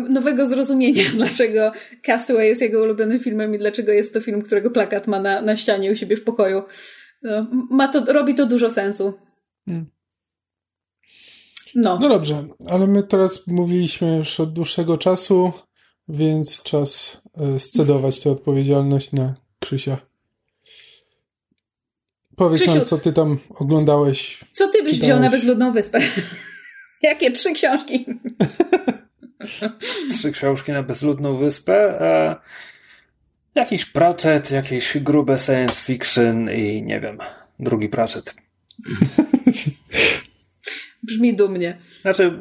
nowego 0.10 0.47
zrozumienia, 0.47 1.03
dlaczego 1.15 1.71
Castaway 2.01 2.47
jest 2.47 2.62
jego 2.62 2.84
ulubionym 2.84 3.19
filmem 3.19 3.55
i 3.55 3.58
dlaczego 3.58 3.91
jest 3.91 4.13
to 4.13 4.21
film, 4.21 4.41
którego 4.41 4.71
plakat 4.71 5.08
ma 5.08 5.19
na, 5.19 5.41
na 5.41 5.55
ścianie 5.55 5.91
u 5.91 5.95
siebie 5.95 6.17
w 6.17 6.23
pokoju. 6.23 6.63
No, 7.21 7.47
ma 7.51 7.88
to, 7.88 8.13
robi 8.13 8.36
to 8.36 8.45
dużo 8.45 8.69
sensu. 8.69 9.13
Hmm. 9.65 9.86
No. 11.75 11.99
no 12.01 12.10
dobrze, 12.10 12.43
ale 12.69 12.88
my 12.88 13.03
teraz 13.03 13.47
mówiliśmy 13.47 14.17
już 14.17 14.39
od 14.39 14.53
dłuższego 14.53 14.97
czasu, 14.97 15.51
więc 16.08 16.63
czas 16.63 17.21
e, 17.24 17.24
scedować 17.59 18.19
tę 18.19 18.31
odpowiedzialność 18.31 19.11
na 19.11 19.33
Krzysia. 19.59 19.97
Powiedz 22.35 22.61
Krzysiu, 22.61 22.77
nam, 22.77 22.85
co 22.85 22.97
ty 22.97 23.13
tam 23.13 23.37
oglądałeś. 23.49 24.39
Co 24.51 24.67
ty 24.67 24.83
byś 24.83 24.93
czytałeś? 24.93 24.99
wziął 24.99 25.19
na 25.19 25.29
bezludną 25.29 25.71
wyspę? 25.71 25.99
Jakie 27.01 27.31
trzy 27.31 27.53
książki? 27.53 28.05
Trzy 30.11 30.31
książki 30.31 30.71
na 30.71 30.83
bezludną 30.83 31.37
wyspę. 31.37 32.01
E, 32.01 32.35
jakiś 33.55 33.85
Pratchett, 33.85 34.51
jakieś 34.51 34.97
grube 34.97 35.37
science 35.37 35.83
fiction 35.83 36.51
i 36.51 36.83
nie 36.83 36.99
wiem, 36.99 37.17
drugi 37.59 37.89
Pratchett. 37.89 38.33
Brzmi 41.03 41.35
dumnie. 41.35 41.77
Znaczy, 42.01 42.39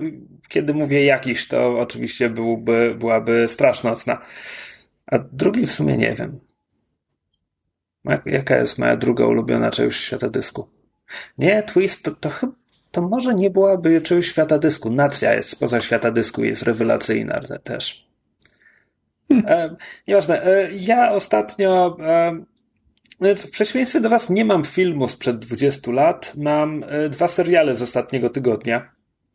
kiedy 0.48 0.74
mówię 0.74 1.04
jakiś, 1.04 1.48
to 1.48 1.78
oczywiście 1.78 2.30
byłby, 2.30 2.94
byłaby 2.98 3.48
strasznocna. 3.48 4.20
A 5.06 5.18
drugi 5.18 5.66
w 5.66 5.72
sumie 5.72 5.96
nie 5.96 6.14
wiem. 6.14 6.40
Jaka 8.26 8.56
jest 8.56 8.78
moja 8.78 8.96
druga 8.96 9.26
ulubiona 9.26 9.70
część 9.70 10.00
świata 10.00 10.28
dysku? 10.28 10.68
Nie, 11.38 11.62
Twist 11.62 12.04
to, 12.04 12.10
to 12.10 12.30
chyba 12.30 12.52
to 12.94 13.02
może 13.02 13.34
nie 13.34 13.50
byłaby 13.50 14.00
czegoś 14.00 14.26
świata 14.26 14.58
dysku. 14.58 14.90
Nacja 14.90 15.34
jest 15.34 15.48
spoza 15.48 15.80
świata 15.80 16.10
dysku 16.10 16.44
jest 16.44 16.62
rewelacyjna 16.62 17.40
też. 17.64 18.08
Hmm. 19.28 19.46
E, 19.48 19.76
nieważne. 20.08 20.42
E, 20.46 20.68
ja 20.72 21.12
ostatnio, 21.12 21.96
e, 23.20 23.36
w 23.36 23.50
przeciwieństwie 23.50 24.00
do 24.00 24.10
Was, 24.10 24.30
nie 24.30 24.44
mam 24.44 24.64
filmu 24.64 25.08
sprzed 25.08 25.38
20 25.38 25.92
lat. 25.92 26.32
Mam 26.36 26.84
e, 26.88 27.08
dwa 27.08 27.28
seriale 27.28 27.76
z 27.76 27.82
ostatniego 27.82 28.30
tygodnia. 28.30 28.90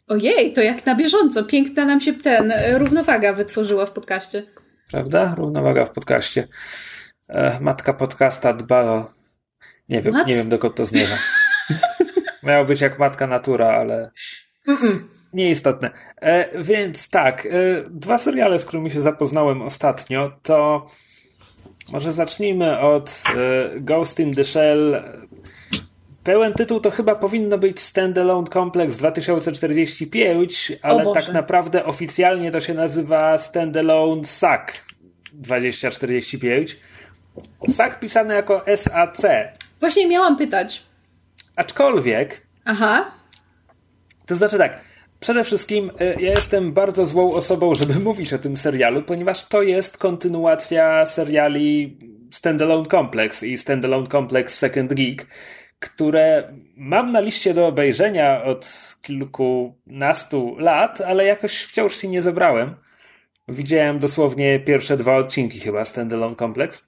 Ojej, 0.08 0.53
to 0.53 0.62
jak 0.62 0.86
na 0.86 0.95
bieżąco. 0.95 1.43
Piękna 1.43 1.86
nam 1.86 2.01
się 2.01 2.13
ten 2.13 2.51
e, 2.51 2.79
równowaga 2.79 3.34
wytworzyła 3.34 3.86
w 3.86 3.91
podcaście. 3.91 4.43
Prawda? 4.91 5.36
Równowaga 5.38 5.86
w 5.86 5.91
podcaście. 5.91 6.47
E, 7.28 7.60
matka 7.60 7.93
podcasta 7.93 8.54
dba 8.54 8.82
o. 8.82 9.12
Nie 9.89 10.02
wiem, 10.02 10.15
nie 10.28 10.34
wiem 10.34 10.49
dokąd 10.49 10.75
to 10.75 10.86
zmierza. 10.86 11.17
Miało 12.43 12.65
być 12.65 12.82
jak 12.82 12.99
matka 12.99 13.28
natura, 13.28 13.67
ale 13.67 14.12
Mm-mm. 14.67 14.99
nieistotne. 15.34 15.91
E, 16.21 16.63
więc 16.63 17.10
tak, 17.10 17.45
e, 17.45 17.49
dwa 17.89 18.17
seriale, 18.17 18.60
z 18.60 18.65
którymi 18.65 18.91
się 18.91 19.02
zapoznałem 19.02 19.62
ostatnio, 19.62 20.32
to 20.43 20.88
może 21.91 22.13
zacznijmy 22.13 22.80
od 22.80 23.23
e, 23.36 23.80
Ghost 23.80 24.19
in 24.19 24.34
the 24.34 24.43
Shell. 24.43 25.04
Pełen 26.23 26.53
tytuł 26.53 26.79
to 26.79 26.91
chyba 26.91 27.15
powinno 27.15 27.58
być 27.58 27.79
Standalone 27.79 28.47
Complex 28.47 28.97
2045, 28.97 30.71
ale 30.82 31.13
tak 31.13 31.34
naprawdę 31.34 31.86
oficjalnie 31.86 32.51
to 32.51 32.62
się 32.62 32.73
nazywa 32.73 33.38
Standalone 33.38 34.25
SAC 34.25 34.62
2045. 35.34 36.77
SAC 37.67 37.93
pisane 37.99 38.36
jako 38.36 38.65
SAC. 38.75 39.21
Właśnie 39.79 40.08
miałam 40.08 40.38
pytać. 40.38 40.84
Aczkolwiek. 41.55 42.41
Aha. 42.65 43.12
To 44.25 44.36
znaczy 44.36 44.58
tak. 44.58 44.82
Przede 45.19 45.43
wszystkim 45.43 45.91
e, 45.99 46.21
ja 46.21 46.34
jestem 46.34 46.73
bardzo 46.73 47.05
złą 47.05 47.34
osobą, 47.34 47.75
żeby 47.75 47.95
mówić 48.10 48.34
o 48.34 48.38
tym 48.38 48.58
serialu, 48.58 49.01
ponieważ 49.01 49.47
to 49.47 49.62
jest 49.62 49.97
kontynuacja 49.97 51.05
seriali 51.05 51.97
Standalone 52.32 52.86
Complex 52.86 53.43
i 53.43 53.58
Standalone 53.58 54.08
Complex 54.08 54.58
Second 54.58 54.93
Geek, 54.93 55.27
które 55.79 56.53
mam 56.75 57.11
na 57.11 57.19
liście 57.19 57.53
do 57.53 57.67
obejrzenia 57.67 58.43
od 58.43 58.95
kilkunastu 59.01 60.55
lat, 60.59 61.01
ale 61.01 61.25
jakoś 61.25 61.63
wciąż 61.63 61.95
się 61.95 62.07
nie 62.07 62.21
zebrałem. 62.21 62.75
Widziałem 63.47 63.99
dosłownie 63.99 64.59
pierwsze 64.59 64.97
dwa 64.97 65.15
odcinki 65.15 65.59
chyba 65.59 65.85
Standalone 65.85 66.35
Complex. 66.35 66.87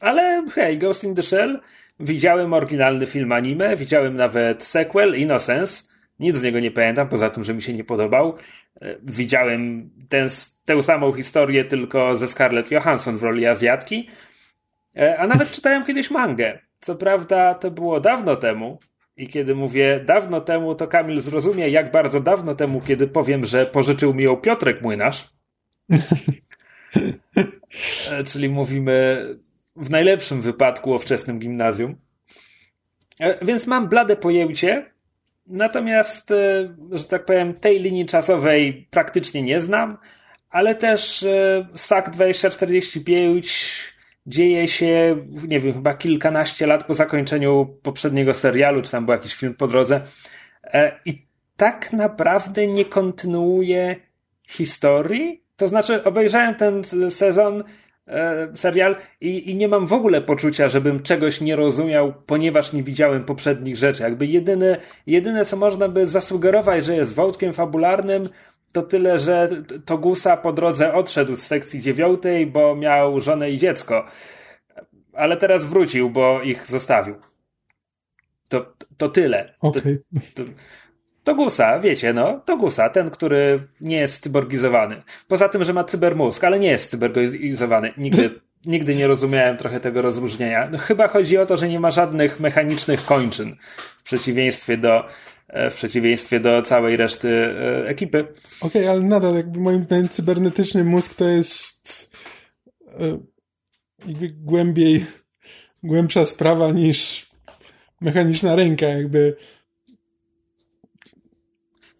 Ale 0.00 0.44
hej, 0.54 0.78
Ghost 0.78 1.04
in 1.04 1.14
the 1.14 1.22
Shell 1.22 1.60
Widziałem 2.00 2.54
oryginalny 2.54 3.06
film 3.06 3.32
anime, 3.32 3.76
widziałem 3.76 4.16
nawet 4.16 4.64
sequel 4.64 5.18
Innocence. 5.18 5.82
Nic 6.20 6.36
z 6.36 6.42
niego 6.42 6.60
nie 6.60 6.70
pamiętam, 6.70 7.08
poza 7.08 7.30
tym, 7.30 7.44
że 7.44 7.54
mi 7.54 7.62
się 7.62 7.72
nie 7.72 7.84
podobał. 7.84 8.36
E, 8.80 8.96
widziałem 9.02 9.90
ten, 10.08 10.28
tę 10.64 10.82
samą 10.82 11.12
historię, 11.12 11.64
tylko 11.64 12.16
ze 12.16 12.28
Scarlett 12.28 12.70
Johansson 12.70 13.18
w 13.18 13.22
roli 13.22 13.46
Azjatki. 13.46 14.08
E, 14.96 15.18
a 15.18 15.26
nawet 15.26 15.50
czytałem 15.50 15.84
kiedyś 15.84 16.10
mangę. 16.10 16.58
Co 16.80 16.94
prawda 16.94 17.54
to 17.54 17.70
było 17.70 18.00
dawno 18.00 18.36
temu. 18.36 18.78
I 19.16 19.26
kiedy 19.26 19.54
mówię 19.54 20.00
dawno 20.06 20.40
temu, 20.40 20.74
to 20.74 20.88
Kamil 20.88 21.20
zrozumie, 21.20 21.68
jak 21.68 21.92
bardzo 21.92 22.20
dawno 22.20 22.54
temu, 22.54 22.80
kiedy 22.80 23.08
powiem, 23.08 23.44
że 23.44 23.66
pożyczył 23.66 24.14
mi 24.14 24.24
ją 24.24 24.36
Piotrek 24.36 24.82
Młynarz. 24.82 25.28
E, 28.10 28.24
czyli 28.24 28.48
mówimy 28.48 29.26
w 29.76 29.90
najlepszym 29.90 30.42
wypadku 30.42 30.94
o 30.94 30.98
wczesnym 30.98 31.38
gimnazjum. 31.38 31.96
E, 33.20 33.44
więc 33.46 33.66
mam 33.66 33.88
blade 33.88 34.16
pojęcie, 34.16 34.90
natomiast, 35.46 36.30
e, 36.30 36.74
że 36.92 37.04
tak 37.04 37.24
powiem, 37.24 37.54
tej 37.54 37.80
linii 37.80 38.06
czasowej 38.06 38.88
praktycznie 38.90 39.42
nie 39.42 39.60
znam, 39.60 39.98
ale 40.50 40.74
też 40.74 41.26
SAK 41.74 42.10
2045 42.10 43.97
dzieje 44.28 44.68
się, 44.68 45.16
nie 45.48 45.60
wiem, 45.60 45.74
chyba 45.74 45.94
kilkanaście 45.94 46.66
lat 46.66 46.84
po 46.84 46.94
zakończeniu 46.94 47.76
poprzedniego 47.82 48.34
serialu, 48.34 48.82
czy 48.82 48.90
tam 48.90 49.06
był 49.06 49.12
jakiś 49.12 49.34
film 49.34 49.54
po 49.54 49.68
drodze. 49.68 50.00
E, 50.64 51.00
I 51.04 51.26
tak 51.56 51.92
naprawdę 51.92 52.66
nie 52.66 52.84
kontynuuje 52.84 53.96
historii. 54.48 55.42
To 55.56 55.68
znaczy, 55.68 56.04
obejrzałem 56.04 56.54
ten 56.54 56.82
sezon, 57.10 57.64
e, 58.06 58.48
serial 58.54 58.96
i, 59.20 59.50
i 59.50 59.54
nie 59.54 59.68
mam 59.68 59.86
w 59.86 59.92
ogóle 59.92 60.20
poczucia, 60.20 60.68
żebym 60.68 61.02
czegoś 61.02 61.40
nie 61.40 61.56
rozumiał, 61.56 62.14
ponieważ 62.26 62.72
nie 62.72 62.82
widziałem 62.82 63.24
poprzednich 63.24 63.76
rzeczy. 63.76 64.02
Jakby 64.02 64.26
jedyne, 64.26 64.76
jedyne 65.06 65.44
co 65.44 65.56
można 65.56 65.88
by 65.88 66.06
zasugerować, 66.06 66.84
że 66.84 66.96
jest 66.96 67.14
wątkiem 67.14 67.52
fabularnym, 67.52 68.28
to 68.72 68.82
tyle, 68.82 69.18
że 69.18 69.48
Togusa 69.84 70.36
po 70.36 70.52
drodze 70.52 70.94
odszedł 70.94 71.36
z 71.36 71.42
sekcji 71.42 71.80
dziewiątej, 71.80 72.46
bo 72.46 72.76
miał 72.76 73.20
żonę 73.20 73.50
i 73.50 73.58
dziecko. 73.58 74.06
Ale 75.12 75.36
teraz 75.36 75.66
wrócił, 75.66 76.10
bo 76.10 76.42
ich 76.42 76.66
zostawił. 76.66 77.14
To, 78.48 78.74
to 78.96 79.08
tyle. 79.08 79.54
Okay. 79.60 80.02
To, 80.34 80.44
to, 80.44 80.50
Togusa, 81.28 81.80
wiecie, 81.80 82.12
no, 82.12 82.40
Togusa, 82.44 82.88
ten, 82.88 83.10
który 83.10 83.68
nie 83.80 83.96
jest 83.96 84.22
cyborgizowany. 84.22 85.02
Poza 85.28 85.48
tym, 85.48 85.64
że 85.64 85.72
ma 85.72 85.84
cybermózg, 85.84 86.44
ale 86.44 86.60
nie 86.60 86.70
jest 86.70 86.90
cyborgizowany. 86.90 87.92
Nigdy, 87.96 88.30
nigdy 88.66 88.94
nie 88.94 89.06
rozumiałem 89.06 89.56
trochę 89.56 89.80
tego 89.80 90.02
rozróżnienia. 90.02 90.68
No, 90.72 90.78
chyba 90.78 91.08
chodzi 91.08 91.38
o 91.38 91.46
to, 91.46 91.56
że 91.56 91.68
nie 91.68 91.80
ma 91.80 91.90
żadnych 91.90 92.40
mechanicznych 92.40 93.04
kończyn 93.04 93.56
w 93.98 94.02
przeciwieństwie 94.02 94.76
do 94.76 95.04
w 95.70 95.74
przeciwieństwie 95.74 96.40
do 96.40 96.62
całej 96.62 96.96
reszty 96.96 97.28
e, 97.28 97.88
ekipy. 97.88 98.20
Okej, 98.20 98.32
okay, 98.60 98.90
ale 98.90 99.00
nadal 99.00 99.34
jakby 99.34 99.60
moim 99.60 99.84
zdaniem 99.84 100.08
cybernetyczny 100.08 100.84
mózg 100.84 101.14
to 101.14 101.24
jest 101.24 102.16
e, 102.86 103.18
jakby 104.06 104.28
głębiej, 104.28 105.06
głębsza 105.82 106.26
sprawa 106.26 106.72
niż 106.72 107.30
mechaniczna 108.00 108.56
ręka, 108.56 108.86
jakby 108.86 109.36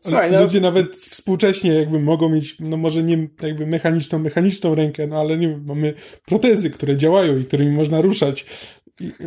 Słuchaj, 0.01 0.33
no... 0.33 0.41
Ludzie 0.41 0.61
nawet 0.61 0.97
współcześnie 0.97 1.75
jakby 1.75 2.01
mogą 2.01 2.29
mieć, 2.29 2.57
no 2.61 2.77
może 2.77 3.03
nie 3.03 3.29
jakby 3.43 3.67
mechaniczną, 3.67 4.19
mechaniczną 4.19 4.75
rękę, 4.75 5.07
no 5.07 5.21
ale 5.21 5.39
nie 5.39 5.49
mamy 5.49 5.95
protezy, 6.27 6.71
które 6.71 6.97
działają 6.97 7.39
i 7.39 7.45
którymi 7.45 7.77
można 7.77 8.01
ruszać. 8.01 8.47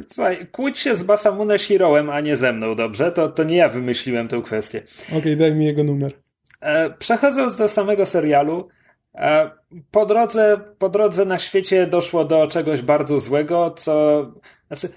Słuchaj, 0.09 0.47
kłóć 0.51 0.79
się 0.79 0.95
z 0.95 1.03
Basamune 1.03 1.59
Shirołem, 1.59 2.09
a 2.09 2.19
nie 2.19 2.37
ze 2.37 2.53
mną, 2.53 2.75
dobrze? 2.75 3.11
To, 3.11 3.29
to 3.29 3.43
nie 3.43 3.57
ja 3.57 3.69
wymyśliłem 3.69 4.27
tę 4.27 4.41
kwestię. 4.41 4.83
Okej, 5.07 5.19
okay, 5.19 5.35
daj 5.35 5.55
mi 5.55 5.65
jego 5.65 5.83
numer. 5.83 6.13
E, 6.61 6.89
przechodząc 6.89 7.57
do 7.57 7.67
samego 7.67 8.05
serialu, 8.05 8.67
e, 9.15 9.51
po 9.91 10.05
drodze, 10.05 10.59
po 10.77 10.89
drodze 10.89 11.25
na 11.25 11.39
świecie 11.39 11.87
doszło 11.87 12.25
do 12.25 12.47
czegoś 12.47 12.81
bardzo 12.81 13.19
złego, 13.19 13.71
co... 13.71 14.25
Znaczy, 14.67 14.89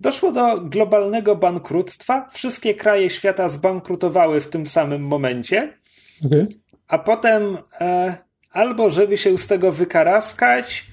doszło 0.00 0.32
do 0.32 0.60
globalnego 0.60 1.36
bankructwa. 1.36 2.28
Wszystkie 2.32 2.74
kraje 2.74 3.10
świata 3.10 3.48
zbankrutowały 3.48 4.40
w 4.40 4.48
tym 4.48 4.66
samym 4.66 5.02
momencie. 5.02 5.78
Okay. 6.26 6.46
A 6.88 6.98
potem 6.98 7.58
e, 7.80 8.16
albo 8.52 8.90
żeby 8.90 9.18
się 9.18 9.38
z 9.38 9.46
tego 9.46 9.72
wykaraskać, 9.72 10.89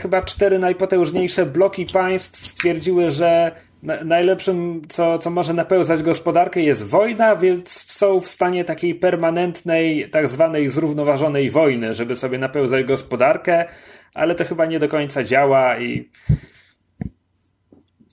chyba 0.00 0.22
cztery 0.22 0.58
najpotężniejsze 0.58 1.46
bloki 1.46 1.86
państw 1.86 2.46
stwierdziły, 2.46 3.10
że 3.10 3.52
najlepszym, 4.04 4.82
co, 4.88 5.18
co 5.18 5.30
może 5.30 5.54
napełzać 5.54 6.02
gospodarkę, 6.02 6.60
jest 6.60 6.86
wojna, 6.86 7.36
więc 7.36 7.92
są 7.92 8.20
w 8.20 8.28
stanie 8.28 8.64
takiej 8.64 8.94
permanentnej, 8.94 10.10
tak 10.10 10.28
zwanej 10.28 10.68
zrównoważonej 10.68 11.50
wojny, 11.50 11.94
żeby 11.94 12.16
sobie 12.16 12.38
napełzać 12.38 12.84
gospodarkę, 12.84 13.64
ale 14.14 14.34
to 14.34 14.44
chyba 14.44 14.66
nie 14.66 14.78
do 14.78 14.88
końca 14.88 15.24
działa 15.24 15.78
i 15.78 16.10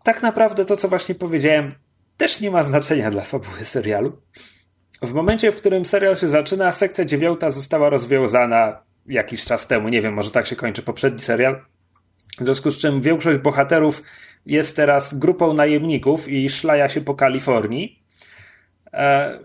tak 0.04 0.22
naprawdę 0.22 0.66
to, 0.66 0.78
co 0.78 0.88
właśnie 0.88 1.16
powiedziałem, 1.16 1.72
też 2.18 2.40
nie 2.40 2.52
ma 2.52 2.64
znaczenia 2.64 3.12
dla 3.12 3.22
fabuły 3.22 3.66
serialu. 3.66 4.22
W 5.02 5.14
momencie, 5.14 5.52
w 5.52 5.56
którym 5.56 5.86
serial 5.86 6.18
się 6.18 6.28
zaczyna, 6.28 6.72
sekcja 6.72 7.06
dziewiąta 7.06 7.52
została 7.52 7.90
rozwiązana 7.90 8.84
jakiś 9.08 9.46
czas 9.46 9.68
temu. 9.68 9.90
Nie 9.90 10.02
wiem, 10.02 10.14
może 10.14 10.32
tak 10.32 10.48
się 10.48 10.56
kończy 10.56 10.82
poprzedni 10.84 11.22
serial. 11.22 11.62
W 12.40 12.44
związku 12.46 12.72
z 12.72 12.78
czym 12.78 13.02
większość 13.02 13.40
bohaterów 13.40 14.04
jest 14.46 14.76
teraz 14.76 15.20
grupą 15.20 15.54
najemników 15.54 16.28
i 16.28 16.50
szlaja 16.50 16.90
się 16.90 17.02
po 17.02 17.16
Kalifornii. 17.16 18.04
E, 18.94 19.40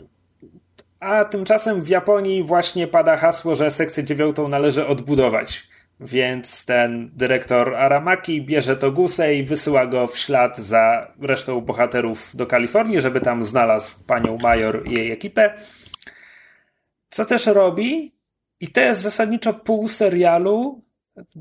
a 1.01 1.25
tymczasem 1.25 1.83
w 1.83 1.89
Japonii 1.89 2.43
właśnie 2.43 2.87
pada 2.87 3.17
hasło, 3.17 3.55
że 3.55 3.71
sekcję 3.71 4.05
dziewiątą 4.05 4.49
należy 4.49 4.87
odbudować. 4.87 5.69
Więc 6.01 6.67
ten 6.67 7.11
dyrektor 7.15 7.75
Aramaki 7.75 8.43
bierze 8.43 8.77
Togusę 8.77 9.35
i 9.35 9.45
wysyła 9.45 9.87
go 9.87 10.07
w 10.07 10.19
ślad 10.19 10.59
za 10.59 11.13
resztą 11.21 11.61
bohaterów 11.61 12.37
do 12.37 12.47
Kalifornii, 12.47 13.01
żeby 13.01 13.21
tam 13.21 13.45
znalazł 13.45 14.05
panią 14.07 14.39
Major 14.43 14.87
i 14.87 14.95
jej 14.95 15.13
ekipę. 15.13 15.55
Co 17.11 17.25
też 17.25 17.47
robi? 17.47 18.16
I 18.61 18.67
to 18.67 18.81
jest 18.81 19.01
zasadniczo 19.01 19.55
pół 19.55 19.89
serialu, 19.89 20.85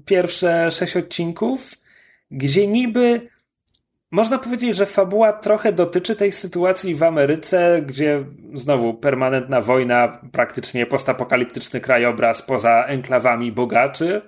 pierwsze 0.05 0.71
sześć 0.71 0.97
odcinków, 0.97 1.71
gdzie 2.31 2.67
niby 2.67 3.29
można 4.11 4.37
powiedzieć, 4.37 4.75
że 4.75 4.85
fabuła 4.85 5.33
trochę 5.33 5.73
dotyczy 5.73 6.15
tej 6.15 6.31
sytuacji 6.31 6.95
w 6.95 7.03
Ameryce, 7.03 7.81
gdzie 7.85 8.25
znowu 8.53 8.93
permanentna 8.93 9.61
wojna, 9.61 10.21
praktycznie 10.31 10.85
postapokaliptyczny 10.85 11.79
krajobraz 11.79 12.41
poza 12.41 12.85
enklawami 12.85 13.51
bogaczy, 13.51 14.21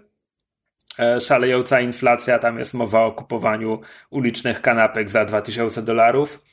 e, 1.00 1.20
szalejąca 1.20 1.82
inflacja, 1.82 2.40
tam 2.40 2.60
jest 2.60 2.74
mowa 2.74 3.06
o 3.06 3.12
kupowaniu 3.12 3.82
ulicznych 4.10 4.62
kanapek 4.62 5.10
za 5.10 5.26
2000 5.26 5.82
dolarów. 5.82 6.44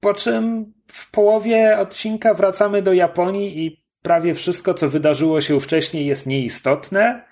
Po 0.00 0.14
czym 0.14 0.72
w 0.92 1.10
połowie 1.10 1.78
odcinka 1.78 2.34
wracamy 2.34 2.82
do 2.82 2.92
Japonii 2.92 3.66
i 3.66 3.85
prawie 4.06 4.34
wszystko, 4.34 4.74
co 4.74 4.88
wydarzyło 4.88 5.40
się 5.40 5.60
wcześniej, 5.60 6.06
jest 6.06 6.26
nieistotne. 6.26 7.24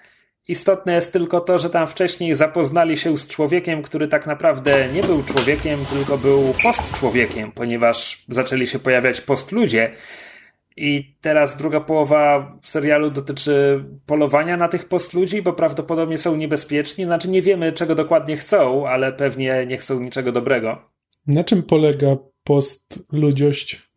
Istotne 0.49 0.95
jest 0.95 1.13
tylko 1.13 1.41
to, 1.41 1.59
że 1.59 1.71
tam 1.71 1.87
wcześniej 1.87 2.35
zapoznali 2.35 2.97
się 2.97 3.19
z 3.19 3.27
człowiekiem, 3.27 3.83
który 3.83 4.09
tak 4.09 4.27
naprawdę 4.27 4.89
nie 4.95 5.03
był 5.03 5.23
człowiekiem, 5.23 5.79
tylko 5.93 6.19
był 6.19 6.55
post-człowiekiem, 6.63 7.53
ponieważ 7.53 8.25
zaczęli 8.29 8.67
się 8.67 8.79
pojawiać 8.79 9.21
post-ludzie. 9.21 9.93
I 10.77 11.17
teraz 11.21 11.57
druga 11.57 11.81
połowa 11.81 12.53
serialu 12.65 13.11
dotyczy 13.11 13.85
polowania 14.07 14.57
na 14.57 14.69
tych 14.69 14.89
post-ludzi, 14.89 15.43
bo 15.43 15.53
prawdopodobnie 15.53 16.19
są 16.19 16.37
niebezpieczni. 16.37 17.05
Znaczy 17.05 17.29
nie 17.29 17.43
wiemy, 17.43 17.73
czego 17.73 17.95
dokładnie 17.95 18.37
chcą, 18.37 18.89
ale 18.89 19.13
pewnie 19.13 19.67
nie 19.67 19.79
chcą 19.79 20.01
niczego 20.01 20.33
dobrego. 20.33 20.91
Na 21.27 21.45
czym 21.45 21.63
polega 21.63 22.17
post-ludziość? 22.45 23.94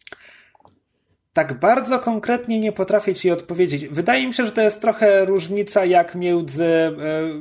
Tak 1.37 1.59
bardzo 1.59 1.99
konkretnie 1.99 2.59
nie 2.59 2.71
potrafię 2.71 3.13
ci 3.13 3.31
odpowiedzieć. 3.31 3.87
Wydaje 3.87 4.27
mi 4.27 4.33
się, 4.33 4.45
że 4.45 4.51
to 4.51 4.61
jest 4.61 4.81
trochę 4.81 5.25
różnica 5.25 5.85
jak 5.85 6.15
między 6.15 6.65
e, 6.65 6.93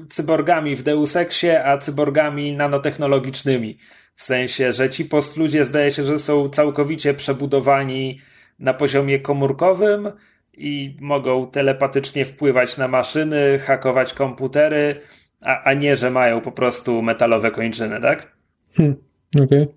cyborgami 0.09 0.77
w 0.77 0.83
Deus 0.83 1.17
Exie, 1.17 1.65
a 1.65 1.79
cyborgami 1.79 2.57
nanotechnologicznymi. 2.57 3.79
W 4.15 4.23
sensie, 4.23 4.73
że 4.73 4.91
ci 4.91 5.05
postludzie 5.05 5.65
zdaje 5.65 5.93
się, 5.93 6.05
że 6.05 6.19
są 6.19 6.49
całkowicie 6.49 7.15
przebudowani 7.15 8.21
na 8.59 8.75
poziomie 8.75 9.19
komórkowym 9.19 10.13
i 10.57 10.97
mogą 11.01 11.51
telepatycznie 11.51 12.25
wpływać 12.25 12.77
na 12.77 12.89
maszyny, 12.89 13.59
hakować 13.59 14.15
komputery, 14.15 15.01
a, 15.41 15.63
a 15.63 15.75
nie, 15.75 15.97
że 15.97 16.11
mają 16.11 16.41
po 16.41 16.53
prostu 16.53 17.03
metalowe 17.03 17.51
kończyny, 17.51 18.01
tak? 18.01 18.37
Hmm, 18.77 18.97
okej. 19.45 19.69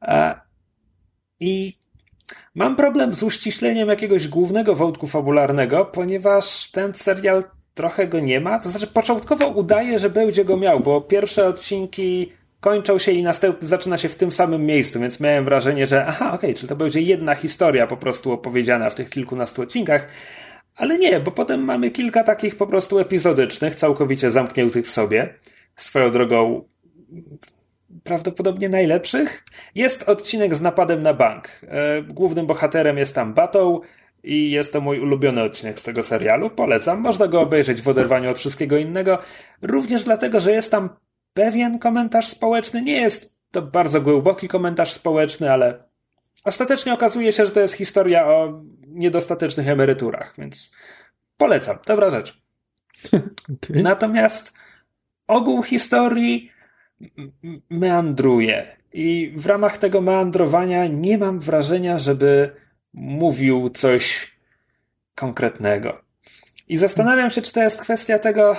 Okay. 0.00 0.34
I 1.40 1.81
Mam 2.54 2.76
problem 2.76 3.14
z 3.14 3.22
uściśleniem 3.22 3.88
jakiegoś 3.88 4.28
głównego 4.28 4.74
wątku 4.74 5.06
fabularnego, 5.06 5.84
ponieważ 5.84 6.70
ten 6.70 6.94
serial 6.94 7.42
trochę 7.74 8.08
go 8.08 8.20
nie 8.20 8.40
ma. 8.40 8.58
To 8.58 8.70
znaczy, 8.70 8.86
początkowo 8.86 9.48
udaje, 9.48 9.98
że 9.98 10.10
będzie 10.10 10.44
go 10.44 10.56
miał, 10.56 10.80
bo 10.80 11.00
pierwsze 11.00 11.46
odcinki 11.46 12.32
kończą 12.60 12.98
się 12.98 13.12
i 13.12 13.22
następny 13.22 13.68
zaczyna 13.68 13.98
się 13.98 14.08
w 14.08 14.16
tym 14.16 14.32
samym 14.32 14.66
miejscu, 14.66 15.00
więc 15.00 15.20
miałem 15.20 15.44
wrażenie, 15.44 15.86
że 15.86 16.06
aha, 16.06 16.26
okej, 16.26 16.38
okay, 16.38 16.54
czyli 16.54 16.68
to 16.68 16.76
będzie 16.76 17.00
jedna 17.00 17.34
historia 17.34 17.86
po 17.86 17.96
prostu 17.96 18.32
opowiedziana 18.32 18.90
w 18.90 18.94
tych 18.94 19.10
kilkunastu 19.10 19.62
odcinkach. 19.62 20.08
Ale 20.76 20.98
nie, 20.98 21.20
bo 21.20 21.30
potem 21.30 21.64
mamy 21.64 21.90
kilka 21.90 22.24
takich 22.24 22.56
po 22.56 22.66
prostu 22.66 22.98
epizodycznych, 22.98 23.76
całkowicie 23.76 24.30
zamkniętych 24.30 24.86
w 24.86 24.90
sobie. 24.90 25.34
Swoją 25.76 26.10
drogą, 26.10 26.64
prawdopodobnie 28.04 28.68
najlepszych. 28.68 29.44
Jest 29.74 30.08
odcinek 30.08 30.54
z 30.54 30.60
napadem 30.60 31.02
na 31.02 31.14
bank. 31.14 31.48
E, 31.62 32.02
głównym 32.02 32.46
bohaterem 32.46 32.98
jest 32.98 33.14
tam 33.14 33.34
Battle 33.34 33.78
i 34.24 34.50
jest 34.50 34.72
to 34.72 34.80
mój 34.80 35.00
ulubiony 35.00 35.42
odcinek 35.42 35.78
z 35.78 35.82
tego 35.82 36.02
serialu. 36.02 36.50
Polecam. 36.50 37.00
Można 37.00 37.28
go 37.28 37.40
obejrzeć 37.40 37.82
w 37.82 37.88
oderwaniu 37.88 38.30
od 38.30 38.38
wszystkiego 38.38 38.76
innego. 38.76 39.18
Również 39.62 40.04
dlatego, 40.04 40.40
że 40.40 40.52
jest 40.52 40.70
tam 40.70 40.88
pewien 41.34 41.78
komentarz 41.78 42.28
społeczny. 42.28 42.82
Nie 42.82 43.00
jest 43.00 43.38
to 43.50 43.62
bardzo 43.62 44.00
głęboki 44.00 44.48
komentarz 44.48 44.92
społeczny, 44.92 45.52
ale 45.52 45.84
ostatecznie 46.44 46.94
okazuje 46.94 47.32
się, 47.32 47.44
że 47.44 47.50
to 47.50 47.60
jest 47.60 47.74
historia 47.74 48.26
o 48.26 48.62
niedostatecznych 48.86 49.68
emeryturach, 49.68 50.34
więc 50.38 50.70
polecam. 51.36 51.78
Dobra 51.86 52.10
rzecz. 52.10 52.42
okay. 53.12 53.82
Natomiast 53.82 54.58
ogół 55.26 55.62
historii 55.62 56.51
meandruje 57.70 58.76
i 58.92 59.32
w 59.36 59.46
ramach 59.46 59.78
tego 59.78 60.00
meandrowania 60.00 60.86
nie 60.86 61.18
mam 61.18 61.40
wrażenia, 61.40 61.98
żeby 61.98 62.50
mówił 62.92 63.68
coś 63.68 64.32
konkretnego. 65.14 66.02
I 66.68 66.76
zastanawiam 66.76 67.30
się, 67.30 67.42
czy 67.42 67.52
to 67.52 67.62
jest 67.62 67.80
kwestia 67.80 68.18
tego. 68.18 68.56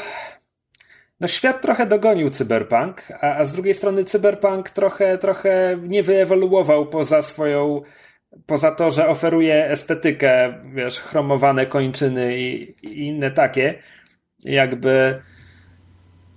No, 1.20 1.28
świat 1.28 1.62
trochę 1.62 1.86
dogonił 1.86 2.30
cyberpunk, 2.30 3.08
a, 3.22 3.36
a 3.36 3.46
z 3.46 3.54
drugiej 3.54 3.74
strony 3.74 4.04
cyberpunk 4.04 4.70
trochę, 4.70 5.18
trochę 5.18 5.78
nie 5.82 6.04
wyewoluował 6.04 6.86
poza 6.86 7.22
swoją. 7.22 7.82
Poza 8.46 8.72
to, 8.72 8.92
że 8.92 9.08
oferuje 9.08 9.70
estetykę, 9.70 10.54
wiesz, 10.74 11.00
chromowane 11.00 11.66
kończyny 11.66 12.38
i, 12.40 12.76
i 12.88 13.08
inne 13.08 13.32
takie, 13.32 13.74
jakby 14.40 15.22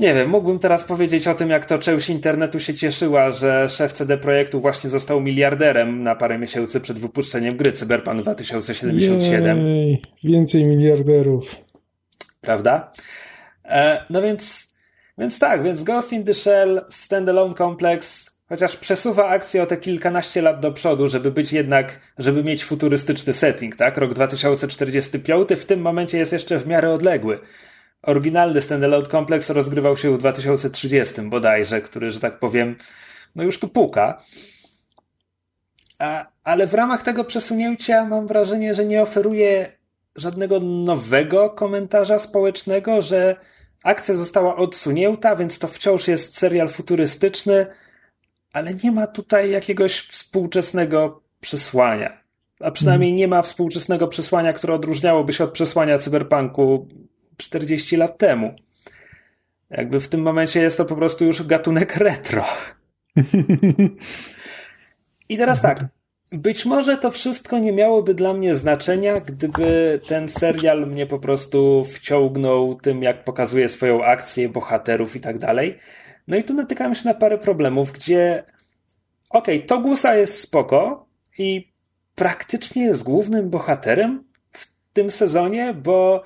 nie 0.00 0.14
wiem, 0.14 0.30
mógłbym 0.30 0.58
teraz 0.58 0.84
powiedzieć 0.84 1.28
o 1.28 1.34
tym, 1.34 1.50
jak 1.50 1.66
to 1.66 1.78
część 1.78 2.10
internetu 2.10 2.60
się 2.60 2.74
cieszyła, 2.74 3.30
że 3.30 3.68
szef 3.68 3.92
CD 3.92 4.18
Projektu 4.18 4.60
właśnie 4.60 4.90
został 4.90 5.20
miliarderem 5.20 6.02
na 6.02 6.14
parę 6.14 6.38
miesięcy 6.38 6.80
przed 6.80 6.98
wypuszczeniem 6.98 7.56
gry 7.56 7.72
Cyberpunk 7.72 8.22
2077. 8.22 9.66
Jej, 9.66 10.02
więcej 10.24 10.66
miliarderów. 10.66 11.56
Prawda? 12.40 12.92
E, 13.64 14.04
no 14.10 14.22
więc, 14.22 14.74
więc 15.18 15.38
tak, 15.38 15.62
więc 15.62 15.82
Ghost 15.82 16.12
in 16.12 16.24
the 16.24 16.34
Shell 16.34 16.84
Standalone 16.88 17.54
Complex 17.54 18.36
chociaż 18.48 18.76
przesuwa 18.76 19.28
akcję 19.28 19.62
o 19.62 19.66
te 19.66 19.76
kilkanaście 19.76 20.42
lat 20.42 20.60
do 20.60 20.72
przodu, 20.72 21.08
żeby 21.08 21.30
być 21.30 21.52
jednak, 21.52 22.00
żeby 22.18 22.44
mieć 22.44 22.64
futurystyczny 22.64 23.32
setting, 23.32 23.76
tak? 23.76 23.96
Rok 23.96 24.14
2045 24.14 25.48
w 25.56 25.64
tym 25.64 25.80
momencie 25.80 26.18
jest 26.18 26.32
jeszcze 26.32 26.58
w 26.58 26.66
miarę 26.66 26.90
odległy. 26.90 27.38
Oryginalny 28.06 28.60
Standalone 28.60 29.06
Complex 29.06 29.50
rozgrywał 29.50 29.96
się 29.96 30.14
w 30.14 30.18
2030 30.18 31.22
bodajże, 31.22 31.80
który, 31.80 32.10
że 32.10 32.20
tak 32.20 32.38
powiem, 32.38 32.76
no 33.34 33.42
już 33.42 33.58
tu 33.58 33.68
puka. 33.68 34.22
A, 35.98 36.26
ale 36.44 36.66
w 36.66 36.74
ramach 36.74 37.02
tego 37.02 37.24
przesunięcia 37.24 38.04
mam 38.04 38.26
wrażenie, 38.26 38.74
że 38.74 38.84
nie 38.84 39.02
oferuje 39.02 39.72
żadnego 40.16 40.60
nowego 40.60 41.50
komentarza 41.50 42.18
społecznego, 42.18 43.02
że 43.02 43.36
akcja 43.84 44.14
została 44.14 44.56
odsunięta, 44.56 45.36
więc 45.36 45.58
to 45.58 45.68
wciąż 45.68 46.08
jest 46.08 46.38
serial 46.38 46.68
futurystyczny, 46.68 47.66
ale 48.52 48.74
nie 48.74 48.92
ma 48.92 49.06
tutaj 49.06 49.50
jakiegoś 49.50 50.00
współczesnego 50.00 51.22
przesłania. 51.40 52.20
A 52.60 52.70
przynajmniej 52.70 53.12
nie 53.12 53.28
ma 53.28 53.42
współczesnego 53.42 54.08
przesłania, 54.08 54.52
które 54.52 54.74
odróżniałoby 54.74 55.32
się 55.32 55.44
od 55.44 55.52
przesłania 55.52 55.98
cyberpunku 55.98 56.88
40 57.36 57.96
lat 57.96 58.18
temu. 58.18 58.54
Jakby 59.70 60.00
w 60.00 60.08
tym 60.08 60.22
momencie 60.22 60.60
jest 60.60 60.78
to 60.78 60.84
po 60.84 60.96
prostu 60.96 61.24
już 61.24 61.42
gatunek 61.42 61.96
retro. 61.96 62.44
I 65.28 65.38
teraz 65.38 65.62
tak. 65.62 65.84
Być 66.32 66.64
może 66.64 66.96
to 66.96 67.10
wszystko 67.10 67.58
nie 67.58 67.72
miałoby 67.72 68.14
dla 68.14 68.34
mnie 68.34 68.54
znaczenia, 68.54 69.14
gdyby 69.14 70.00
ten 70.06 70.28
serial 70.28 70.86
mnie 70.86 71.06
po 71.06 71.18
prostu 71.18 71.84
wciągnął 71.84 72.74
tym, 72.74 73.02
jak 73.02 73.24
pokazuje 73.24 73.68
swoją 73.68 74.04
akcję, 74.04 74.48
bohaterów 74.48 75.16
i 75.16 75.20
tak 75.20 75.38
dalej. 75.38 75.78
No 76.28 76.36
i 76.36 76.44
tu 76.44 76.54
natykam 76.54 76.94
się 76.94 77.08
na 77.08 77.14
parę 77.14 77.38
problemów, 77.38 77.92
gdzie 77.92 78.44
okej, 79.30 79.56
okay, 79.56 79.66
Togusa 79.66 80.14
jest 80.14 80.40
spoko 80.40 81.08
i 81.38 81.72
praktycznie 82.14 82.84
jest 82.84 83.02
głównym 83.02 83.50
bohaterem 83.50 84.24
w 84.52 84.66
tym 84.92 85.10
sezonie, 85.10 85.74
bo 85.74 86.22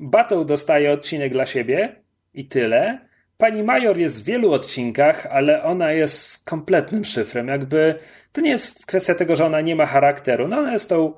Battle 0.00 0.44
dostaje 0.44 0.92
odcinek 0.92 1.32
dla 1.32 1.46
siebie 1.46 1.96
i 2.34 2.48
tyle. 2.48 2.98
Pani 3.38 3.62
Major 3.62 3.98
jest 3.98 4.22
w 4.22 4.24
wielu 4.24 4.52
odcinkach, 4.52 5.26
ale 5.26 5.62
ona 5.62 5.92
jest 5.92 6.44
kompletnym 6.44 7.04
szyfrem. 7.04 7.48
Jakby 7.48 7.94
to 8.32 8.40
nie 8.40 8.50
jest 8.50 8.86
kwestia 8.86 9.14
tego, 9.14 9.36
że 9.36 9.46
ona 9.46 9.60
nie 9.60 9.76
ma 9.76 9.86
charakteru. 9.86 10.48
No 10.48 10.58
ona 10.58 10.72
jest 10.72 10.88
tą 10.88 11.12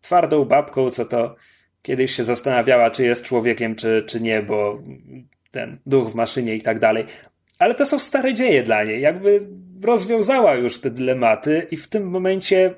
twardą 0.00 0.44
babką, 0.44 0.90
co 0.90 1.04
to 1.04 1.36
kiedyś 1.82 2.14
się 2.14 2.24
zastanawiała, 2.24 2.90
czy 2.90 3.04
jest 3.04 3.22
człowiekiem, 3.22 3.74
czy, 3.74 4.04
czy 4.06 4.20
nie, 4.20 4.42
bo 4.42 4.82
ten 5.50 5.78
duch 5.86 6.10
w 6.10 6.14
maszynie 6.14 6.54
i 6.54 6.62
tak 6.62 6.78
dalej. 6.78 7.04
Ale 7.58 7.74
to 7.74 7.86
są 7.86 7.98
stare 7.98 8.34
dzieje 8.34 8.62
dla 8.62 8.84
niej. 8.84 9.00
Jakby 9.00 9.46
rozwiązała 9.82 10.54
już 10.54 10.80
te 10.80 10.90
dylematy 10.90 11.66
i 11.70 11.76
w 11.76 11.88
tym 11.88 12.10
momencie 12.10 12.74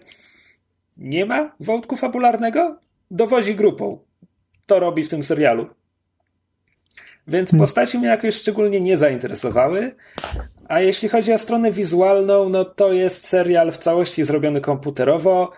nie 0.97 1.27
ma 1.27 1.57
wątku 1.61 1.97
fabularnego? 1.97 2.79
Dowozi 3.11 3.55
grupą 3.55 4.04
to 4.67 4.81
robi 4.81 5.05
w 5.05 5.09
tym 5.09 5.23
serialu. 5.23 5.67
Więc 7.27 7.51
hmm. 7.51 7.63
postaci 7.63 7.99
mnie 7.99 8.09
jakoś 8.09 8.35
szczególnie 8.35 8.81
nie 8.81 8.97
zainteresowały. 8.97 9.95
A 10.69 10.81
jeśli 10.81 11.09
chodzi 11.09 11.33
o 11.33 11.39
stronę 11.39 11.73
wizualną, 11.73 12.49
no 12.49 12.65
to 12.65 12.93
jest 12.93 13.27
serial 13.27 13.73
w 13.73 13.79
całości 13.79 14.25
zrobiony 14.25 14.61
komputerowo 14.61 15.51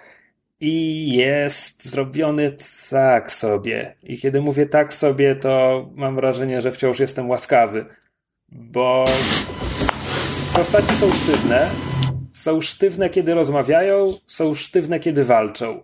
i 0.61 1.09
jest 1.12 1.88
zrobiony 1.88 2.57
tak 2.90 3.32
sobie. 3.32 3.94
I 4.02 4.18
kiedy 4.18 4.40
mówię 4.40 4.66
tak 4.66 4.94
sobie, 4.94 5.36
to 5.36 5.86
mam 5.94 6.16
wrażenie, 6.16 6.61
że 6.61 6.72
wciąż 6.72 7.00
jestem 7.00 7.28
łaskawy, 7.28 7.86
bo 8.48 9.04
postaci 10.54 10.96
są 10.96 11.11
sztywne. 11.11 11.70
Są 12.32 12.61
sztywne, 12.61 13.11
kiedy 13.11 13.34
rozmawiają, 13.34 14.12
są 14.26 14.54
sztywne, 14.54 15.00
kiedy 15.00 15.24
walczą. 15.24 15.82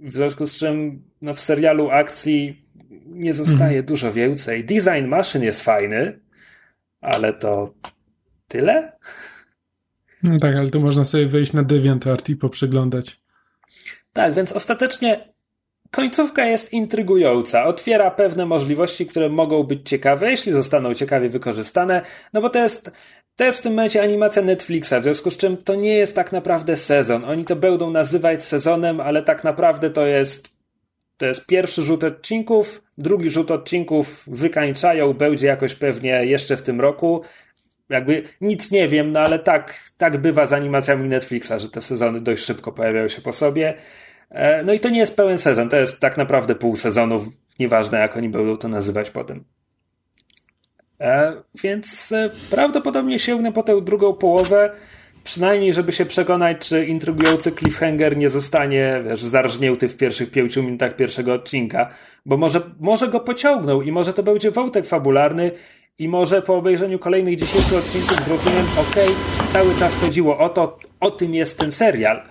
W 0.00 0.10
związku 0.10 0.46
z 0.46 0.56
czym 0.56 1.02
no, 1.22 1.34
w 1.34 1.40
serialu 1.40 1.90
akcji 1.90 2.66
nie 3.06 3.34
zostaje 3.34 3.78
mhm. 3.78 3.84
dużo 3.84 4.12
więcej. 4.12 4.64
Design 4.64 5.06
maszyn 5.06 5.42
jest 5.42 5.62
fajny, 5.62 6.20
ale 7.00 7.32
to 7.32 7.74
tyle? 8.48 8.92
No 10.22 10.38
tak, 10.38 10.56
ale 10.56 10.70
to 10.70 10.80
można 10.80 11.04
sobie 11.04 11.26
wejść 11.26 11.52
na 11.52 11.62
DeviantArt 11.62 12.28
i 12.28 12.36
poprzeglądać. 12.36 13.20
Tak, 14.12 14.34
więc 14.34 14.52
ostatecznie 14.52 15.32
końcówka 15.90 16.44
jest 16.44 16.72
intrygująca. 16.72 17.64
Otwiera 17.64 18.10
pewne 18.10 18.46
możliwości, 18.46 19.06
które 19.06 19.28
mogą 19.28 19.62
być 19.62 19.88
ciekawe, 19.88 20.30
jeśli 20.30 20.52
zostaną 20.52 20.94
ciekawie 20.94 21.28
wykorzystane, 21.28 22.02
no 22.32 22.40
bo 22.40 22.50
to 22.50 22.58
jest 22.58 22.92
to 23.40 23.44
jest 23.44 23.58
w 23.58 23.62
tym 23.62 23.72
momencie 23.72 24.02
animacja 24.02 24.42
Netflixa, 24.42 24.94
w 25.00 25.02
związku 25.02 25.30
z 25.30 25.36
czym 25.36 25.56
to 25.56 25.74
nie 25.74 25.94
jest 25.94 26.14
tak 26.14 26.32
naprawdę 26.32 26.76
sezon. 26.76 27.24
Oni 27.24 27.44
to 27.44 27.56
będą 27.56 27.90
nazywać 27.90 28.44
sezonem, 28.44 29.00
ale 29.00 29.22
tak 29.22 29.44
naprawdę 29.44 29.90
to 29.90 30.06
jest 30.06 30.48
to 31.16 31.26
jest 31.26 31.46
pierwszy 31.46 31.82
rzut 31.82 32.04
odcinków, 32.04 32.82
drugi 32.98 33.30
rzut 33.30 33.50
odcinków 33.50 34.24
wykańczają, 34.26 35.12
będzie 35.12 35.46
jakoś 35.46 35.74
pewnie 35.74 36.26
jeszcze 36.26 36.56
w 36.56 36.62
tym 36.62 36.80
roku. 36.80 37.22
Jakby 37.88 38.22
nic 38.40 38.70
nie 38.70 38.88
wiem, 38.88 39.12
no 39.12 39.20
ale 39.20 39.38
tak, 39.38 39.90
tak 39.96 40.18
bywa 40.18 40.46
z 40.46 40.52
animacjami 40.52 41.08
Netflixa, 41.08 41.52
że 41.56 41.68
te 41.68 41.80
sezony 41.80 42.20
dość 42.20 42.44
szybko 42.44 42.72
pojawiają 42.72 43.08
się 43.08 43.22
po 43.22 43.32
sobie. 43.32 43.74
E, 44.30 44.62
no 44.62 44.72
i 44.72 44.80
to 44.80 44.88
nie 44.88 45.00
jest 45.00 45.16
pełen 45.16 45.38
sezon, 45.38 45.68
to 45.68 45.76
jest 45.76 46.00
tak 46.00 46.16
naprawdę 46.16 46.54
pół 46.54 46.76
sezonu, 46.76 47.32
nieważne 47.58 47.98
jak 47.98 48.16
oni 48.16 48.28
będą 48.28 48.56
to 48.56 48.68
nazywać 48.68 49.10
potem. 49.10 49.44
E, 51.00 51.42
więc 51.62 52.12
e, 52.12 52.30
prawdopodobnie 52.50 53.18
sięgnę 53.18 53.52
po 53.52 53.62
tę 53.62 53.80
drugą 53.80 54.14
połowę, 54.14 54.70
przynajmniej 55.24 55.74
żeby 55.74 55.92
się 55.92 56.06
przekonać, 56.06 56.68
czy 56.68 56.84
intrygujący 56.84 57.52
cliffhanger 57.52 58.16
nie 58.16 58.30
zostanie 58.30 59.02
wiesz, 59.08 59.22
zarżnięty 59.22 59.88
w 59.88 59.96
pierwszych 59.96 60.30
pięciu 60.30 60.62
minutach 60.62 60.96
pierwszego 60.96 61.34
odcinka, 61.34 61.90
bo 62.26 62.36
może, 62.36 62.60
może 62.80 63.08
go 63.08 63.20
pociągnął 63.20 63.82
i 63.82 63.92
może 63.92 64.12
to 64.12 64.22
będzie 64.22 64.50
wątek 64.50 64.86
fabularny 64.86 65.50
i 65.98 66.08
może 66.08 66.42
po 66.42 66.56
obejrzeniu 66.56 66.98
kolejnych 66.98 67.36
dziesięciu 67.36 67.76
odcinków 67.76 68.24
zrozumiem, 68.24 68.66
okay, 68.78 69.06
cały 69.48 69.74
czas 69.74 69.96
chodziło 69.96 70.38
o 70.38 70.48
to, 70.48 70.78
o 71.00 71.10
tym 71.10 71.34
jest 71.34 71.58
ten 71.58 71.72
serial. 71.72 72.22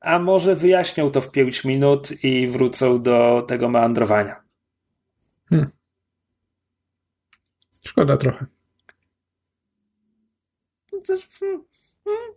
A 0.00 0.18
może 0.18 0.56
wyjaśnią 0.56 1.10
to 1.10 1.20
w 1.20 1.30
pięć 1.30 1.64
minut 1.64 2.24
i 2.24 2.46
wrócą 2.46 3.02
do 3.02 3.44
tego 3.48 3.68
meandrowania. 3.68 4.42
Hmm. 5.50 5.77
Szkoda 7.84 8.16
trochę. 8.16 8.46
Hmm, 10.90 11.64
hmm. 12.04 12.34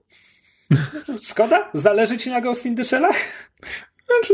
Szkoda? 1.22 1.70
Zależy 1.74 2.18
ci 2.18 2.30
na 2.30 2.42
Ghost 2.42 2.66
in 2.66 2.76
the 2.76 2.86
Shellach? 2.86 3.18
Znaczy, 4.06 4.34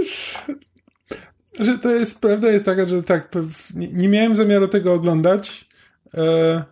że 1.59 1.77
to 1.77 1.89
jest, 1.89 2.19
prawda 2.19 2.51
jest 2.51 2.65
taka, 2.65 2.85
że 2.85 3.03
tak, 3.03 3.31
nie, 3.73 3.87
nie 3.87 4.09
miałem 4.09 4.35
zamiaru 4.35 4.67
tego 4.67 4.93
oglądać. 4.93 5.69
E, 6.13 6.63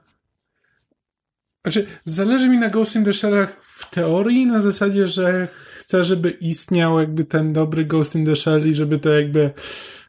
znaczy, 1.63 1.87
zależy 2.05 2.49
mi 2.49 2.57
na 2.57 2.69
Ghost 2.69 2.95
in 2.95 3.05
the 3.05 3.13
Shellach 3.13 3.61
w 3.63 3.89
teorii, 3.89 4.45
na 4.45 4.61
zasadzie, 4.61 5.07
że 5.07 5.47
chcę, 5.79 6.03
żeby 6.03 6.29
istniał 6.29 6.99
jakby 6.99 7.25
ten 7.25 7.53
dobry 7.53 7.85
Ghost 7.85 8.15
in 8.15 8.25
the 8.25 8.35
Shell 8.35 8.67
i 8.67 8.75
żeby 8.75 8.99
to 8.99 9.09
jakby 9.09 9.51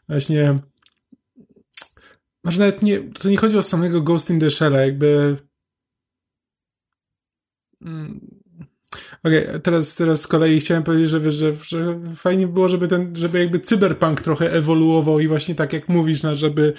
właśnie 0.09 0.59
może 2.47 2.61
nawet 2.61 2.83
nie, 2.83 2.99
to 2.99 3.29
nie 3.29 3.37
chodzi 3.37 3.57
o 3.57 3.63
samego 3.63 4.01
Ghost 4.01 4.31
in 4.31 4.41
the 4.41 4.51
Shell, 4.51 4.73
jakby 4.73 5.37
mm, 7.83 8.21
Okej, 9.25 9.49
okay, 9.49 9.61
teraz, 9.61 9.95
teraz 9.95 10.21
z 10.21 10.27
kolei 10.27 10.61
chciałem 10.61 10.83
powiedzieć, 10.83 11.11
że, 11.11 11.33
że, 11.33 11.53
że 11.63 12.01
fajnie 12.17 12.47
było, 12.47 12.69
żeby 12.69 12.89
ten, 12.89 13.17
żeby 13.17 13.39
jakby 13.39 13.61
cyberpunk 13.61 14.21
trochę 14.21 14.53
ewoluował 14.53 15.21
i 15.21 15.29
właśnie 15.29 15.55
tak 15.55 15.73
jak 15.73 15.89
mówisz, 15.89 16.23
no, 16.23 16.35
żeby 16.35 16.73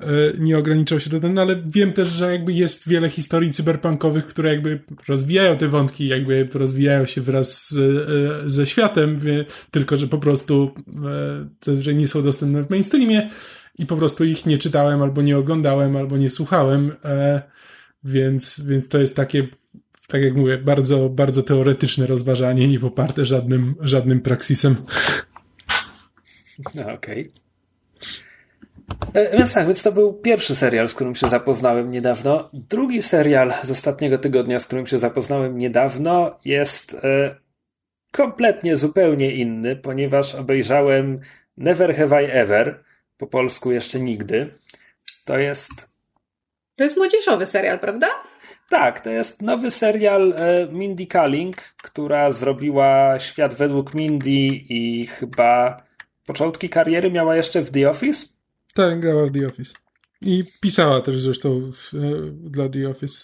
e, 0.00 0.06
nie 0.38 0.58
ograniczał 0.58 1.00
się 1.00 1.10
do 1.10 1.20
tego, 1.20 1.34
no, 1.34 1.42
ale 1.42 1.56
wiem 1.66 1.92
też, 1.92 2.08
że 2.08 2.32
jakby 2.32 2.52
jest 2.52 2.88
wiele 2.88 3.08
historii 3.08 3.52
cyberpunkowych, 3.52 4.26
które 4.26 4.50
jakby 4.50 4.80
rozwijają 5.08 5.56
te 5.56 5.68
wątki, 5.68 6.08
jakby 6.08 6.48
rozwijają 6.54 7.06
się 7.06 7.20
wraz 7.20 7.68
z, 7.68 7.76
e, 7.76 8.48
ze 8.48 8.66
światem, 8.66 9.20
tylko 9.70 9.96
że 9.96 10.06
po 10.06 10.18
prostu 10.18 10.70
e, 11.68 11.80
że 11.80 11.94
nie 11.94 12.08
są 12.08 12.22
dostępne 12.22 12.62
w 12.62 12.70
mainstreamie 12.70 13.30
i 13.78 13.86
po 13.86 13.96
prostu 13.96 14.24
ich 14.24 14.46
nie 14.46 14.58
czytałem, 14.58 15.02
albo 15.02 15.22
nie 15.22 15.38
oglądałem, 15.38 15.96
albo 15.96 16.16
nie 16.16 16.30
słuchałem, 16.30 16.96
e, 17.04 17.42
więc, 18.04 18.60
więc 18.60 18.88
to 18.88 18.98
jest 18.98 19.16
takie 19.16 19.46
tak 20.06 20.22
jak 20.22 20.34
mówię, 20.34 20.58
bardzo, 20.58 21.08
bardzo 21.08 21.42
teoretyczne 21.42 22.06
rozważanie, 22.06 22.68
nie 22.68 22.80
poparte 22.80 23.26
żadnym, 23.26 23.74
żadnym 23.80 24.20
praksisem. 24.20 24.76
No, 26.74 26.82
okej. 26.92 27.22
Okay. 27.22 27.46
Więc 29.38 29.54
tak, 29.54 29.66
więc 29.66 29.82
to 29.82 29.92
był 29.92 30.14
pierwszy 30.14 30.54
serial, 30.54 30.88
z 30.88 30.94
którym 30.94 31.16
się 31.16 31.28
zapoznałem 31.28 31.90
niedawno. 31.90 32.50
Drugi 32.52 33.02
serial 33.02 33.52
z 33.62 33.70
ostatniego 33.70 34.18
tygodnia, 34.18 34.60
z 34.60 34.66
którym 34.66 34.86
się 34.86 34.98
zapoznałem 34.98 35.58
niedawno, 35.58 36.38
jest 36.44 36.94
e, 36.94 37.36
kompletnie 38.12 38.76
zupełnie 38.76 39.34
inny, 39.34 39.76
ponieważ 39.76 40.34
obejrzałem 40.34 41.20
Never 41.56 41.94
Have 41.96 42.24
I 42.24 42.28
Ever, 42.30 42.84
po 43.18 43.26
polsku 43.26 43.72
jeszcze 43.72 44.00
nigdy. 44.00 44.54
To 45.24 45.38
jest. 45.38 45.70
To 46.76 46.84
jest 46.84 46.96
młodzieżowy 46.96 47.46
serial, 47.46 47.78
prawda? 47.78 48.06
Tak, 48.68 49.00
to 49.00 49.10
jest 49.10 49.42
nowy 49.42 49.70
serial 49.70 50.32
e, 50.36 50.68
Mindy 50.72 51.06
Kaling, 51.06 51.56
która 51.56 52.32
zrobiła 52.32 53.18
świat 53.20 53.54
według 53.54 53.94
Mindy 53.94 54.30
i 54.68 55.06
chyba 55.06 55.82
początki 56.26 56.68
kariery 56.68 57.10
miała 57.10 57.36
jeszcze 57.36 57.62
w 57.62 57.70
The 57.70 57.90
Office. 57.90 58.26
Tak, 58.74 59.00
grała 59.00 59.26
w 59.26 59.32
The 59.32 59.46
Office. 59.46 59.72
I 60.20 60.44
pisała 60.60 61.00
też 61.00 61.20
zresztą 61.20 61.72
w, 61.72 61.94
e, 61.94 61.98
dla 62.30 62.68
The 62.68 62.88
Office. 62.88 63.22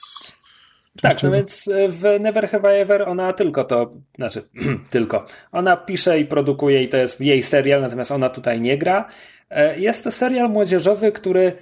Tak, 1.00 1.22
no 1.22 1.30
więc 1.30 1.68
e, 1.68 1.88
w 1.88 2.02
Never 2.20 2.48
Have 2.48 2.78
I 2.78 2.80
Ever 2.80 3.02
ona 3.08 3.32
tylko 3.32 3.64
to, 3.64 3.92
znaczy 4.16 4.42
tylko, 4.90 5.26
ona 5.52 5.76
pisze 5.76 6.18
i 6.18 6.24
produkuje 6.24 6.82
i 6.82 6.88
to 6.88 6.96
jest 6.96 7.20
jej 7.20 7.42
serial, 7.42 7.80
natomiast 7.80 8.10
ona 8.10 8.28
tutaj 8.28 8.60
nie 8.60 8.78
gra. 8.78 9.08
Jest 9.76 10.04
to 10.04 10.12
serial 10.12 10.50
młodzieżowy, 10.50 11.12
który 11.12 11.52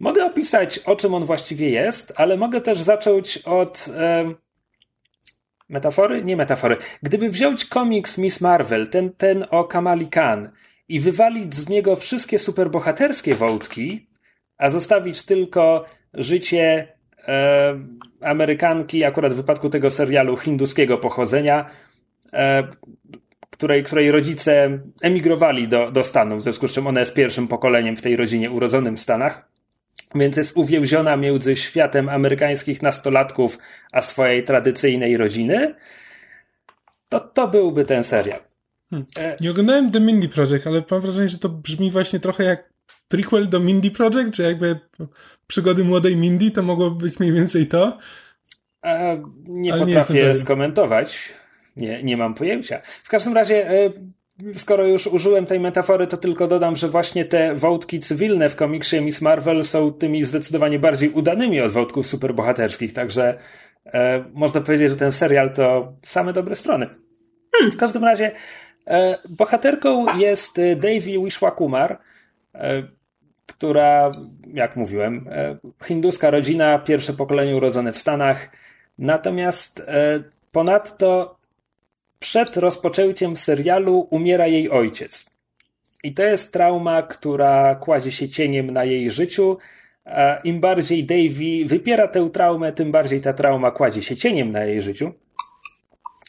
Mogę 0.00 0.24
opisać, 0.24 0.78
o 0.78 0.96
czym 0.96 1.14
on 1.14 1.24
właściwie 1.24 1.70
jest, 1.70 2.12
ale 2.16 2.36
mogę 2.36 2.60
też 2.60 2.80
zacząć 2.80 3.38
od 3.38 3.88
e, 3.96 4.34
metafory? 5.68 6.24
Nie 6.24 6.36
metafory. 6.36 6.76
Gdyby 7.02 7.30
wziąć 7.30 7.64
komiks 7.64 8.18
Miss 8.18 8.40
Marvel, 8.40 8.88
ten, 8.88 9.12
ten 9.12 9.44
o 9.50 9.64
Kamali 9.64 10.08
Khan, 10.08 10.50
i 10.88 11.00
wywalić 11.00 11.54
z 11.54 11.68
niego 11.68 11.96
wszystkie 11.96 12.38
superbohaterskie 12.38 13.34
wątki, 13.34 14.06
a 14.58 14.70
zostawić 14.70 15.22
tylko 15.22 15.84
życie 16.14 16.88
e, 17.28 17.78
Amerykanki, 18.20 19.04
akurat 19.04 19.32
w 19.32 19.36
wypadku 19.36 19.68
tego 19.68 19.90
serialu 19.90 20.36
hinduskiego 20.36 20.98
pochodzenia, 20.98 21.70
e, 22.32 22.68
której, 23.62 23.84
której 23.84 24.10
rodzice 24.10 24.78
emigrowali 25.02 25.68
do, 25.68 25.90
do 25.90 26.04
Stanów, 26.04 26.40
w 26.40 26.42
związku 26.42 26.68
z 26.68 26.72
czym 26.72 26.86
ona 26.86 27.00
jest 27.00 27.14
pierwszym 27.14 27.48
pokoleniem 27.48 27.96
w 27.96 28.02
tej 28.02 28.16
rodzinie 28.16 28.50
urodzonym 28.50 28.96
w 28.96 29.00
Stanach 29.00 29.52
więc 30.14 30.36
jest 30.36 30.56
uwięziona 30.56 31.16
między 31.16 31.56
światem 31.56 32.08
amerykańskich 32.08 32.82
nastolatków 32.82 33.58
a 33.92 34.02
swojej 34.02 34.44
tradycyjnej 34.44 35.16
rodziny, 35.16 35.74
to 37.08 37.20
to 37.20 37.48
byłby 37.48 37.84
ten 37.84 38.04
serial. 38.04 38.40
Hmm. 38.90 39.08
E, 39.18 39.36
Nie 39.40 39.50
oglądałem 39.50 39.90
The 39.90 40.00
Mindy 40.00 40.28
Project, 40.28 40.66
ale 40.66 40.82
mam 40.90 41.00
wrażenie, 41.00 41.28
że 41.28 41.38
to 41.38 41.48
brzmi 41.48 41.90
właśnie 41.90 42.20
trochę 42.20 42.44
jak 42.44 42.72
prequel 43.08 43.48
do 43.48 43.60
Mindy 43.60 43.90
Project, 43.90 44.34
czy 44.34 44.42
jakby 44.42 44.80
przygody 45.46 45.84
młodej 45.84 46.16
Mindy, 46.16 46.50
to 46.50 46.62
mogło 46.62 46.90
być 46.90 47.20
mniej 47.20 47.32
więcej 47.32 47.66
to. 47.66 47.98
E, 48.84 49.22
nie 49.46 49.72
ale 49.72 49.86
potrafię 49.86 50.14
nie 50.28 50.34
skomentować. 50.34 51.32
Nie, 51.76 52.02
nie 52.02 52.16
mam 52.16 52.34
pojęcia. 52.34 52.80
W 52.84 53.08
każdym 53.08 53.34
razie 53.34 53.70
e, 53.70 53.90
skoro 54.56 54.86
już 54.86 55.06
użyłem 55.06 55.46
tej 55.46 55.60
metafory, 55.60 56.06
to 56.06 56.16
tylko 56.16 56.46
dodam, 56.46 56.76
że 56.76 56.88
właśnie 56.88 57.24
te 57.24 57.54
wątki 57.54 58.00
cywilne 58.00 58.48
w 58.48 58.56
komiksie 58.56 59.00
Miss 59.00 59.20
Marvel 59.20 59.64
są 59.64 59.92
tymi 59.92 60.24
zdecydowanie 60.24 60.78
bardziej 60.78 61.10
udanymi 61.10 61.60
od 61.60 61.72
wątków 61.72 62.06
superbohaterskich, 62.06 62.92
także 62.92 63.38
e, 63.86 64.24
można 64.32 64.60
powiedzieć, 64.60 64.90
że 64.90 64.96
ten 64.96 65.12
serial 65.12 65.52
to 65.52 65.92
same 66.04 66.32
dobre 66.32 66.56
strony. 66.56 66.88
W 67.72 67.76
każdym 67.76 68.04
razie 68.04 68.32
e, 68.86 69.18
bohaterką 69.28 70.18
jest 70.18 70.60
Devi 70.76 71.24
Wishwakumar, 71.24 71.98
e, 72.54 72.82
która, 73.46 74.12
jak 74.54 74.76
mówiłem, 74.76 75.28
e, 75.30 75.56
hinduska 75.84 76.30
rodzina, 76.30 76.78
pierwsze 76.78 77.12
pokolenie 77.12 77.56
urodzone 77.56 77.92
w 77.92 77.98
Stanach, 77.98 78.48
natomiast 78.98 79.80
e, 79.80 80.22
ponadto 80.52 81.36
przed 82.22 82.56
rozpoczęciem 82.56 83.36
serialu 83.36 84.06
umiera 84.10 84.46
jej 84.46 84.70
ojciec. 84.70 85.26
I 86.04 86.14
to 86.14 86.22
jest 86.22 86.52
trauma, 86.52 87.02
która 87.02 87.74
kładzie 87.74 88.12
się 88.12 88.28
cieniem 88.28 88.70
na 88.70 88.84
jej 88.84 89.10
życiu. 89.10 89.58
Im 90.44 90.60
bardziej 90.60 91.04
Davy 91.04 91.64
wypiera 91.66 92.08
tę 92.08 92.30
traumę, 92.30 92.72
tym 92.72 92.92
bardziej 92.92 93.20
ta 93.20 93.32
trauma 93.32 93.70
kładzie 93.70 94.02
się 94.02 94.16
cieniem 94.16 94.50
na 94.50 94.64
jej 94.64 94.82
życiu. 94.82 95.12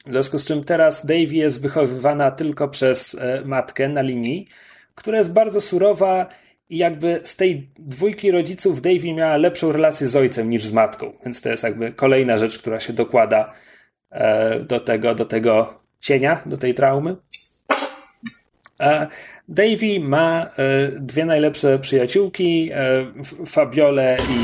W 0.06 0.12
związku 0.12 0.40
z 0.40 0.46
czym 0.46 0.64
teraz 0.64 1.06
Davy 1.06 1.36
jest 1.36 1.62
wychowywana 1.62 2.32
tylko 2.32 2.68
przez 2.68 3.16
e, 3.16 3.42
matkę 3.46 3.90
na 3.90 4.02
linii, 4.02 4.48
która 4.96 5.18
jest 5.18 5.34
bardzo 5.34 5.62
surowa 5.62 6.28
i 6.70 6.78
jakby 6.78 7.20
z 7.24 7.36
tej 7.36 7.70
dwójki 7.80 8.32
rodziców 8.32 8.82
Davy 8.82 9.14
miała 9.14 9.38
lepszą 9.38 9.72
relację 9.72 10.08
z 10.08 10.16
ojcem 10.16 10.50
niż 10.50 10.64
z 10.66 10.72
matką. 10.72 11.14
Więc 11.26 11.42
to 11.42 11.50
jest 11.50 11.64
jakby 11.64 11.92
kolejna 11.92 12.38
rzecz, 12.38 12.60
która 12.60 12.80
się 12.80 12.94
dokłada 12.94 13.54
e, 14.12 14.60
do 14.60 14.80
tego, 14.80 15.16
do 15.16 15.26
tego 15.26 15.83
cienia 16.04 16.42
do 16.46 16.58
tej 16.58 16.74
traumy. 16.74 17.16
Davy 19.48 20.00
ma 20.00 20.50
e, 20.58 20.88
dwie 20.92 21.26
najlepsze 21.26 21.80
przyjaciółki, 21.80 22.70
e, 22.74 23.46
Fabiole 23.46 24.18
i 24.30 24.40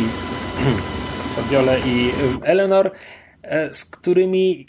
Fabiole 1.36 1.80
i 1.80 2.10
e, 2.10 2.48
Eleanor, 2.48 2.92
z 3.72 3.86
którymi 3.86 4.68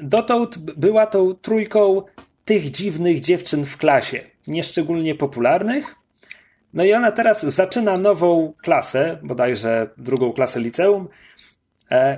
dotąd 0.00 0.58
była 0.58 1.06
tą 1.06 1.34
trójką 1.34 2.02
tych 2.44 2.70
dziwnych 2.70 3.20
dziewczyn 3.20 3.64
w 3.64 3.76
klasie, 3.76 4.20
nieszczególnie 4.46 5.14
popularnych. 5.14 5.94
No 6.74 6.84
i 6.84 6.92
ona 6.92 7.12
teraz 7.12 7.46
zaczyna 7.46 7.96
nową 7.96 8.52
klasę, 8.62 9.18
bodajże 9.22 9.88
drugą 9.98 10.32
klasę 10.32 10.60
liceum, 10.60 11.08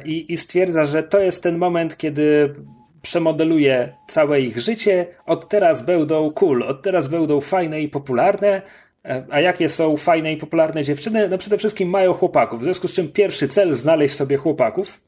i, 0.04 0.32
i 0.32 0.36
stwierdza, 0.36 0.84
że 0.84 1.02
to 1.02 1.18
jest 1.20 1.42
ten 1.42 1.58
moment, 1.58 1.96
kiedy 1.96 2.54
przemodeluje 3.03 3.92
całe 4.07 4.40
ich 4.40 4.59
życie. 4.59 5.07
Od 5.26 5.48
teraz 5.48 5.82
będą 5.82 6.30
cool, 6.30 6.62
od 6.62 6.82
teraz 6.82 7.09
będą 7.09 7.40
fajne 7.40 7.80
i 7.80 7.88
popularne. 7.88 8.62
E, 9.05 9.24
a 9.30 9.40
jakie 9.40 9.68
są 9.68 9.96
fajne 9.96 10.32
i 10.32 10.36
popularne 10.36 10.84
dziewczyny? 10.84 11.28
No 11.28 11.38
przede 11.38 11.59
wszystkim 11.59 11.88
mają 11.88 12.12
chłopaków. 12.12 12.61
W 12.61 12.64
związku 12.64 12.88
z 12.88 12.92
czym 12.92 13.12
pierwszy 13.12 13.48
cel 13.48 13.74
znaleźć 13.74 14.14
sobie 14.14 14.36
chłopaków. 14.36 15.01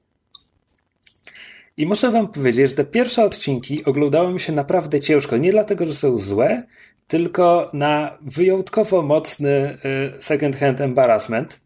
I 1.76 1.86
muszę 1.86 2.10
wam 2.10 2.28
powiedzieć, 2.28 2.70
że 2.70 2.76
te 2.76 2.84
pierwsze 2.84 3.24
odcinki 3.24 3.84
oglądały 3.84 4.32
mi 4.32 4.40
się 4.40 4.52
naprawdę 4.52 5.00
ciężko. 5.00 5.36
Nie 5.36 5.52
dlatego, 5.52 5.86
że 5.86 5.94
są 5.94 6.18
złe, 6.18 6.62
tylko 7.08 7.70
na 7.72 8.18
wyjątkowo 8.20 9.02
mocny 9.02 9.50
e, 9.50 9.78
second 10.20 10.56
hand 10.56 10.80
embarrassment. 10.80 11.60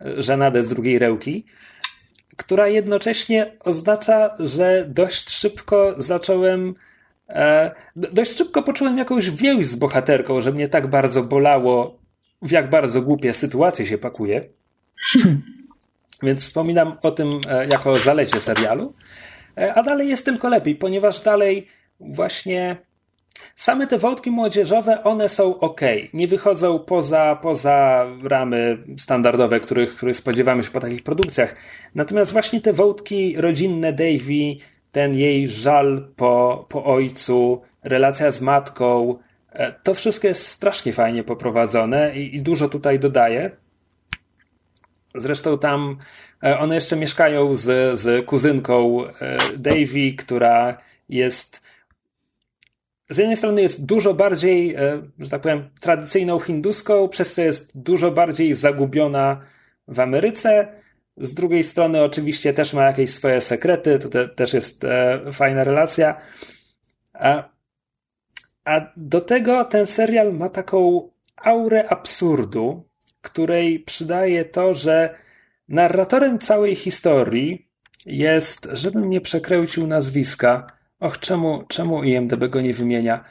E, 0.00 0.22
żenadę 0.22 0.64
z 0.64 0.68
drugiej 0.68 0.98
rełki 0.98 1.44
która 2.36 2.68
jednocześnie 2.68 3.52
oznacza, 3.64 4.36
że 4.38 4.84
dość 4.88 5.30
szybko 5.30 5.94
zacząłem. 5.96 6.74
E, 7.28 7.70
dość 7.96 8.36
szybko 8.36 8.62
poczułem 8.62 8.98
jakąś 8.98 9.30
więź 9.30 9.66
z 9.66 9.74
bohaterką, 9.74 10.40
że 10.40 10.52
mnie 10.52 10.68
tak 10.68 10.86
bardzo 10.86 11.22
bolało, 11.22 11.98
w 12.42 12.50
jak 12.50 12.70
bardzo 12.70 13.02
głupie 13.02 13.34
sytuacje 13.34 13.86
się 13.86 13.98
pakuje. 13.98 14.48
Więc 16.22 16.44
wspominam 16.44 16.96
o 17.02 17.10
tym 17.10 17.40
e, 17.48 17.66
jako 17.66 17.96
zalecie 17.96 18.40
serialu. 18.40 18.94
E, 19.58 19.74
a 19.74 19.82
dalej 19.82 20.08
jest 20.08 20.24
tylko 20.24 20.48
lepiej, 20.48 20.74
ponieważ 20.76 21.20
dalej 21.20 21.66
właśnie 22.00 22.76
Same 23.56 23.86
te 23.86 23.98
wątki 23.98 24.30
młodzieżowe, 24.30 25.04
one 25.04 25.28
są 25.28 25.58
ok. 25.58 25.80
Nie 26.12 26.28
wychodzą 26.28 26.78
poza, 26.78 27.38
poza 27.42 28.06
ramy 28.22 28.78
standardowe, 28.98 29.60
których, 29.60 29.96
których 29.96 30.16
spodziewamy 30.16 30.64
się 30.64 30.70
po 30.70 30.80
takich 30.80 31.02
produkcjach. 31.02 31.56
Natomiast 31.94 32.32
właśnie 32.32 32.60
te 32.60 32.72
wątki 32.72 33.34
rodzinne 33.36 33.92
Davy, 33.92 34.56
ten 34.92 35.14
jej 35.14 35.48
żal 35.48 36.08
po, 36.16 36.66
po 36.68 36.84
ojcu, 36.84 37.62
relacja 37.82 38.30
z 38.30 38.40
matką, 38.40 39.18
e, 39.52 39.72
to 39.72 39.94
wszystko 39.94 40.28
jest 40.28 40.46
strasznie 40.46 40.92
fajnie 40.92 41.24
poprowadzone 41.24 42.16
i, 42.16 42.36
i 42.36 42.42
dużo 42.42 42.68
tutaj 42.68 42.98
dodaje. 42.98 43.50
Zresztą 45.14 45.58
tam 45.58 45.98
e, 46.44 46.58
one 46.58 46.74
jeszcze 46.74 46.96
mieszkają 46.96 47.54
z, 47.54 47.98
z 48.00 48.26
kuzynką 48.26 49.06
e, 49.06 49.36
Davy, 49.58 50.12
która 50.18 50.76
jest 51.08 51.61
z 53.12 53.18
jednej 53.18 53.36
strony 53.36 53.62
jest 53.62 53.86
dużo 53.86 54.14
bardziej, 54.14 54.74
e, 54.74 55.02
że 55.18 55.30
tak 55.30 55.40
powiem, 55.40 55.70
tradycyjną 55.80 56.40
hinduską, 56.40 57.08
przez 57.08 57.34
co 57.34 57.42
jest 57.42 57.78
dużo 57.78 58.10
bardziej 58.10 58.54
zagubiona 58.54 59.40
w 59.88 60.00
Ameryce. 60.00 60.68
Z 61.16 61.34
drugiej 61.34 61.64
strony, 61.64 62.02
oczywiście, 62.02 62.54
też 62.54 62.72
ma 62.72 62.84
jakieś 62.84 63.10
swoje 63.10 63.40
sekrety, 63.40 63.98
to 63.98 64.08
te, 64.08 64.28
też 64.28 64.52
jest 64.52 64.84
e, 64.84 65.20
fajna 65.32 65.64
relacja. 65.64 66.20
A, 67.12 67.48
a 68.64 68.92
do 68.96 69.20
tego 69.20 69.64
ten 69.64 69.86
serial 69.86 70.32
ma 70.32 70.48
taką 70.48 71.10
aurę 71.36 71.88
absurdu, 71.88 72.88
której 73.20 73.80
przydaje 73.80 74.44
to, 74.44 74.74
że 74.74 75.14
narratorem 75.68 76.38
całej 76.38 76.74
historii 76.74 77.68
jest, 78.06 78.68
żebym 78.72 79.10
nie 79.10 79.20
przekręcił 79.20 79.86
nazwiska, 79.86 80.66
Och, 81.02 81.18
czemu, 81.18 81.64
czemu 81.68 82.04
IMDB 82.04 82.48
go 82.48 82.60
nie 82.60 82.74
wymienia? 82.74 83.24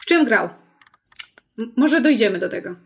W 0.00 0.06
czym 0.06 0.24
grał? 0.24 0.48
M 1.58 1.72
może 1.76 2.00
dojdziemy 2.00 2.38
do 2.38 2.48
tego. 2.48 2.76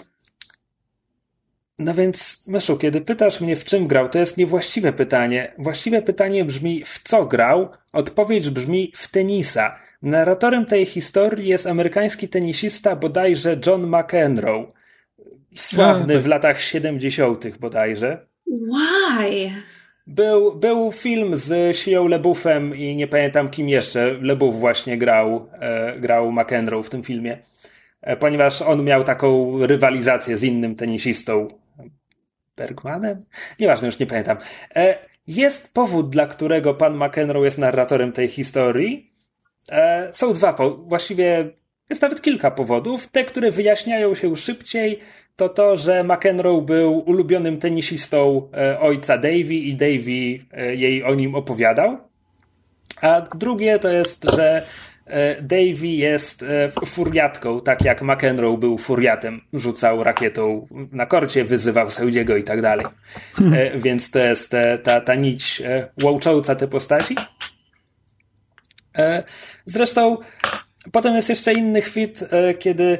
No 1.78 1.94
więc, 1.94 2.44
Myszu, 2.46 2.76
kiedy 2.76 3.01
pytasz 3.01 3.40
mnie, 3.40 3.57
w 3.57 3.64
czym 3.64 3.86
grał, 3.86 4.09
to 4.09 4.18
jest 4.18 4.36
niewłaściwe 4.36 4.92
pytanie. 4.92 5.55
Właściwe 5.59 6.03
pytanie 6.03 6.44
brzmi, 6.44 6.84
w 6.84 7.01
co 7.05 7.26
grał? 7.26 7.68
Odpowiedź 7.92 8.51
brzmi, 8.51 8.92
w 8.96 9.09
tenisa. 9.09 9.78
Narratorem 10.03 10.66
tej 10.66 10.86
historii 10.86 11.49
jest 11.49 11.66
amerykański 11.66 12.28
tenisista 12.28 12.96
bodajże 12.96 13.61
John 13.66 13.86
McEnroe. 13.86 14.72
Sławny 15.55 16.14
no, 16.14 16.20
w 16.20 16.26
latach 16.26 16.61
70. 16.61 17.59
bodajże. 17.59 18.26
Why? 18.46 19.51
Był, 20.09 20.56
był 20.56 20.92
film 20.92 21.36
z 21.36 21.76
Sią 21.76 22.09
Lebufem 22.09 22.74
i 22.74 22.96
nie 22.96 23.06
pamiętam 23.06 23.48
kim 23.48 23.68
jeszcze. 23.68 24.12
Lebuf 24.12 24.56
właśnie 24.56 24.98
grał, 24.98 25.50
e, 25.61 26.00
grał 26.00 26.32
McEnroe 26.32 26.82
w 26.82 26.90
tym 26.90 27.02
filmie, 27.02 27.38
e, 28.02 28.16
ponieważ 28.16 28.62
on 28.62 28.84
miał 28.84 29.04
taką 29.04 29.59
rywalizację 29.66 30.36
z 30.36 30.44
innym 30.44 30.74
tenisistą. 30.74 31.48
Bergmanem? 32.56 33.20
Nieważne, 33.61 33.86
już 33.86 33.98
nie 33.98 34.06
pamiętam. 34.06 34.36
E, 34.76 34.98
jest 35.26 35.74
powód, 35.74 36.11
dla 36.11 36.26
którego 36.26 36.74
pan 36.74 36.96
McEnroe 36.96 37.44
jest 37.44 37.59
narratorem 37.59 38.12
tej 38.12 38.28
historii. 38.28 39.12
E, 39.70 40.09
są 40.12 40.32
dwa, 40.32 40.56
właściwie 40.78 41.50
jest 41.90 42.02
nawet 42.02 42.22
kilka 42.22 42.50
powodów. 42.50 43.06
Te, 43.06 43.24
które 43.24 43.50
wyjaśniają 43.50 44.14
się 44.14 44.36
szybciej, 44.36 44.98
to 45.39 45.49
to, 45.49 45.76
że 45.76 46.05
McEnroe 46.05 46.62
był 46.62 46.99
ulubionym 46.99 47.59
tenisistą 47.59 48.49
e, 48.57 48.80
ojca 48.80 49.18
Davy 49.18 49.55
i 49.55 49.76
Davy 49.76 50.47
e, 50.53 50.74
jej 50.74 51.05
o 51.05 51.14
nim 51.14 51.34
opowiadał. 51.34 51.99
A 53.01 53.20
drugie 53.20 53.78
to 53.78 53.89
jest, 53.89 54.30
że 54.36 54.62
e, 55.07 55.43
Davy 55.43 55.86
jest 55.86 56.45
furiatką, 56.86 57.61
tak 57.61 57.84
jak 57.84 58.03
McEnroe 58.03 58.59
był 58.59 58.78
furiatem. 58.78 59.41
Rzucał 59.53 60.05
rakietą 60.05 60.66
na 60.93 61.07
korcie, 61.07 61.45
wyzywał 61.45 61.91
sędziego 61.91 62.36
i 62.36 62.45
tak 62.45 62.62
dalej. 62.62 62.86
Hmm. 63.34 63.80
Więc 63.80 64.11
to 64.11 64.18
jest 64.18 64.53
ta, 64.82 65.01
ta 65.01 65.14
nić 65.14 65.62
łącząca 66.03 66.55
te 66.55 66.68
postaci. 66.68 67.16
Zresztą 69.64 70.16
potem 70.93 71.14
jest 71.14 71.28
jeszcze 71.28 71.53
inny 71.53 71.82
chwit, 71.82 72.24
kiedy 72.59 72.99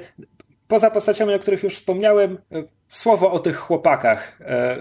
poza 0.69 0.91
postaciami, 0.91 1.35
o 1.35 1.39
których 1.39 1.63
już 1.63 1.75
wspomniałem, 1.75 2.39
e, 2.53 2.63
słowo 2.89 3.33
o 3.33 3.39
tych 3.39 3.57
chłopakach, 3.57 4.41
e, 4.41 4.77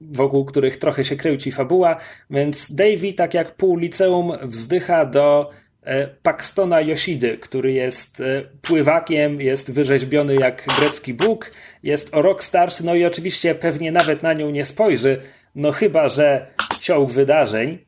wokół 0.00 0.44
których 0.44 0.76
trochę 0.76 1.04
się 1.04 1.16
kręci 1.16 1.52
fabuła, 1.52 1.96
więc 2.30 2.74
Davy, 2.74 3.12
tak 3.12 3.34
jak 3.34 3.54
pół 3.54 3.76
liceum, 3.76 4.32
wzdycha 4.42 5.04
do 5.04 5.50
e, 5.82 6.06
Paxtona 6.06 6.80
Yoshidy, 6.80 7.38
który 7.38 7.72
jest 7.72 8.22
pływakiem, 8.62 9.40
jest 9.40 9.72
wyrzeźbiony 9.72 10.34
jak 10.34 10.66
grecki 10.78 11.14
bóg, 11.14 11.52
jest 11.82 12.14
o 12.14 12.22
rok 12.22 12.44
starszy, 12.44 12.84
no 12.84 12.94
i 12.94 13.04
oczywiście 13.04 13.54
pewnie 13.54 13.92
nawet 13.92 14.22
na 14.22 14.32
nią 14.32 14.50
nie 14.50 14.64
spojrzy, 14.64 15.22
no 15.54 15.72
chyba, 15.72 16.08
że 16.08 16.46
ciąg 16.80 17.10
wydarzeń. 17.10 17.78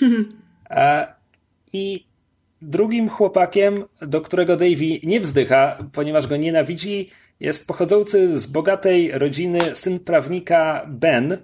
I 1.72 2.06
Drugim 2.70 3.08
chłopakiem, 3.08 3.84
do 4.02 4.20
którego 4.20 4.56
Davy 4.56 5.00
nie 5.02 5.20
wzdycha, 5.20 5.78
ponieważ 5.92 6.26
go 6.26 6.36
nienawidzi, 6.36 7.10
jest 7.40 7.66
pochodzący 7.66 8.38
z 8.38 8.46
bogatej 8.46 9.10
rodziny 9.12 9.74
syn 9.74 9.98
prawnika 9.98 10.86
Ben, 10.88 11.38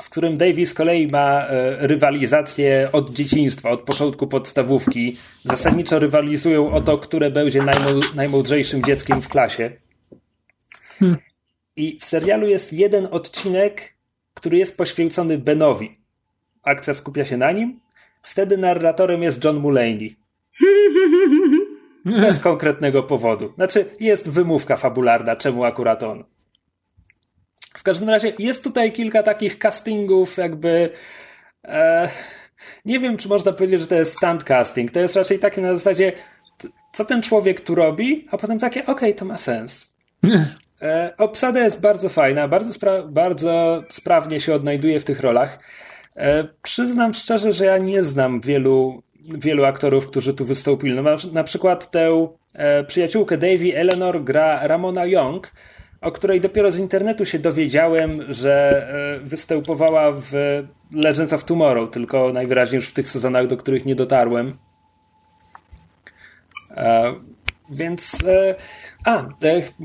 z 0.00 0.08
którym 0.08 0.36
Davy 0.36 0.66
z 0.66 0.74
kolei 0.74 1.06
ma 1.06 1.46
e, 1.46 1.86
rywalizację 1.86 2.88
od 2.92 3.12
dzieciństwa, 3.12 3.70
od 3.70 3.80
początku 3.80 4.26
podstawówki. 4.26 5.16
Zasadniczo 5.44 5.98
rywalizują 5.98 6.72
o 6.72 6.80
to, 6.80 6.98
które 6.98 7.30
będzie 7.30 7.60
najmądrzejszym 8.14 8.84
dzieckiem 8.84 9.22
w 9.22 9.28
klasie. 9.28 9.70
Hmm. 10.98 11.18
I 11.76 11.98
w 11.98 12.04
serialu 12.04 12.48
jest 12.48 12.72
jeden 12.72 13.08
odcinek, 13.10 13.94
który 14.34 14.58
jest 14.58 14.76
poświęcony 14.76 15.38
Benowi. 15.38 15.98
Akcja 16.62 16.94
skupia 16.94 17.24
się 17.24 17.36
na 17.36 17.52
nim, 17.52 17.80
Wtedy 18.22 18.58
narratorem 18.58 19.22
jest 19.22 19.44
John 19.44 19.56
Mulaney. 19.56 20.16
Bez 22.20 22.38
konkretnego 22.38 23.02
powodu. 23.02 23.52
Znaczy, 23.54 23.84
jest 24.00 24.30
wymówka 24.30 24.76
fabularna, 24.76 25.36
czemu 25.36 25.64
akurat 25.64 26.02
on. 26.02 26.24
W 27.76 27.82
każdym 27.82 28.08
razie 28.08 28.32
jest 28.38 28.64
tutaj 28.64 28.92
kilka 28.92 29.22
takich 29.22 29.58
castingów, 29.58 30.36
jakby. 30.36 30.90
E, 31.64 32.08
nie 32.84 33.00
wiem, 33.00 33.16
czy 33.16 33.28
można 33.28 33.52
powiedzieć, 33.52 33.80
że 33.80 33.86
to 33.86 33.94
jest 33.94 34.16
stand 34.16 34.44
casting. 34.44 34.90
To 34.90 35.00
jest 35.00 35.16
raczej 35.16 35.38
takie 35.38 35.60
na 35.60 35.76
zasadzie, 35.76 36.12
co 36.92 37.04
ten 37.04 37.22
człowiek 37.22 37.60
tu 37.60 37.74
robi, 37.74 38.28
a 38.30 38.38
potem 38.38 38.58
takie, 38.58 38.82
okej, 38.82 38.94
okay, 38.94 39.14
to 39.14 39.24
ma 39.24 39.38
sens. 39.38 39.86
E, 40.82 41.14
obsada 41.18 41.60
jest 41.60 41.80
bardzo 41.80 42.08
fajna, 42.08 42.48
bardzo, 42.48 42.72
spra 42.72 43.02
bardzo 43.02 43.82
sprawnie 43.90 44.40
się 44.40 44.54
odnajduje 44.54 45.00
w 45.00 45.04
tych 45.04 45.20
rolach. 45.20 45.58
E, 46.20 46.48
przyznam 46.62 47.14
szczerze, 47.14 47.52
że 47.52 47.64
ja 47.64 47.78
nie 47.78 48.02
znam 48.02 48.40
wielu, 48.40 49.02
wielu 49.20 49.64
aktorów, 49.64 50.06
którzy 50.06 50.34
tu 50.34 50.44
wystąpili. 50.44 50.94
No, 50.94 51.16
na 51.32 51.44
przykład 51.44 51.90
tę 51.90 52.28
e, 52.54 52.84
przyjaciółkę 52.84 53.38
Davy 53.38 53.76
Eleanor 53.76 54.24
gra 54.24 54.66
Ramona 54.66 55.06
Young, 55.06 55.52
o 56.00 56.12
której 56.12 56.40
dopiero 56.40 56.70
z 56.70 56.78
internetu 56.78 57.26
się 57.26 57.38
dowiedziałem, 57.38 58.10
że 58.28 58.86
e, 59.18 59.20
występowała 59.20 60.12
w 60.12 60.32
Legends 60.92 61.32
of 61.32 61.44
Tomorrow, 61.44 61.90
tylko 61.90 62.32
najwyraźniej 62.32 62.76
już 62.76 62.88
w 62.88 62.92
tych 62.92 63.10
sezonach, 63.10 63.46
do 63.46 63.56
których 63.56 63.84
nie 63.84 63.94
dotarłem. 63.94 64.52
Więc 67.70 68.18
a, 69.04 69.28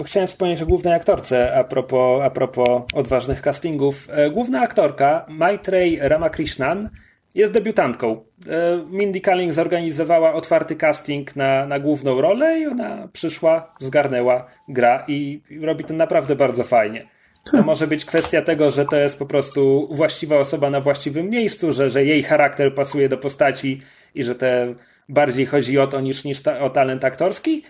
chciałem 0.05 0.27
wspomnieć 0.27 0.61
o 0.61 0.65
głównej 0.65 0.93
aktorce 0.93 1.55
a 1.55 1.63
propos, 1.63 2.21
a 2.23 2.29
propos 2.29 2.81
odważnych 2.93 3.41
castingów. 3.41 4.07
E, 4.11 4.29
główna 4.29 4.61
aktorka, 4.61 5.25
Maitreyi 5.29 5.99
Ramakrishnan, 6.01 6.89
jest 7.35 7.53
debiutantką. 7.53 8.23
E, 8.47 8.85
Mindy 8.89 9.21
Kaling 9.21 9.53
zorganizowała 9.53 10.33
otwarty 10.33 10.75
casting 10.75 11.35
na, 11.35 11.65
na 11.65 11.79
główną 11.79 12.21
rolę 12.21 12.59
i 12.59 12.67
ona 12.67 13.07
przyszła, 13.13 13.73
zgarnęła, 13.79 14.45
gra 14.67 15.05
i 15.07 15.41
robi 15.61 15.83
to 15.83 15.93
naprawdę 15.93 16.35
bardzo 16.35 16.63
fajnie. 16.63 17.07
To 17.51 17.63
może 17.63 17.87
być 17.87 18.05
kwestia 18.05 18.41
tego, 18.41 18.71
że 18.71 18.85
to 18.85 18.95
jest 18.95 19.19
po 19.19 19.25
prostu 19.25 19.87
właściwa 19.91 20.37
osoba 20.37 20.69
na 20.69 20.81
właściwym 20.81 21.29
miejscu, 21.29 21.73
że, 21.73 21.89
że 21.89 22.05
jej 22.05 22.23
charakter 22.23 22.75
pasuje 22.75 23.09
do 23.09 23.17
postaci 23.17 23.81
i 24.15 24.23
że 24.23 24.35
te 24.35 24.75
bardziej 25.09 25.45
chodzi 25.45 25.79
o 25.79 25.87
to 25.87 26.01
niż, 26.01 26.23
niż 26.23 26.41
ta, 26.41 26.59
o 26.59 26.69
talent 26.69 27.05
aktorski, 27.05 27.63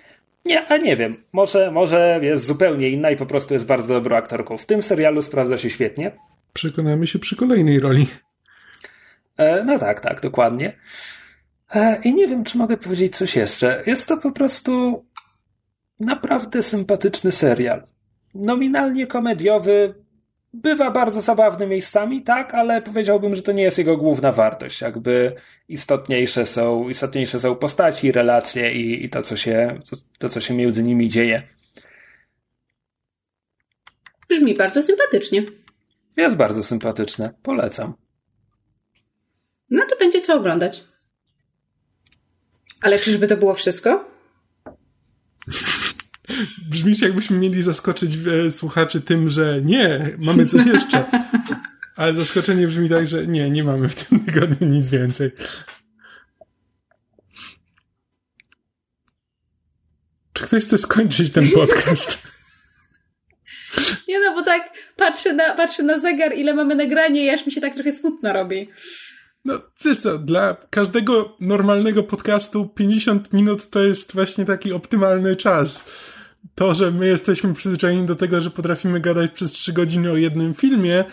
nie, 0.45 0.67
a 0.67 0.77
nie 0.77 0.95
wiem. 0.95 1.11
Może, 1.33 1.71
może 1.71 2.19
jest 2.21 2.45
zupełnie 2.45 2.89
inna 2.89 3.11
i 3.11 3.15
po 3.15 3.25
prostu 3.25 3.53
jest 3.53 3.65
bardzo 3.65 3.93
dobrą 3.93 4.15
aktorką. 4.15 4.57
W 4.57 4.65
tym 4.65 4.81
serialu 4.81 5.21
sprawdza 5.21 5.57
się 5.57 5.69
świetnie. 5.69 6.11
Przekonamy 6.53 7.07
się 7.07 7.19
przy 7.19 7.35
kolejnej 7.35 7.79
roli. 7.79 8.07
E, 9.37 9.63
no 9.63 9.79
tak, 9.79 9.99
tak, 9.99 10.21
dokładnie. 10.21 10.77
E, 11.75 12.01
I 12.03 12.13
nie 12.13 12.27
wiem, 12.27 12.43
czy 12.43 12.57
mogę 12.57 12.77
powiedzieć 12.77 13.17
coś 13.17 13.35
jeszcze. 13.35 13.83
Jest 13.85 14.07
to 14.07 14.17
po 14.17 14.31
prostu 14.31 15.05
naprawdę 15.99 16.63
sympatyczny 16.63 17.31
serial. 17.31 17.83
Nominalnie 18.35 19.07
komediowy, 19.07 20.04
bywa 20.55 20.91
bardzo 20.91 21.21
zabawny 21.21 21.67
miejscami, 21.67 22.21
tak, 22.21 22.53
ale 22.53 22.81
powiedziałbym, 22.81 23.35
że 23.35 23.41
to 23.41 23.51
nie 23.51 23.63
jest 23.63 23.77
jego 23.77 23.97
główna 23.97 24.31
wartość. 24.31 24.81
Jakby 24.81 25.33
istotniejsze 25.69 26.45
są, 26.45 26.89
istotniejsze 26.89 27.39
są 27.39 27.55
postaci, 27.55 28.11
relacje 28.11 28.73
i, 28.73 29.05
i 29.05 29.09
to, 29.09 29.21
co 29.21 29.37
się, 29.37 29.79
to, 29.89 29.97
to, 30.19 30.29
co 30.29 30.41
się 30.41 30.53
między 30.53 30.83
nimi 30.83 31.09
dzieje. 31.09 31.41
Brzmi 34.29 34.55
bardzo 34.55 34.81
sympatycznie. 34.81 35.43
Jest 36.17 36.35
bardzo 36.35 36.63
sympatyczne. 36.63 37.33
Polecam. 37.43 37.93
No 39.69 39.85
to 39.89 39.95
będzie 39.95 40.21
co 40.21 40.35
oglądać. 40.35 40.83
Ale 42.81 42.99
czyżby 42.99 43.27
to 43.27 43.37
było 43.37 43.53
wszystko? 43.53 44.14
Brzmisz 46.69 47.01
jakbyśmy 47.01 47.37
mieli 47.37 47.63
zaskoczyć 47.63 48.17
e, 48.47 48.51
słuchaczy 48.51 49.01
tym, 49.01 49.29
że 49.29 49.61
nie, 49.61 50.17
mamy 50.17 50.45
coś 50.45 50.65
jeszcze. 50.65 51.05
Ale 51.95 52.13
zaskoczenie 52.13 52.67
brzmi 52.67 52.89
tak, 52.89 53.07
że 53.07 53.27
nie, 53.27 53.49
nie 53.49 53.63
mamy 53.63 53.89
w 53.89 53.95
tym 53.95 54.19
tygodniu 54.19 54.67
nic 54.67 54.89
więcej. 54.89 55.31
Czy 60.33 60.43
ktoś 60.43 60.63
chce 60.63 60.77
skończyć 60.77 61.31
ten 61.31 61.49
podcast? 61.49 62.17
Nie 64.07 64.19
no, 64.19 64.33
bo 64.33 64.43
tak 64.43 64.73
patrzę 64.95 65.33
na, 65.33 65.55
patrzę 65.55 65.83
na 65.83 65.99
zegar, 65.99 66.33
ile 66.37 66.53
mamy 66.53 66.75
nagranie 66.75 67.25
i 67.25 67.29
aż 67.29 67.45
mi 67.45 67.51
się 67.51 67.61
tak 67.61 67.73
trochę 67.73 67.91
smutno 67.91 68.33
robi. 68.33 68.69
No, 69.45 69.61
wiesz 69.85 69.99
co, 69.99 70.17
dla 70.17 70.57
każdego 70.69 71.37
normalnego 71.39 72.03
podcastu 72.03 72.65
50 72.65 73.33
minut 73.33 73.69
to 73.69 73.83
jest 73.83 74.13
właśnie 74.13 74.45
taki 74.45 74.73
optymalny 74.73 75.35
czas. 75.35 75.85
To, 76.55 76.73
że 76.73 76.91
my 76.91 77.07
jesteśmy 77.07 77.53
przyzwyczajeni 77.53 78.05
do 78.05 78.15
tego, 78.15 78.41
że 78.41 78.51
potrafimy 78.51 78.99
gadać 78.99 79.31
przez 79.31 79.51
3 79.51 79.73
godziny 79.73 80.11
o 80.11 80.17
jednym 80.17 80.53
filmie, 80.53 81.03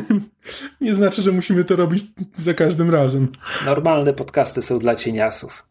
nie 0.80 0.94
znaczy, 0.94 1.22
że 1.22 1.32
musimy 1.32 1.64
to 1.64 1.76
robić 1.76 2.04
za 2.38 2.54
każdym 2.54 2.90
razem. 2.90 3.28
Normalne 3.64 4.12
podcasty 4.12 4.62
są 4.62 4.78
dla 4.78 4.94
cieniasów. 4.94 5.66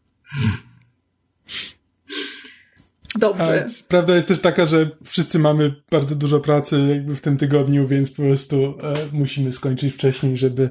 Dobrze. 3.18 3.66
A 3.68 3.88
prawda 3.88 4.16
jest 4.16 4.28
też 4.28 4.40
taka, 4.40 4.66
że 4.66 4.90
wszyscy 5.04 5.38
mamy 5.38 5.74
bardzo 5.90 6.14
dużo 6.14 6.40
pracy 6.40 6.86
jakby 6.90 7.16
w 7.16 7.20
tym 7.20 7.36
tygodniu, 7.38 7.88
więc 7.88 8.10
po 8.10 8.22
prostu 8.22 8.64
e, 8.82 9.08
musimy 9.12 9.52
skończyć 9.52 9.94
wcześniej, 9.94 10.36
żeby, 10.36 10.70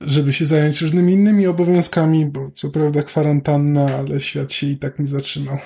żeby 0.00 0.32
się 0.32 0.46
zająć 0.46 0.82
różnymi 0.82 1.12
innymi 1.12 1.46
obowiązkami, 1.46 2.26
bo 2.26 2.50
co 2.50 2.70
prawda 2.70 3.02
kwarantanna, 3.02 3.96
ale 3.96 4.20
świat 4.20 4.52
się 4.52 4.66
i 4.66 4.76
tak 4.76 4.98
nie 4.98 5.06
zatrzymał. 5.06 5.58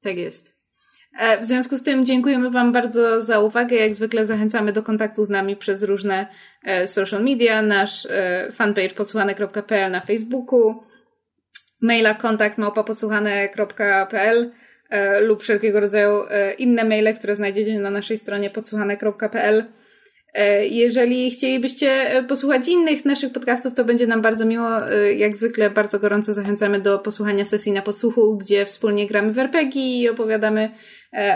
Tak 0.00 0.16
jest. 0.16 0.55
E, 1.18 1.40
w 1.40 1.44
związku 1.44 1.76
z 1.76 1.82
tym 1.82 2.06
dziękujemy 2.06 2.50
Wam 2.50 2.72
bardzo 2.72 3.20
za 3.20 3.40
uwagę. 3.40 3.76
Jak 3.76 3.94
zwykle 3.94 4.26
zachęcamy 4.26 4.72
do 4.72 4.82
kontaktu 4.82 5.24
z 5.24 5.28
nami 5.28 5.56
przez 5.56 5.82
różne 5.82 6.26
e, 6.64 6.88
social 6.88 7.24
media, 7.24 7.62
nasz 7.62 8.06
e, 8.10 8.48
fanpage 8.52 8.94
podsłuchane.pl 8.94 9.90
na 9.90 10.00
Facebooku, 10.00 10.84
maila 11.80 12.14
kontakt 12.14 12.58
lub 15.20 15.42
wszelkiego 15.42 15.80
rodzaju 15.80 16.22
inne 16.58 16.84
maile, 16.84 17.14
które 17.14 17.36
znajdziecie 17.36 17.80
na 17.80 17.90
naszej 17.90 18.18
stronie 18.18 18.50
podsłuchane.pl. 18.50 19.64
Jeżeli 20.70 21.30
chcielibyście 21.30 22.10
posłuchać 22.28 22.68
innych 22.68 23.04
naszych 23.04 23.32
podcastów, 23.32 23.74
to 23.74 23.84
będzie 23.84 24.06
nam 24.06 24.22
bardzo 24.22 24.44
miło. 24.44 24.68
Jak 25.16 25.36
zwykle 25.36 25.70
bardzo 25.70 25.98
gorąco 25.98 26.34
zachęcamy 26.34 26.80
do 26.80 26.98
posłuchania 26.98 27.44
sesji 27.44 27.72
na 27.72 27.82
podsłuchu, 27.82 28.38
gdzie 28.38 28.66
wspólnie 28.66 29.06
gramy 29.06 29.32
w 29.32 29.38
RPG 29.38 29.82
i 29.82 30.08
opowiadamy 30.08 30.70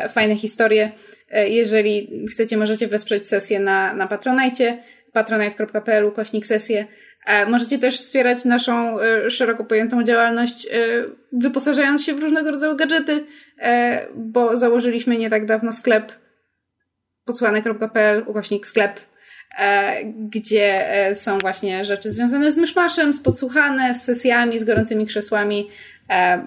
fajne 0.08 0.36
historie. 0.36 0.92
Jeżeli 1.48 2.26
chcecie, 2.30 2.56
możecie 2.56 2.88
wesprzeć 2.88 3.28
sesję 3.28 3.60
na, 3.60 3.94
na 3.94 4.06
Patronite, 4.06 4.78
patronite.pl 5.12 6.12
kośnik 6.12 6.46
sesję. 6.46 6.86
Możecie 7.48 7.78
też 7.78 8.00
wspierać 8.00 8.44
naszą 8.44 8.96
szeroko 9.28 9.64
pojętą 9.64 10.02
działalność, 10.02 10.68
wyposażając 11.32 12.04
się 12.04 12.14
w 12.14 12.20
różnego 12.20 12.50
rodzaju 12.50 12.76
gadżety, 12.76 13.24
bo 14.14 14.56
założyliśmy 14.56 15.18
nie 15.18 15.30
tak 15.30 15.46
dawno 15.46 15.72
sklep 15.72 16.12
podsłane.pl 17.30 18.24
ukośnik 18.26 18.66
sklep, 18.66 19.00
gdzie 20.30 20.84
są 21.14 21.38
właśnie 21.38 21.84
rzeczy 21.84 22.10
związane 22.10 22.52
z 22.52 22.56
myszmaszem, 22.56 23.12
z 23.12 23.20
podsłuchane, 23.20 23.94
z 23.94 24.02
sesjami, 24.02 24.58
z 24.58 24.64
gorącymi 24.64 25.06
krzesłami. 25.06 25.68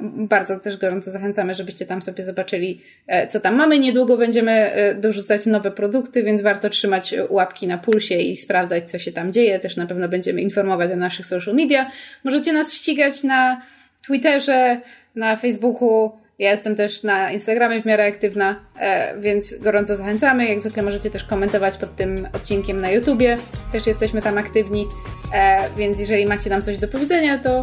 Bardzo 0.02 0.60
też 0.60 0.78
gorąco 0.78 1.12
zachęcamy, 1.12 1.54
żebyście 1.54 1.86
tam 1.86 2.02
sobie 2.02 2.24
zobaczyli, 2.24 2.82
co 3.30 3.40
tam 3.40 3.56
mamy. 3.56 3.80
Niedługo 3.80 4.18
będziemy 4.18 4.72
dorzucać 5.00 5.46
nowe 5.46 5.72
produkty, 5.72 6.24
więc 6.24 6.42
warto 6.42 6.70
trzymać 6.70 7.16
łapki 7.30 7.68
na 7.68 7.78
pulsie 7.78 8.16
i 8.16 8.38
sprawdzać, 8.38 8.92
co 8.92 9.00
się 9.00 9.12
tam 9.12 9.34
dzieje. 9.34 9.60
Też 9.60 9.78
na 9.78 9.86
pewno 9.86 10.10
będziemy 10.10 10.42
informować 10.42 10.90
na 10.90 10.96
naszych 10.96 11.26
social 11.26 11.56
media. 11.56 11.92
Możecie 12.24 12.54
nas 12.54 12.74
ścigać 12.74 13.24
na 13.24 13.62
Twitterze, 14.08 14.82
na 15.16 15.36
Facebooku, 15.36 16.12
ja 16.40 16.52
jestem 16.52 16.76
też 16.76 17.04
na 17.04 17.32
Instagramie 17.32 17.82
w 17.82 17.86
miarę 17.86 18.06
aktywna, 18.06 18.56
e, 18.80 19.20
więc 19.20 19.60
gorąco 19.60 19.96
zachęcamy. 19.98 20.46
Jak 20.46 20.60
zwykle 20.60 20.84
możecie 20.84 21.10
też 21.12 21.24
komentować 21.24 21.78
pod 21.78 21.96
tym 21.96 22.28
odcinkiem 22.34 22.82
na 22.82 22.90
YouTubie. 22.90 23.38
Też 23.72 23.88
jesteśmy 23.88 24.22
tam 24.22 24.38
aktywni, 24.38 24.88
e, 25.34 25.70
więc 25.78 26.00
jeżeli 26.00 26.26
macie 26.26 26.50
nam 26.50 26.62
coś 26.62 26.78
do 26.78 26.88
powiedzenia, 26.88 27.38
to 27.38 27.62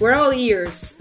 we're 0.00 0.14
all 0.14 0.32
ears. 0.50 0.96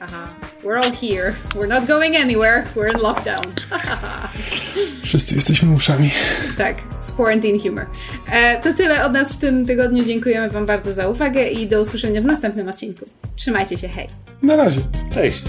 Aha. 0.00 0.34
We're 0.62 0.76
all 0.76 0.92
here. 0.92 1.34
We're 1.54 1.68
not 1.68 1.86
going 1.86 2.16
anywhere. 2.16 2.64
We're 2.76 2.92
in 2.92 3.00
lockdown. 3.00 3.54
Wszyscy 5.04 5.34
jesteśmy 5.34 5.74
uszami. 5.74 6.10
tak. 6.58 6.76
Quarantine 7.16 7.58
Humor. 7.58 7.86
E, 8.32 8.60
to 8.60 8.74
tyle 8.74 9.04
od 9.04 9.12
nas 9.12 9.32
w 9.32 9.36
tym 9.36 9.66
tygodniu. 9.66 10.04
Dziękujemy 10.04 10.50
Wam 10.50 10.66
bardzo 10.66 10.94
za 10.94 11.08
uwagę 11.08 11.48
i 11.48 11.66
do 11.66 11.80
usłyszenia 11.80 12.22
w 12.22 12.24
następnym 12.24 12.68
odcinku. 12.68 13.04
Trzymajcie 13.36 13.78
się, 13.78 13.88
hej. 13.88 14.06
Na 14.42 14.56
razie. 14.56 14.80
Cześć. 15.14 15.42